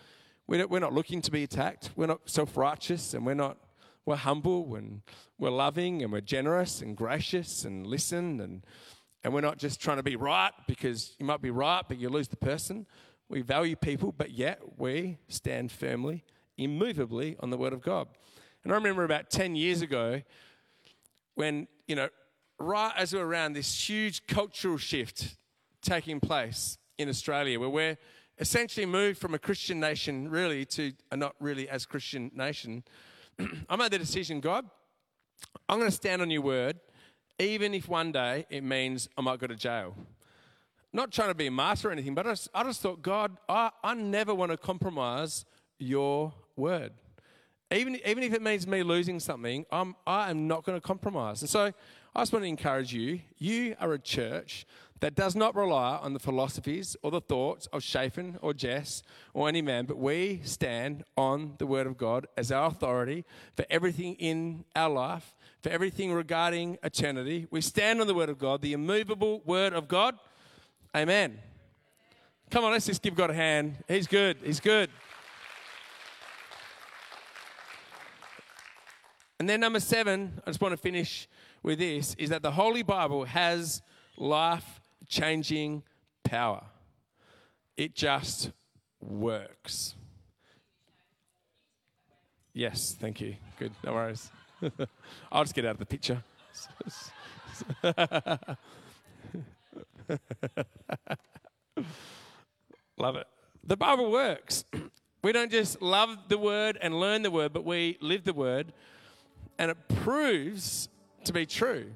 We're 0.47 0.81
not 0.81 0.93
looking 0.93 1.23
to 1.23 1.31
be 1.31 1.43
attacked. 1.43 1.91
We're 1.97 2.07
not 2.07 2.21
self 2.27 2.57
righteous 2.57 3.15
and 3.15 3.27
we're 3.27 3.35
not, 3.35 3.57
we're 4.05 4.17
humble 4.17 4.77
and 4.77 5.03
we're 5.39 5.51
loving 5.51 6.03
and 6.03 6.13
we're 6.13 6.21
generous 6.21 6.83
and 6.83 6.97
gracious 6.97 7.65
and 7.65 7.87
listen 7.87 8.41
and, 8.41 8.65
and 9.25 9.35
we're 9.35 9.41
not 9.41 9.59
just 9.59 9.81
trying 9.81 9.97
to 9.97 10.05
be 10.05 10.15
right 10.15 10.53
because 10.69 11.17
you 11.19 11.27
might 11.27 11.43
be 11.43 11.51
right 11.51 11.83
but 11.89 11.99
you 11.99 12.09
lose 12.09 12.29
the 12.29 12.37
person. 12.37 12.87
We 13.29 13.43
value 13.43 13.75
people, 13.75 14.13
but 14.17 14.31
yet 14.31 14.61
we 14.77 15.19
stand 15.27 15.73
firmly, 15.73 16.25
immovably 16.57 17.37
on 17.41 17.51
the 17.51 17.57
Word 17.57 17.73
of 17.73 17.83
God. 17.83 18.07
And 18.63 18.73
I 18.73 18.77
remember 18.77 19.03
about 19.03 19.31
10 19.31 19.57
years 19.57 19.83
ago 19.83 20.23
when, 21.35 21.67
you 21.89 21.97
know, 21.97 22.09
right 22.59 22.93
as 22.97 23.13
we're 23.13 23.25
around 23.25 23.53
this 23.53 23.89
huge 23.89 24.27
cultural 24.27 24.77
shift 24.77 25.37
taking 25.83 26.21
place 26.21 26.79
in 26.99 27.09
Australia, 27.09 27.61
where 27.61 27.69
we're 27.69 27.99
essentially 28.39 28.87
moved 28.87 29.19
from 29.19 29.35
a 29.35 29.39
Christian 29.39 29.81
nation 29.81 30.29
really 30.29 30.65
to 30.67 30.93
a 31.11 31.17
not 31.17 31.35
really 31.41 31.69
as 31.69 31.87
Christian 31.87 32.31
nation, 32.35 32.85
I 33.69 33.77
made 33.77 33.91
the 33.91 33.99
decision, 33.99 34.41
God, 34.41 34.65
I'm 35.69 35.79
going 35.79 35.91
to 35.91 35.97
stand 35.97 36.23
on 36.23 36.31
your 36.31 36.43
word, 36.43 36.79
even 37.39 37.75
if 37.75 37.89
one 37.89 38.13
day 38.13 38.47
it 38.51 38.65
means 38.65 39.09
I 39.17 39.21
might 39.21 39.39
go 39.39 39.47
to 39.47 39.57
jail. 39.57 39.95
Not 40.93 41.13
trying 41.13 41.29
to 41.29 41.35
be 41.35 41.47
a 41.47 41.51
martyr 41.51 41.89
or 41.89 41.93
anything, 41.93 42.15
but 42.15 42.27
I 42.27 42.31
just, 42.31 42.49
I 42.55 42.63
just 42.65 42.81
thought, 42.81 43.03
God, 43.03 43.37
I, 43.49 43.71
I 43.85 43.95
never 43.95 44.35
want 44.35 44.53
to 44.53 44.57
compromise 44.57 45.45
your 45.79 46.33
word. 46.57 46.93
Even, 47.71 47.99
even 48.07 48.23
if 48.23 48.33
it 48.33 48.41
means 48.41 48.67
me 48.67 48.83
losing 48.83 49.19
something, 49.21 49.67
I'm, 49.71 49.97
I 50.07 50.31
am 50.31 50.47
not 50.47 50.65
going 50.65 50.81
to 50.81 50.81
compromise. 50.81 51.43
And 51.43 51.51
so 51.51 51.73
I 52.17 52.21
just 52.21 52.33
want 52.33 52.45
to 52.45 52.49
encourage 52.49 52.95
you 52.95 53.21
you 53.37 53.77
are 53.79 53.93
a 53.93 53.99
church 53.99 54.67
that 55.01 55.15
does 55.15 55.37
not 55.37 55.55
rely 55.55 55.99
on 55.99 56.15
the 56.15 56.19
philosophies 56.19 56.97
or 57.03 57.11
the 57.11 57.21
thoughts 57.21 57.67
of 57.75 57.83
Shaphan 57.83 58.39
or 58.41 58.55
Jess 58.55 59.03
or 59.35 59.51
any 59.51 59.61
man, 59.61 59.85
but 59.85 59.99
we 59.99 60.41
stand 60.43 61.05
on 61.19 61.57
the 61.59 61.67
Word 61.67 61.87
of 61.87 61.99
God 61.99 62.27
as 62.39 62.51
our 62.51 62.69
authority 62.69 63.27
for 63.55 63.67
everything 63.69 64.15
in 64.15 64.65
our 64.75 64.89
life, 64.89 65.35
for 65.63 65.69
everything 65.69 66.11
regarding 66.11 66.79
eternity. 66.83 67.49
We 67.51 67.61
stand 67.61 68.01
on 68.01 68.07
the 68.07 68.15
Word 68.15 68.31
of 68.31 68.39
God, 68.39 68.63
the 68.63 68.73
immovable 68.73 69.43
Word 69.45 69.75
of 69.75 69.87
God. 69.87 70.19
Amen. 70.97 71.39
Come 72.51 72.65
on, 72.65 72.73
let's 72.73 72.87
just 72.87 73.03
give 73.03 73.15
God 73.15 73.29
a 73.29 73.35
hand. 73.35 73.77
He's 73.89 74.07
good. 74.07 74.39
He's 74.43 74.61
good. 74.61 74.89
And 79.39 79.47
then, 79.47 79.61
number 79.61 79.81
seven, 79.81 80.41
I 80.47 80.51
just 80.51 80.63
want 80.63 80.73
to 80.73 80.79
finish 80.79 81.29
with 81.67 81.81
this 81.81 82.15
is 82.15 82.31
that 82.31 82.41
the 82.43 82.53
Holy 82.53 82.83
Bible 82.85 83.25
has 83.25 83.83
life 84.17 84.81
changing 85.09 85.83
power. 86.23 86.65
It 87.77 87.95
just 87.95 88.53
works. 89.01 89.97
Yes, 92.55 92.97
thank 92.99 93.21
you. 93.21 93.35
Good, 93.59 93.73
no 93.85 93.93
worries. 93.93 94.31
I'll 95.33 95.43
just 95.43 95.55
get 95.55 95.67
out 95.67 95.73
of 95.73 95.79
the 95.79 95.87
picture. 95.87 96.23
Love 102.97 103.17
it. 103.17 103.27
The 103.65 103.77
Bible 103.77 104.11
works. 104.11 104.65
We 105.23 105.33
don't 105.33 105.51
just 105.51 105.83
love 105.83 106.17
the 106.29 106.39
word 106.39 106.79
and 106.81 107.01
learn 107.01 107.23
the 107.23 107.33
word, 107.33 107.53
but 107.53 107.65
we 107.65 107.99
live 108.01 108.23
the 108.23 108.33
word. 108.33 108.73
And 109.59 109.73
it 109.73 109.77
proves 109.89 110.89
to 111.27 111.33
be 111.33 111.47
true. 111.47 111.93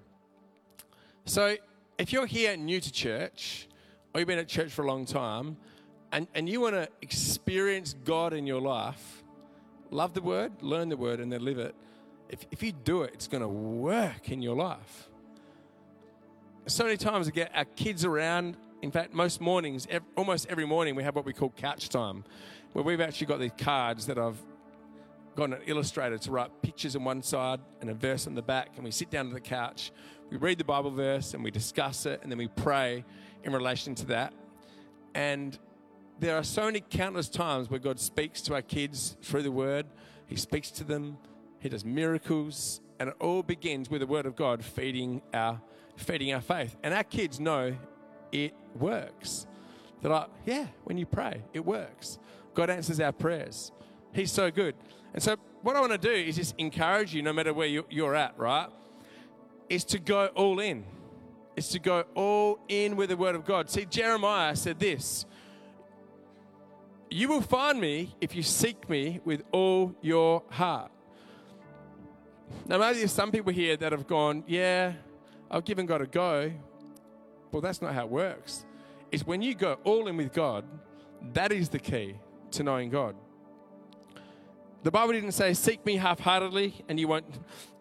So 1.25 1.57
if 1.99 2.13
you're 2.13 2.27
here 2.27 2.57
new 2.57 2.81
to 2.81 2.93
church, 2.93 3.69
or 4.13 4.21
you've 4.21 4.29
been 4.29 4.39
at 4.39 4.49
church 4.49 4.71
for 4.71 4.83
a 4.83 4.87
long 4.87 5.07
time, 5.07 5.57
and, 6.13 6.27
and 6.35 6.49
you 6.49 6.61
want 6.61 6.75
to 6.75 6.89
experience 7.03 7.95
God 8.05 8.33
in 8.33 8.47
your 8.47 8.61
life, 8.61 9.23
love 9.91 10.15
the 10.15 10.23
word, 10.23 10.53
learn 10.61 10.89
the 10.89 10.97
word, 10.97 11.21
and 11.21 11.33
then 11.33 11.45
live 11.45 11.59
it. 11.59 11.75
If, 12.29 12.47
if 12.51 12.63
you 12.63 12.73
do 12.73 13.03
it, 13.03 13.13
it's 13.15 13.29
going 13.29 13.43
to 13.43 13.49
work 13.49 14.31
in 14.31 14.43
your 14.43 14.57
life. 14.57 15.09
So 16.67 16.85
many 16.85 16.97
times 16.97 17.27
we 17.27 17.33
get 17.33 17.51
our 17.55 17.65
kids 17.65 18.05
around. 18.05 18.57
In 18.83 18.91
fact, 18.91 19.13
most 19.13 19.41
mornings, 19.41 19.87
almost 20.17 20.47
every 20.49 20.67
morning, 20.67 20.95
we 20.95 21.03
have 21.03 21.15
what 21.15 21.25
we 21.25 21.33
call 21.33 21.51
couch 21.51 21.89
time, 21.89 22.25
where 22.73 22.85
we've 22.85 23.01
actually 23.01 23.27
got 23.27 23.41
these 23.41 23.51
cards 23.59 24.07
that 24.07 24.19
I've 24.19 24.41
got 25.37 25.51
an 25.51 25.59
illustrator 25.67 26.19
to 26.19 26.31
write 26.31 26.63
pictures 26.63 26.97
on 26.97 27.05
one 27.05 27.23
side 27.23 27.61
and 27.81 27.91
a 27.91 27.95
verse 27.95 28.27
on 28.27 28.35
the 28.35 28.43
back, 28.43 28.71
and 28.77 28.85
we 28.85 28.91
sit 28.91 29.11
down 29.11 29.29
to 29.29 29.35
the 29.35 29.41
couch, 29.41 29.93
we 30.31 30.37
read 30.37 30.59
the 30.59 30.65
Bible 30.65 30.91
verse, 30.91 31.35
and 31.35 31.43
we 31.43 31.51
discuss 31.51 32.07
it, 32.07 32.21
and 32.23 32.31
then 32.31 32.39
we 32.39 32.49
pray 32.49 33.05
in 33.45 33.53
relation 33.53 33.95
to 33.97 34.07
that. 34.07 34.33
And 35.15 35.59
there 36.19 36.37
are 36.37 36.45
so 36.45 36.67
many 36.67 36.81
countless 36.81 37.29
times 37.29 37.71
where 37.71 37.81
God 37.81 37.99
speaks 37.99 38.41
to 38.43 38.55
our 38.55 38.63
kids 38.63 39.17
through 39.23 39.43
the 39.43 39.51
Word. 39.51 39.87
He 40.27 40.37
speaks 40.37 40.71
to 40.73 40.85
them, 40.85 41.19
He 41.59 41.69
does 41.69 41.85
miracles, 41.85 42.81
and 42.99 43.09
it 43.09 43.17
all 43.19 43.43
begins 43.43 43.91
with 43.91 44.01
the 44.01 44.07
Word 44.07 44.27
of 44.27 44.37
God 44.37 44.65
feeding 44.65 45.23
our 45.33 45.61
feeding 45.97 46.33
our 46.33 46.41
faith. 46.41 46.77
And 46.83 46.95
our 46.95 47.05
kids 47.05 47.39
know 47.39 47.77
it 48.33 48.55
works. 48.75 49.47
They're 50.01 50.11
like, 50.11 50.29
yeah, 50.47 50.67
when 50.85 50.97
you 50.97 51.07
pray, 51.07 51.43
it 51.53 51.65
works. 51.65 52.19
God 52.55 52.71
answers 52.71 53.01
our 53.01 53.13
prayers. 53.13 53.73
He's 54.13 54.33
so 54.33 54.51
good. 54.51 54.75
And 55.13 55.23
so, 55.23 55.37
what 55.63 55.77
I 55.77 55.81
want 55.81 55.93
to 55.93 55.99
do 55.99 56.11
is 56.13 56.37
just 56.37 56.55
encourage 56.59 57.15
you, 57.15 57.23
no 57.23 57.33
matter 57.33 57.53
where 57.53 57.67
you're 57.67 58.15
at, 58.15 58.39
right? 58.39 58.69
Is 59.69 59.85
to 59.85 59.99
go 59.99 60.27
all 60.29 60.61
in. 60.61 60.85
Is 61.57 61.69
to 61.69 61.79
go 61.79 62.05
all 62.15 62.59
in 62.69 62.97
with 62.97 63.11
the 63.11 63.17
Word 63.17 63.35
of 63.35 63.45
God. 63.45 63.69
See, 63.69 63.85
Jeremiah 63.85 64.57
said 64.57 64.79
this 64.79 65.27
You 67.11 67.29
will 67.29 67.43
find 67.43 67.81
me 67.81 68.15
if 68.21 68.35
you 68.35 68.43
seek 68.43 68.89
me 68.89 69.21
with 69.25 69.43
all 69.53 69.95
your 70.01 70.43
heart. 70.49 70.91
Now, 72.67 72.79
maybe 72.79 72.99
there's 72.99 73.13
some 73.13 73.31
people 73.31 73.53
here 73.53 73.77
that 73.77 73.93
have 73.93 74.07
gone, 74.07 74.45
Yeah, 74.47 74.95
I've 75.51 75.65
given 75.65 75.87
God 75.87 76.01
a 76.01 76.07
go. 76.07 76.53
Well, 77.53 77.61
that's 77.61 77.83
not 77.83 77.95
how 77.95 78.05
it 78.05 78.11
works. 78.11 78.65
It's 79.11 79.27
when 79.27 79.43
you 79.43 79.55
go 79.55 79.79
all 79.83 80.07
in 80.07 80.17
with 80.17 80.33
God, 80.33 80.65
that 81.33 81.51
is 81.51 81.69
the 81.69 81.81
key 81.81 82.15
to 82.53 82.63
knowing 82.63 82.91
God. 82.91 83.17
The 84.83 84.91
Bible 84.91 85.13
didn't 85.13 85.33
say, 85.33 85.53
seek 85.53 85.85
me 85.85 85.97
half 85.97 86.21
heartedly 86.21 86.75
and 86.89 86.99
you 86.99 87.07
won't 87.09 87.27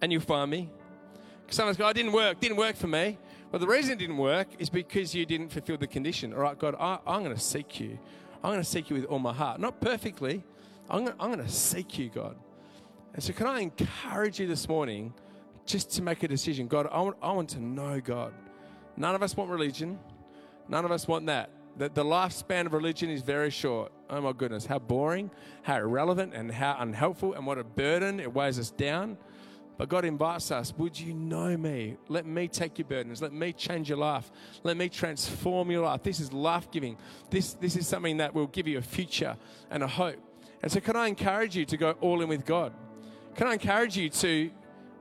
and 0.01 0.11
you'll 0.11 0.21
find 0.21 0.51
me. 0.51 0.69
Sometimes 1.49 1.79
I 1.79 1.93
didn't 1.93 2.11
work, 2.11 2.39
didn't 2.39 2.57
work 2.57 2.75
for 2.75 2.87
me. 2.87 3.17
Well, 3.51 3.59
the 3.59 3.67
reason 3.67 3.93
it 3.93 3.99
didn't 3.99 4.17
work 4.17 4.47
is 4.59 4.69
because 4.69 5.15
you 5.15 5.25
didn't 5.25 5.49
fulfill 5.49 5.77
the 5.77 5.87
condition. 5.87 6.33
All 6.33 6.41
right, 6.41 6.59
God, 6.59 6.75
I, 6.79 6.99
am 7.07 7.23
going 7.23 7.35
to 7.35 7.41
seek 7.41 7.79
you. 7.79 7.97
I'm 8.43 8.51
going 8.51 8.61
to 8.61 8.69
seek 8.69 8.89
you 8.89 8.97
with 8.97 9.05
all 9.05 9.17
my 9.17 9.33
heart. 9.33 9.59
Not 9.59 9.81
perfectly. 9.81 10.43
I'm 10.89 11.05
going, 11.05 11.15
I'm 11.19 11.31
going 11.31 11.45
to 11.45 11.51
seek 11.51 11.97
you, 11.97 12.09
God. 12.09 12.35
And 13.13 13.23
so, 13.23 13.33
can 13.33 13.47
I 13.47 13.61
encourage 13.61 14.39
you 14.39 14.45
this 14.45 14.69
morning 14.69 15.13
just 15.65 15.91
to 15.91 16.03
make 16.03 16.21
a 16.21 16.27
decision? 16.27 16.67
God, 16.67 16.87
I 16.91 17.01
want, 17.01 17.17
I 17.21 17.31
want 17.31 17.49
to 17.51 17.59
know 17.59 17.99
God. 17.99 18.33
None 18.97 19.15
of 19.15 19.23
us 19.23 19.35
want 19.35 19.49
religion. 19.49 19.97
None 20.67 20.85
of 20.85 20.91
us 20.91 21.07
want 21.07 21.25
that. 21.25 21.49
The, 21.77 21.89
the 21.89 22.03
lifespan 22.03 22.67
of 22.67 22.73
religion 22.73 23.09
is 23.09 23.23
very 23.23 23.49
short. 23.49 23.91
Oh 24.09 24.21
my 24.21 24.31
goodness, 24.33 24.65
how 24.65 24.79
boring, 24.79 25.29
how 25.61 25.77
irrelevant, 25.77 26.33
and 26.33 26.51
how 26.51 26.75
unhelpful, 26.79 27.33
and 27.33 27.45
what 27.45 27.59
a 27.59 27.63
burden. 27.63 28.19
It 28.19 28.33
weighs 28.33 28.57
us 28.57 28.71
down. 28.71 29.17
But 29.77 29.87
God 29.87 30.03
invites 30.03 30.51
us, 30.51 30.73
Would 30.77 30.99
you 30.99 31.13
know 31.13 31.55
me? 31.55 31.95
Let 32.09 32.25
me 32.25 32.47
take 32.47 32.77
your 32.77 32.87
burdens. 32.87 33.21
Let 33.21 33.31
me 33.31 33.53
change 33.53 33.87
your 33.87 33.97
life. 33.97 34.29
Let 34.63 34.75
me 34.75 34.89
transform 34.89 35.71
your 35.71 35.85
life. 35.85 36.03
This 36.03 36.19
is 36.19 36.33
life 36.33 36.69
giving. 36.69 36.97
This, 37.29 37.53
this 37.53 37.77
is 37.77 37.87
something 37.87 38.17
that 38.17 38.33
will 38.33 38.47
give 38.47 38.67
you 38.67 38.77
a 38.77 38.81
future 38.81 39.37
and 39.69 39.83
a 39.83 39.87
hope. 39.87 40.17
And 40.61 40.71
so, 40.71 40.81
can 40.81 40.95
I 40.95 41.07
encourage 41.07 41.55
you 41.55 41.65
to 41.65 41.77
go 41.77 41.91
all 42.01 42.21
in 42.21 42.27
with 42.27 42.45
God? 42.45 42.73
Can 43.35 43.47
I 43.47 43.53
encourage 43.53 43.95
you 43.95 44.09
to, 44.09 44.51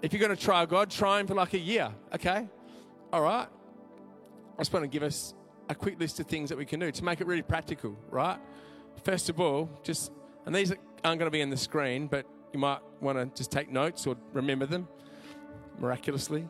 if 0.02 0.12
you're 0.12 0.20
going 0.20 0.36
to 0.36 0.40
try 0.40 0.64
God, 0.64 0.90
try 0.90 1.18
Him 1.18 1.26
for 1.26 1.34
like 1.34 1.54
a 1.54 1.58
year, 1.58 1.92
okay? 2.14 2.46
All 3.12 3.22
right? 3.22 3.48
I 4.56 4.60
just 4.60 4.72
want 4.72 4.84
to 4.84 4.88
give 4.88 5.02
us 5.02 5.34
a 5.68 5.74
quick 5.74 5.98
list 5.98 6.20
of 6.20 6.26
things 6.26 6.50
that 6.50 6.58
we 6.58 6.64
can 6.64 6.78
do 6.78 6.92
to 6.92 7.04
make 7.04 7.20
it 7.20 7.26
really 7.26 7.42
practical, 7.42 7.96
right? 8.10 8.38
First 9.04 9.28
of 9.28 9.40
all, 9.40 9.70
just, 9.82 10.12
and 10.46 10.54
these 10.54 10.72
aren't 11.04 11.18
going 11.18 11.26
to 11.26 11.30
be 11.30 11.40
in 11.40 11.50
the 11.50 11.56
screen, 11.56 12.06
but 12.06 12.26
you 12.52 12.58
might 12.58 12.80
want 13.00 13.18
to 13.18 13.26
just 13.36 13.50
take 13.50 13.70
notes 13.70 14.06
or 14.06 14.16
remember 14.32 14.66
them 14.66 14.88
miraculously. 15.78 16.48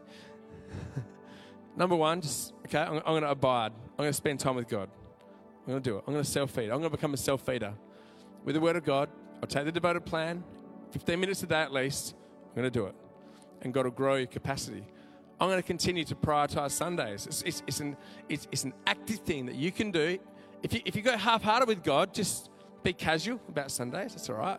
Number 1.77 1.97
one, 1.97 2.21
just, 2.21 2.53
okay, 2.67 2.79
I'm, 2.79 2.97
I'm 2.97 3.03
going 3.03 3.23
to 3.23 3.31
abide. 3.31 3.73
I'm 3.73 4.05
going 4.05 4.11
to 4.11 4.15
spend 4.15 4.41
time 4.41 4.57
with 4.57 4.69
God. 4.69 4.89
I'm 5.67 5.73
going 5.73 5.83
to 5.83 5.91
do 5.91 5.97
it. 5.97 6.05
I'm 6.07 6.15
going 6.15 6.25
to 6.25 6.31
self 6.31 6.51
feed. 6.53 6.65
I'm 6.65 6.79
going 6.79 6.85
to 6.85 6.91
become 6.91 7.15
a 7.15 7.19
self 7.19 7.43
feeder. 7.43 7.75
With 8.45 8.55
the 8.55 8.61
Word 8.61 8.77
of 8.77 8.85
God, 8.85 9.09
I'll 9.43 9.49
take 9.49 9.65
the 9.65 9.73
devoted 9.73 10.07
plan, 10.07 10.43
15 10.93 11.21
minutes 11.21 11.43
a 11.43 11.47
day 11.47 11.61
at 11.61 11.73
least. 11.73 12.15
I'm 12.49 12.63
going 12.63 12.65
to 12.65 12.71
do 12.71 12.87
it. 12.87 12.95
And 13.63 13.75
God 13.75 13.85
will 13.85 13.93
grow 13.93 14.17
your 14.17 14.27
capacity. 14.27 14.85
I'm 15.41 15.49
going 15.49 15.61
to 15.61 15.67
continue 15.67 16.05
to 16.05 16.15
prioritize 16.15 16.73
Sundays. 16.73 17.27
It's, 17.27 17.43
it's, 17.43 17.63
it's, 17.67 17.81
an, 17.81 17.97
it's, 18.29 18.49
it's 18.51 18.65
an 18.65 18.73
active 18.87 19.19
thing 19.19 19.47
that 19.47 19.55
you 19.55 19.71
can 19.71 19.91
do. 19.91 20.19
If 20.63 20.73
you, 20.75 20.81
if 20.85 20.97
you 20.97 21.03
go 21.03 21.17
half 21.17 21.43
hearted 21.43 21.69
with 21.69 21.83
God, 21.83 22.13
just 22.13 22.51
be 22.83 22.93
casual 22.93 23.41
about 23.49 23.71
Sundays. 23.71 24.13
That's 24.13 24.29
all 24.29 24.37
right. 24.37 24.59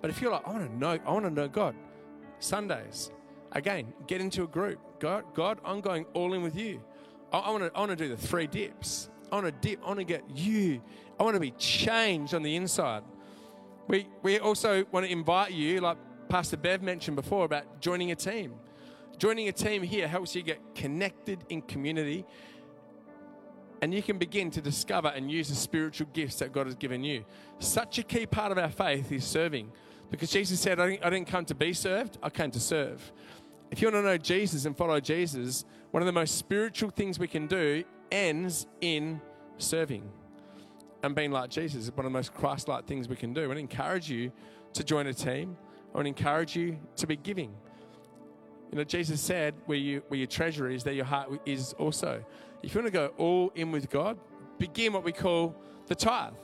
But 0.00 0.10
if 0.10 0.20
you're 0.20 0.32
like, 0.32 0.46
I 0.46 0.52
want 0.52 0.70
to 0.70 0.76
know, 0.76 0.98
I 1.04 1.12
want 1.12 1.24
to 1.24 1.30
know 1.30 1.48
God, 1.48 1.74
Sundays, 2.38 3.10
again, 3.52 3.92
get 4.06 4.20
into 4.20 4.44
a 4.44 4.46
group. 4.46 4.78
God, 5.00 5.24
God, 5.34 5.58
I'm 5.64 5.80
going 5.80 6.06
all 6.14 6.34
in 6.34 6.42
with 6.42 6.56
you. 6.56 6.82
I, 7.32 7.38
I 7.38 7.50
want 7.50 7.64
to, 7.64 7.70
I 7.76 7.80
want 7.80 7.90
to 7.90 7.96
do 7.96 8.08
the 8.08 8.16
three 8.16 8.46
dips. 8.46 9.10
I 9.30 9.36
want 9.36 9.46
to 9.46 9.68
dip. 9.68 9.82
I 9.82 9.86
want 9.88 9.98
to 9.98 10.04
get 10.04 10.24
you. 10.34 10.80
I 11.18 11.22
want 11.22 11.34
to 11.34 11.40
be 11.40 11.50
changed 11.52 12.34
on 12.34 12.42
the 12.42 12.56
inside. 12.56 13.02
We, 13.86 14.08
we 14.22 14.38
also 14.38 14.84
want 14.92 15.06
to 15.06 15.12
invite 15.12 15.52
you, 15.52 15.80
like 15.80 15.96
Pastor 16.28 16.56
Bev 16.56 16.82
mentioned 16.82 17.16
before, 17.16 17.44
about 17.44 17.80
joining 17.80 18.10
a 18.10 18.14
team. 18.14 18.54
Joining 19.18 19.48
a 19.48 19.52
team 19.52 19.82
here 19.82 20.06
helps 20.06 20.34
you 20.34 20.42
get 20.42 20.60
connected 20.74 21.44
in 21.48 21.62
community 21.62 22.24
and 23.80 23.94
you 23.94 24.02
can 24.02 24.18
begin 24.18 24.50
to 24.52 24.60
discover 24.60 25.08
and 25.08 25.30
use 25.30 25.48
the 25.48 25.54
spiritual 25.54 26.08
gifts 26.12 26.36
that 26.36 26.52
God 26.52 26.66
has 26.66 26.74
given 26.74 27.04
you. 27.04 27.24
Such 27.58 27.98
a 27.98 28.02
key 28.02 28.26
part 28.26 28.52
of 28.52 28.58
our 28.58 28.70
faith 28.70 29.12
is 29.12 29.24
serving 29.24 29.70
because 30.10 30.30
Jesus 30.30 30.58
said, 30.60 30.80
I 30.80 30.96
didn't, 30.96 31.26
come 31.26 31.44
to 31.46 31.54
be 31.54 31.72
served, 31.72 32.18
I 32.22 32.30
came 32.30 32.50
to 32.52 32.60
serve. 32.60 33.12
If 33.70 33.82
you 33.82 33.88
want 33.88 34.02
to 34.04 34.10
know 34.10 34.16
Jesus 34.16 34.64
and 34.64 34.76
follow 34.76 34.98
Jesus, 34.98 35.64
one 35.90 36.02
of 36.02 36.06
the 36.06 36.12
most 36.12 36.36
spiritual 36.36 36.90
things 36.90 37.18
we 37.18 37.28
can 37.28 37.46
do 37.46 37.84
ends 38.10 38.66
in 38.80 39.20
serving 39.58 40.10
and 41.02 41.14
being 41.14 41.30
like 41.30 41.50
Jesus 41.50 41.84
is 41.84 41.92
one 41.92 42.06
of 42.06 42.12
the 42.12 42.16
most 42.18 42.34
Christ 42.34 42.68
like 42.68 42.86
things 42.86 43.08
we 43.08 43.16
can 43.16 43.32
do. 43.32 43.46
To 43.46 43.58
encourage 43.58 44.10
you 44.10 44.32
to 44.72 44.84
join 44.84 45.06
a 45.06 45.14
team. 45.14 45.56
I 45.94 46.02
to 46.02 46.06
encourage 46.06 46.54
you 46.56 46.78
to 46.96 47.06
be 47.06 47.16
giving. 47.16 47.54
You 48.70 48.78
know, 48.78 48.84
Jesus 48.84 49.20
said, 49.20 49.54
where, 49.66 49.78
you, 49.78 50.02
where 50.08 50.18
your 50.18 50.26
treasure 50.26 50.68
is, 50.68 50.84
there 50.84 50.92
your 50.92 51.04
heart 51.04 51.30
is 51.46 51.72
also. 51.74 52.22
If 52.62 52.74
you 52.74 52.80
want 52.80 52.92
to 52.92 52.98
go 52.98 53.12
all 53.16 53.52
in 53.54 53.70
with 53.70 53.88
God, 53.88 54.18
begin 54.58 54.92
what 54.92 55.04
we 55.04 55.12
call 55.12 55.54
the 55.86 55.94
tithe. 55.94 56.34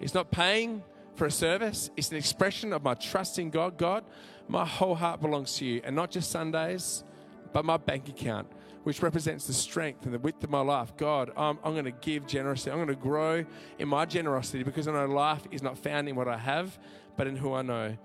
It's 0.00 0.14
not 0.14 0.30
paying 0.30 0.82
for 1.16 1.26
a 1.26 1.30
service, 1.30 1.90
it's 1.96 2.10
an 2.10 2.16
expression 2.16 2.72
of 2.72 2.82
my 2.82 2.94
trust 2.94 3.38
in 3.38 3.50
God. 3.50 3.78
God, 3.78 4.04
my 4.48 4.64
whole 4.64 4.94
heart 4.96 5.20
belongs 5.20 5.56
to 5.56 5.64
you, 5.64 5.80
and 5.84 5.94
not 5.94 6.10
just 6.10 6.30
Sundays, 6.30 7.04
but 7.52 7.64
my 7.64 7.76
bank 7.76 8.08
account, 8.08 8.48
which 8.82 9.00
represents 9.00 9.46
the 9.46 9.52
strength 9.52 10.04
and 10.04 10.12
the 10.12 10.18
width 10.18 10.42
of 10.42 10.50
my 10.50 10.60
life. 10.60 10.96
God, 10.96 11.30
I'm, 11.36 11.58
I'm 11.62 11.72
going 11.72 11.84
to 11.84 11.92
give 11.92 12.26
generously. 12.26 12.72
I'm 12.72 12.78
going 12.78 12.88
to 12.88 12.96
grow 12.96 13.44
in 13.78 13.88
my 13.88 14.04
generosity 14.04 14.64
because 14.64 14.88
I 14.88 14.92
know 14.92 15.06
life 15.06 15.42
is 15.52 15.62
not 15.62 15.78
found 15.78 16.08
in 16.08 16.16
what 16.16 16.26
I 16.26 16.36
have, 16.36 16.78
but 17.16 17.28
in 17.28 17.36
who 17.36 17.54
I 17.54 17.62
know. 17.62 17.96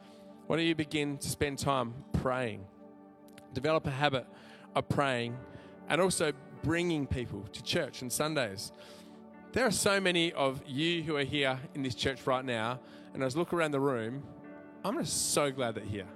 Why 0.45 0.55
don't 0.55 0.65
you 0.65 0.75
begin 0.75 1.17
to 1.17 1.29
spend 1.29 1.57
time 1.57 1.93
praying? 2.13 2.63
Develop 3.53 3.87
a 3.87 3.91
habit 3.91 4.27
of 4.75 4.87
praying 4.87 5.35
and 5.89 5.99
also 5.99 6.31
bringing 6.63 7.07
people 7.07 7.45
to 7.53 7.63
church 7.63 8.03
on 8.03 8.09
Sundays. 8.09 8.71
There 9.51 9.65
are 9.65 9.71
so 9.71 9.99
many 9.99 10.31
of 10.33 10.61
you 10.67 11.03
who 11.03 11.15
are 11.15 11.23
here 11.23 11.59
in 11.73 11.81
this 11.81 11.95
church 11.95 12.25
right 12.27 12.45
now, 12.45 12.79
and 13.13 13.23
as 13.23 13.35
I 13.35 13.39
look 13.39 13.53
around 13.53 13.71
the 13.71 13.79
room, 13.79 14.23
I'm 14.83 14.97
just 14.97 15.33
so 15.33 15.51
glad 15.51 15.75
that 15.75 15.85
you're 15.85 16.05
here. 16.05 16.07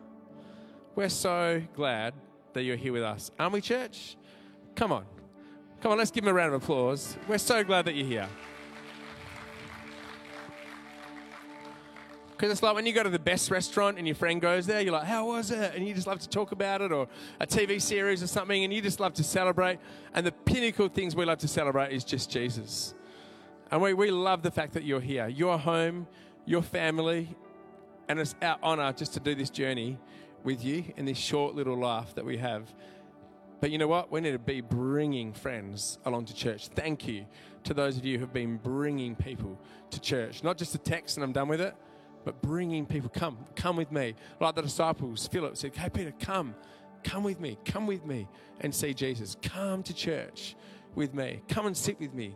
We're 0.96 1.10
so 1.10 1.62
glad 1.76 2.14
that 2.54 2.64
you're 2.64 2.76
here 2.76 2.94
with 2.94 3.04
us. 3.04 3.32
Aren't 3.40 3.54
we, 3.54 3.62
church? 3.62 4.16
Come 4.76 4.92
on. 4.92 5.06
Come 5.82 5.92
on, 5.92 5.98
let's 5.98 6.12
give 6.12 6.24
them 6.24 6.32
a 6.32 6.38
round 6.38 6.54
of 6.54 6.64
applause. 6.64 7.18
We're 7.28 7.40
so 7.40 7.64
glad 7.64 7.86
that 7.86 7.96
you're 7.96 8.08
here. 8.08 8.30
Because 12.34 12.52
it's 12.52 12.64
like 12.64 12.76
when 12.76 12.86
you 12.86 12.94
go 12.94 13.04
to 13.04 13.10
the 13.10 13.20
best 13.20 13.52
restaurant 13.52 13.98
and 13.98 14.08
your 14.08 14.16
friend 14.16 14.42
goes 14.42 14.66
there, 14.66 14.82
you're 14.82 14.92
like, 14.92 15.06
how 15.06 15.28
was 15.28 15.52
it? 15.52 15.76
And 15.76 15.88
you 15.88 15.94
just 15.94 16.08
love 16.08 16.20
to 16.20 16.30
talk 16.30 16.52
about 16.52 16.82
it, 16.82 16.92
or 16.92 17.08
a 17.40 17.48
TV 17.48 17.82
series 17.82 18.22
or 18.22 18.28
something, 18.28 18.64
and 18.64 18.74
you 18.74 18.82
just 18.82 19.00
love 19.00 19.14
to 19.16 19.24
celebrate. 19.24 19.80
And 20.14 20.26
the 20.26 20.32
pinnacle 20.32 20.88
things 20.90 21.16
we 21.16 21.26
love 21.26 21.38
to 21.40 21.48
celebrate 21.48 21.94
is 21.94 22.04
just 22.04 22.32
Jesus. 22.32 22.94
And 23.72 23.82
we, 23.82 23.94
we 23.94 24.12
love 24.12 24.42
the 24.42 24.52
fact 24.52 24.74
that 24.74 24.84
you're 24.84 25.00
here. 25.00 25.28
You're 25.28 25.58
home, 25.58 26.08
your 26.46 26.62
family, 26.62 27.36
and 28.10 28.20
it's 28.20 28.36
our 28.42 28.58
honor 28.62 28.92
just 28.94 29.14
to 29.14 29.20
do 29.20 29.36
this 29.36 29.50
journey 29.50 29.98
with 30.44 30.64
you 30.64 30.84
in 30.98 31.06
this 31.06 31.18
short 31.18 31.56
little 31.56 31.78
life 31.78 32.16
that 32.16 32.26
we 32.26 32.38
have. 32.38 32.74
But 33.62 33.72
you 33.72 33.78
know 33.78 33.88
what? 33.88 34.12
We 34.12 34.20
need 34.20 34.32
to 34.32 34.40
be 34.40 34.60
bringing 34.60 35.32
friends 35.32 35.98
along 36.06 36.26
to 36.26 36.36
church. 36.36 36.68
Thank 36.68 37.08
you 37.08 37.26
to 37.64 37.74
those 37.74 37.98
of 37.98 38.06
you 38.06 38.18
who 38.18 38.26
have 38.26 38.34
been 38.34 38.58
bringing 38.58 39.16
people 39.16 39.58
to 39.92 40.02
church. 40.02 40.44
Not 40.44 40.58
just 40.58 40.76
a 40.76 40.78
text 40.78 41.16
and 41.16 41.24
I'm 41.24 41.32
done 41.32 41.48
with 41.48 41.62
it, 41.62 41.74
but 42.24 42.42
bringing 42.42 42.86
people, 42.86 43.10
come, 43.10 43.38
come 43.56 43.76
with 43.76 43.92
me. 43.92 44.16
Like 44.40 44.56
the 44.56 44.62
disciples, 44.62 45.28
Philip 45.28 45.58
said, 45.58 45.76
Hey, 45.76 45.90
Peter, 45.90 46.14
come, 46.20 46.56
come 47.04 47.24
with 47.24 47.40
me, 47.40 47.58
come 47.66 47.88
with 47.88 48.06
me 48.06 48.28
and 48.62 48.74
see 48.74 48.94
Jesus. 48.94 49.36
Come 49.42 49.84
to 49.84 49.94
church 49.94 50.56
with 50.96 51.14
me, 51.14 51.42
come 51.48 51.66
and 51.66 51.76
sit 51.76 52.00
with 52.00 52.14
me. 52.14 52.36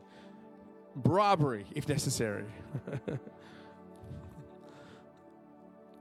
Bribery, 0.96 1.66
if 1.76 1.88
necessary. 1.88 2.46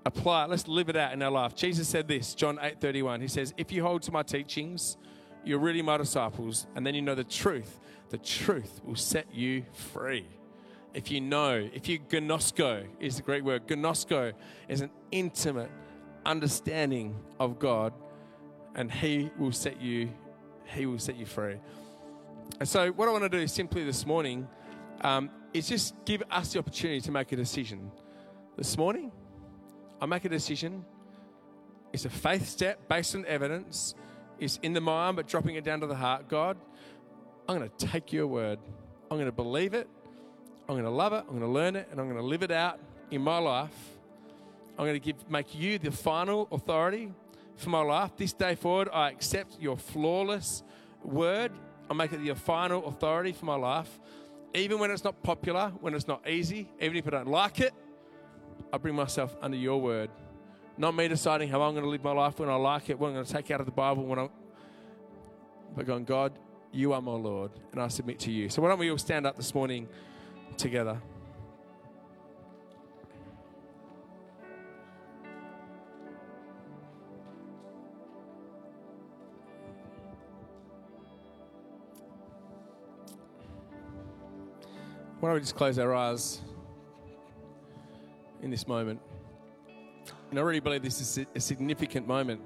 Apply 0.07 0.45
it. 0.45 0.51
Let's 0.51 0.69
live 0.69 0.89
it 0.89 0.97
out 0.97 1.13
in 1.13 1.21
our 1.23 1.31
life. 1.31 1.55
Jesus 1.55 1.89
said 1.89 2.09
this, 2.09 2.35
John 2.35 2.59
8 2.63 2.81
31. 2.81 3.21
He 3.21 3.29
says, 3.29 3.53
If 3.57 3.73
you 3.73 3.83
hold 3.83 4.03
to 4.03 4.13
my 4.13 4.23
teachings, 4.23 4.97
you're 5.45 5.59
really 5.59 5.83
my 5.83 5.97
disciples, 5.97 6.67
and 6.75 6.87
then 6.87 6.95
you 6.95 7.03
know 7.03 7.15
the 7.15 7.25
truth. 7.25 7.81
The 8.11 8.19
truth 8.19 8.81
will 8.85 8.97
set 8.97 9.35
you 9.35 9.65
free 9.73 10.27
if 10.97 11.11
you 11.11 11.21
know, 11.21 11.69
if 11.75 11.91
you 11.91 11.99
gnosko 11.99 12.87
is 13.01 13.17
the 13.17 13.23
great 13.23 13.45
word. 13.45 13.67
Gnosko 13.67 14.33
is 14.67 14.81
an 14.81 14.91
intimate 15.13 15.71
understanding 16.25 17.15
of 17.39 17.59
God, 17.59 17.93
and 18.75 18.91
He 18.91 19.31
will 19.39 19.53
set 19.53 19.79
you, 19.79 20.09
He 20.65 20.87
will 20.87 20.99
set 20.99 21.17
you 21.17 21.27
free. 21.27 21.57
And 22.59 22.67
so, 22.67 22.93
what 22.93 23.09
I 23.09 23.13
want 23.13 23.25
to 23.25 23.29
do 23.29 23.47
simply 23.47 23.85
this 23.85 24.07
morning 24.07 24.49
um, 25.03 25.29
is 25.53 25.69
just 25.69 25.95
give 26.07 26.23
us 26.31 26.55
the 26.55 26.61
opportunity 26.61 27.03
to 27.03 27.11
make 27.11 27.31
a 27.31 27.37
decision. 27.37 27.93
This 28.57 28.79
morning, 28.79 29.13
I 30.01 30.07
make 30.07 30.25
a 30.25 30.31
decision. 30.31 30.83
It's 31.93 32.07
a 32.07 32.11
faith 32.11 32.49
step 32.49 32.89
based 32.89 33.15
on 33.15 33.27
evidence. 33.27 33.95
It's 34.41 34.59
in 34.63 34.73
the 34.73 34.81
mind, 34.81 35.17
but 35.17 35.27
dropping 35.27 35.57
it 35.57 35.65
down 35.65 35.81
to 35.81 35.87
the 35.87 35.95
heart. 35.95 36.27
God, 36.29 36.57
I'm 37.47 37.59
going 37.59 37.69
to 37.69 37.87
take 37.87 38.15
your 38.15 38.27
word. 38.27 38.59
I'm 39.11 39.19
going 39.19 39.27
to 39.27 39.33
believe 39.33 39.75
it. 39.75 39.89
I'm 40.69 40.75
going 40.75 40.85
to 40.85 40.91
love 40.91 41.13
it. 41.13 41.25
I'm 41.29 41.39
going 41.39 41.41
to 41.41 41.47
learn 41.47 41.77
it, 41.77 41.89
and 41.91 42.01
I'm 42.01 42.07
going 42.07 42.21
to 42.21 42.27
live 42.27 42.43
it 42.43 42.51
out 42.51 42.81
in 43.11 43.23
my 43.23 43.39
life. 43.39 43.75
I'm 44.79 44.85
going 44.85 45.01
to 45.01 45.01
give, 45.01 45.31
make 45.31 45.55
you 45.55 45.79
the 45.79 45.93
final 45.93 46.49
authority 46.51 47.13
for 47.57 47.71
my 47.71 47.83
life. 47.83 48.11
This 48.17 48.33
day 48.33 48.57
forward, 48.57 48.89
I 48.93 49.11
accept 49.11 49.59
your 49.61 49.77
flawless 49.77 50.63
word. 51.03 51.53
I 51.89 51.95
make 51.95 52.13
it 52.13 52.19
the 52.25 52.35
final 52.35 52.85
authority 52.87 53.33
for 53.33 53.47
my 53.47 53.55
life. 53.55 54.01
Even 54.55 54.79
when 54.79 54.91
it's 54.91 55.05
not 55.05 55.23
popular, 55.23 55.73
when 55.81 55.95
it's 55.95 56.09
not 56.09 56.29
easy, 56.29 56.69
even 56.81 56.97
if 56.97 57.07
I 57.07 57.11
don't 57.11 57.29
like 57.29 57.61
it, 57.61 57.73
I 58.73 58.79
bring 58.79 58.95
myself 58.97 59.37
under 59.41 59.57
your 59.57 59.81
word. 59.81 60.11
Not 60.77 60.95
me 60.95 61.09
deciding 61.09 61.49
how 61.49 61.63
I'm 61.63 61.75
going 61.75 61.85
to 61.85 61.91
live 61.91 62.03
my 62.03 62.13
life 62.13 62.39
when 62.39 62.49
I 62.49 62.57
like 62.57 62.91
it, 62.91 62.99
what 62.99 63.09
I'm 63.09 63.15
going 63.15 63.25
to 63.25 63.33
take 63.33 63.51
out 63.51 63.61
of 63.61 63.67
the 63.67 63.73
Bible 63.73 64.05
when 64.05 64.19
I'm. 64.19 64.31
But 65.75 65.87
going, 65.87 66.05
God, 66.05 66.33
you 66.73 66.93
are 66.93 67.01
my 67.01 67.13
Lord, 67.13 67.53
and 67.73 67.81
I 67.81 67.89
submit 67.89 68.19
to 68.21 68.31
you. 68.31 68.49
So 68.49 68.61
why 68.63 68.69
don't 68.69 68.79
we 68.79 68.91
all 68.91 68.99
stand 68.99 69.27
up 69.27 69.37
this 69.37 69.55
morning 69.55 69.89
together? 70.57 71.01
Why 85.21 85.31
don't 85.31 85.35
we 85.35 85.41
just 85.41 85.57
close 85.57 85.79
our 85.79 85.95
eyes 85.95 86.41
in 88.43 88.51
this 88.51 88.69
moment? 88.69 89.01
And 90.31 90.39
I 90.39 90.43
really 90.43 90.61
believe 90.61 90.83
this 90.83 91.01
is 91.01 91.27
a 91.35 91.41
significant 91.41 92.07
moment. 92.07 92.41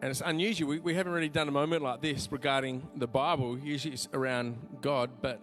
And 0.00 0.10
it's 0.10 0.22
unusual. 0.24 0.70
We, 0.70 0.78
we 0.78 0.94
haven't 0.94 1.12
really 1.12 1.28
done 1.28 1.48
a 1.48 1.52
moment 1.52 1.82
like 1.82 2.00
this 2.00 2.32
regarding 2.32 2.88
the 2.96 3.06
Bible. 3.06 3.58
Usually 3.58 3.92
it's 3.92 4.08
around 4.14 4.78
God, 4.80 5.10
but 5.20 5.40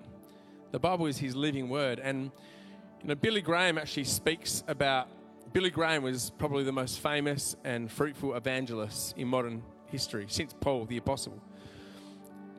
the 0.71 0.79
Bible 0.79 1.05
is 1.05 1.17
His 1.17 1.35
living 1.35 1.69
word. 1.69 1.99
And 1.99 2.31
you 3.01 3.09
know, 3.09 3.15
Billy 3.15 3.41
Graham 3.41 3.77
actually 3.77 4.05
speaks 4.05 4.63
about. 4.67 5.09
Billy 5.53 5.69
Graham 5.69 6.03
was 6.03 6.31
probably 6.37 6.63
the 6.63 6.73
most 6.73 6.99
famous 6.99 7.55
and 7.63 7.89
fruitful 7.89 8.35
evangelist 8.35 9.17
in 9.17 9.27
modern 9.27 9.63
history 9.85 10.25
since 10.27 10.53
Paul 10.59 10.85
the 10.85 10.97
Apostle. 10.97 11.41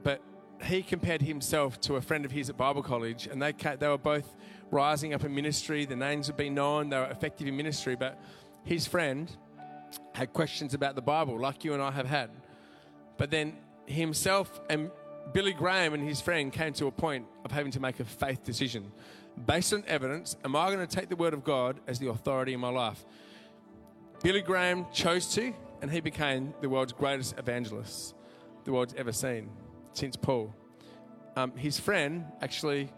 But 0.02 0.22
he 0.62 0.82
compared 0.82 1.22
himself 1.22 1.80
to 1.82 1.96
a 1.96 2.00
friend 2.00 2.24
of 2.24 2.30
his 2.30 2.48
at 2.50 2.56
Bible 2.56 2.82
college, 2.82 3.26
and 3.26 3.40
they, 3.40 3.52
they 3.52 3.88
were 3.88 3.98
both 3.98 4.34
rising 4.70 5.14
up 5.14 5.24
in 5.24 5.34
ministry. 5.34 5.84
The 5.84 5.96
names 5.96 6.26
had 6.26 6.36
been 6.36 6.54
known, 6.54 6.88
they 6.88 6.96
were 6.96 7.10
effective 7.10 7.46
in 7.46 7.56
ministry. 7.56 7.94
But 7.94 8.20
his 8.64 8.86
friend 8.86 9.30
had 10.14 10.32
questions 10.32 10.74
about 10.74 10.94
the 10.94 11.02
Bible, 11.02 11.38
like 11.38 11.64
you 11.64 11.74
and 11.74 11.82
I 11.82 11.90
have 11.90 12.06
had. 12.06 12.30
But 13.16 13.30
then 13.30 13.56
himself 13.86 14.60
and 14.68 14.90
Billy 15.32 15.52
Graham 15.52 15.94
and 15.94 16.02
his 16.02 16.20
friend 16.20 16.52
came 16.52 16.72
to 16.74 16.86
a 16.86 16.90
point 16.90 17.26
of 17.44 17.50
having 17.50 17.72
to 17.72 17.80
make 17.80 18.00
a 18.00 18.04
faith 18.04 18.44
decision. 18.44 18.90
Based 19.46 19.72
on 19.72 19.84
evidence, 19.86 20.36
am 20.44 20.56
I 20.56 20.66
going 20.74 20.84
to 20.84 20.96
take 20.96 21.08
the 21.08 21.16
word 21.16 21.34
of 21.34 21.44
God 21.44 21.80
as 21.86 21.98
the 21.98 22.08
authority 22.08 22.54
in 22.54 22.60
my 22.60 22.70
life? 22.70 23.04
Billy 24.22 24.40
Graham 24.40 24.86
chose 24.92 25.32
to, 25.34 25.52
and 25.80 25.90
he 25.90 26.00
became 26.00 26.54
the 26.60 26.68
world's 26.68 26.92
greatest 26.92 27.38
evangelist 27.38 28.14
the 28.64 28.72
world's 28.72 28.94
ever 28.98 29.12
seen 29.12 29.48
since 29.94 30.14
Paul. 30.14 30.54
Um, 31.36 31.56
his 31.56 31.80
friend 31.80 32.26
actually 32.42 32.90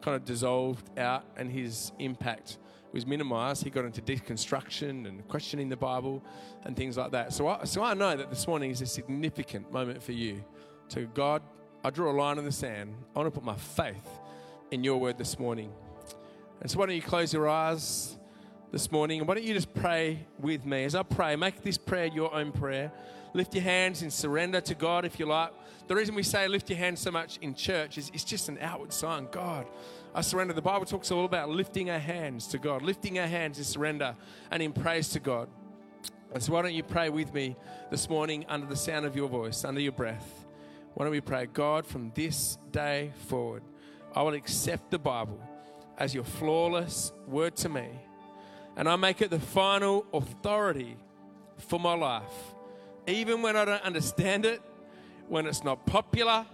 kind 0.00 0.16
of 0.16 0.24
dissolved 0.24 0.98
out 0.98 1.24
and 1.36 1.50
his 1.50 1.92
impact 1.98 2.56
was 2.92 3.06
minimized. 3.06 3.62
He 3.62 3.68
got 3.68 3.84
into 3.84 4.00
deconstruction 4.00 5.06
and 5.06 5.26
questioning 5.28 5.68
the 5.68 5.76
Bible 5.76 6.24
and 6.64 6.74
things 6.74 6.96
like 6.96 7.12
that. 7.12 7.34
So 7.34 7.48
I, 7.48 7.64
so 7.64 7.82
I 7.82 7.92
know 7.92 8.16
that 8.16 8.30
this 8.30 8.46
morning 8.46 8.70
is 8.70 8.80
a 8.80 8.86
significant 8.86 9.70
moment 9.72 10.02
for 10.02 10.12
you. 10.12 10.42
To 10.90 11.06
God, 11.08 11.42
I 11.82 11.90
draw 11.90 12.10
a 12.10 12.12
line 12.12 12.38
in 12.38 12.44
the 12.44 12.52
sand. 12.52 12.94
I 13.14 13.18
want 13.20 13.32
to 13.32 13.40
put 13.40 13.44
my 13.44 13.56
faith 13.56 14.06
in 14.70 14.84
your 14.84 14.98
word 14.98 15.16
this 15.16 15.38
morning. 15.38 15.72
And 16.60 16.70
so 16.70 16.78
why 16.78 16.86
don't 16.86 16.94
you 16.94 17.02
close 17.02 17.32
your 17.32 17.48
eyes 17.48 18.18
this 18.70 18.92
morning 18.92 19.20
and 19.20 19.26
why 19.26 19.34
don't 19.34 19.44
you 19.44 19.54
just 19.54 19.72
pray 19.72 20.26
with 20.38 20.66
me? 20.66 20.84
As 20.84 20.94
I 20.94 21.02
pray, 21.02 21.36
make 21.36 21.62
this 21.62 21.78
prayer 21.78 22.06
your 22.06 22.34
own 22.34 22.52
prayer. 22.52 22.92
Lift 23.32 23.54
your 23.54 23.64
hands 23.64 24.02
in 24.02 24.10
surrender 24.10 24.60
to 24.60 24.74
God 24.74 25.06
if 25.06 25.18
you 25.18 25.24
like. 25.24 25.52
The 25.88 25.94
reason 25.94 26.14
we 26.14 26.22
say 26.22 26.46
lift 26.48 26.68
your 26.68 26.78
hands 26.78 27.00
so 27.00 27.10
much 27.10 27.38
in 27.38 27.54
church 27.54 27.96
is 27.96 28.10
it's 28.12 28.24
just 28.24 28.50
an 28.50 28.58
outward 28.60 28.92
sign. 28.92 29.28
God, 29.30 29.66
I 30.14 30.20
surrender. 30.20 30.52
The 30.52 30.60
Bible 30.60 30.84
talks 30.84 31.10
all 31.10 31.24
about 31.24 31.48
lifting 31.48 31.88
our 31.88 31.98
hands 31.98 32.46
to 32.48 32.58
God. 32.58 32.82
Lifting 32.82 33.18
our 33.18 33.26
hands 33.26 33.58
is 33.58 33.68
surrender 33.68 34.14
and 34.50 34.62
in 34.62 34.72
praise 34.72 35.08
to 35.10 35.20
God. 35.20 35.48
And 36.32 36.42
so 36.42 36.52
why 36.52 36.62
don't 36.62 36.74
you 36.74 36.82
pray 36.82 37.08
with 37.08 37.32
me 37.32 37.56
this 37.90 38.08
morning 38.08 38.44
under 38.48 38.66
the 38.66 38.76
sound 38.76 39.06
of 39.06 39.16
your 39.16 39.28
voice, 39.28 39.64
under 39.64 39.80
your 39.80 39.92
breath? 39.92 40.39
Why 40.94 41.04
don't 41.04 41.12
we 41.12 41.20
pray, 41.20 41.46
God, 41.46 41.86
from 41.86 42.12
this 42.14 42.58
day 42.72 43.12
forward, 43.28 43.62
I 44.14 44.22
will 44.22 44.34
accept 44.34 44.90
the 44.90 44.98
Bible 44.98 45.40
as 45.96 46.14
your 46.14 46.24
flawless 46.24 47.12
word 47.26 47.56
to 47.56 47.68
me. 47.68 47.88
And 48.76 48.88
I 48.88 48.96
make 48.96 49.20
it 49.20 49.30
the 49.30 49.40
final 49.40 50.06
authority 50.12 50.96
for 51.58 51.78
my 51.78 51.94
life. 51.94 52.54
Even 53.06 53.42
when 53.42 53.56
I 53.56 53.64
don't 53.64 53.82
understand 53.82 54.46
it, 54.46 54.60
when 55.28 55.46
it's 55.46 55.62
not 55.62 55.86
popular, 55.86 56.46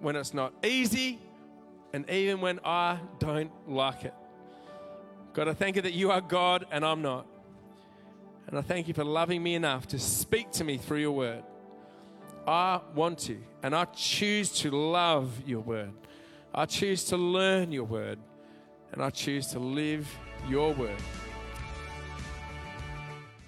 when 0.00 0.16
it's 0.16 0.34
not 0.34 0.52
easy, 0.64 1.18
and 1.92 2.08
even 2.10 2.40
when 2.40 2.58
I 2.64 2.98
don't 3.20 3.50
like 3.68 4.04
it. 4.04 4.14
God, 5.32 5.48
I 5.48 5.54
thank 5.54 5.76
you 5.76 5.82
that 5.82 5.92
you 5.92 6.10
are 6.10 6.20
God 6.20 6.66
and 6.70 6.84
I'm 6.84 7.02
not. 7.02 7.26
And 8.46 8.58
I 8.58 8.62
thank 8.62 8.88
you 8.88 8.94
for 8.94 9.04
loving 9.04 9.42
me 9.42 9.54
enough 9.54 9.86
to 9.88 9.98
speak 9.98 10.50
to 10.52 10.64
me 10.64 10.76
through 10.76 10.98
your 10.98 11.12
word. 11.12 11.42
I 12.46 12.80
want 12.94 13.18
to, 13.20 13.38
and 13.62 13.74
I 13.74 13.86
choose 13.86 14.50
to 14.60 14.70
love 14.70 15.32
your 15.46 15.60
word. 15.60 15.92
I 16.54 16.66
choose 16.66 17.04
to 17.04 17.16
learn 17.16 17.72
your 17.72 17.84
word, 17.84 18.18
and 18.92 19.02
I 19.02 19.10
choose 19.10 19.46
to 19.48 19.58
live 19.58 20.06
your 20.48 20.72
word. 20.74 21.00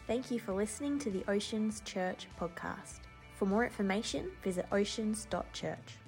Thank 0.07 0.31
you 0.31 0.39
for 0.39 0.53
listening 0.53 0.99
to 1.01 1.11
the 1.11 1.25
Oceans 1.29 1.83
Church 1.85 2.27
podcast. 2.41 3.01
For 3.35 3.45
more 3.45 3.65
information, 3.65 4.31
visit 4.43 4.67
oceans.church. 4.73 6.06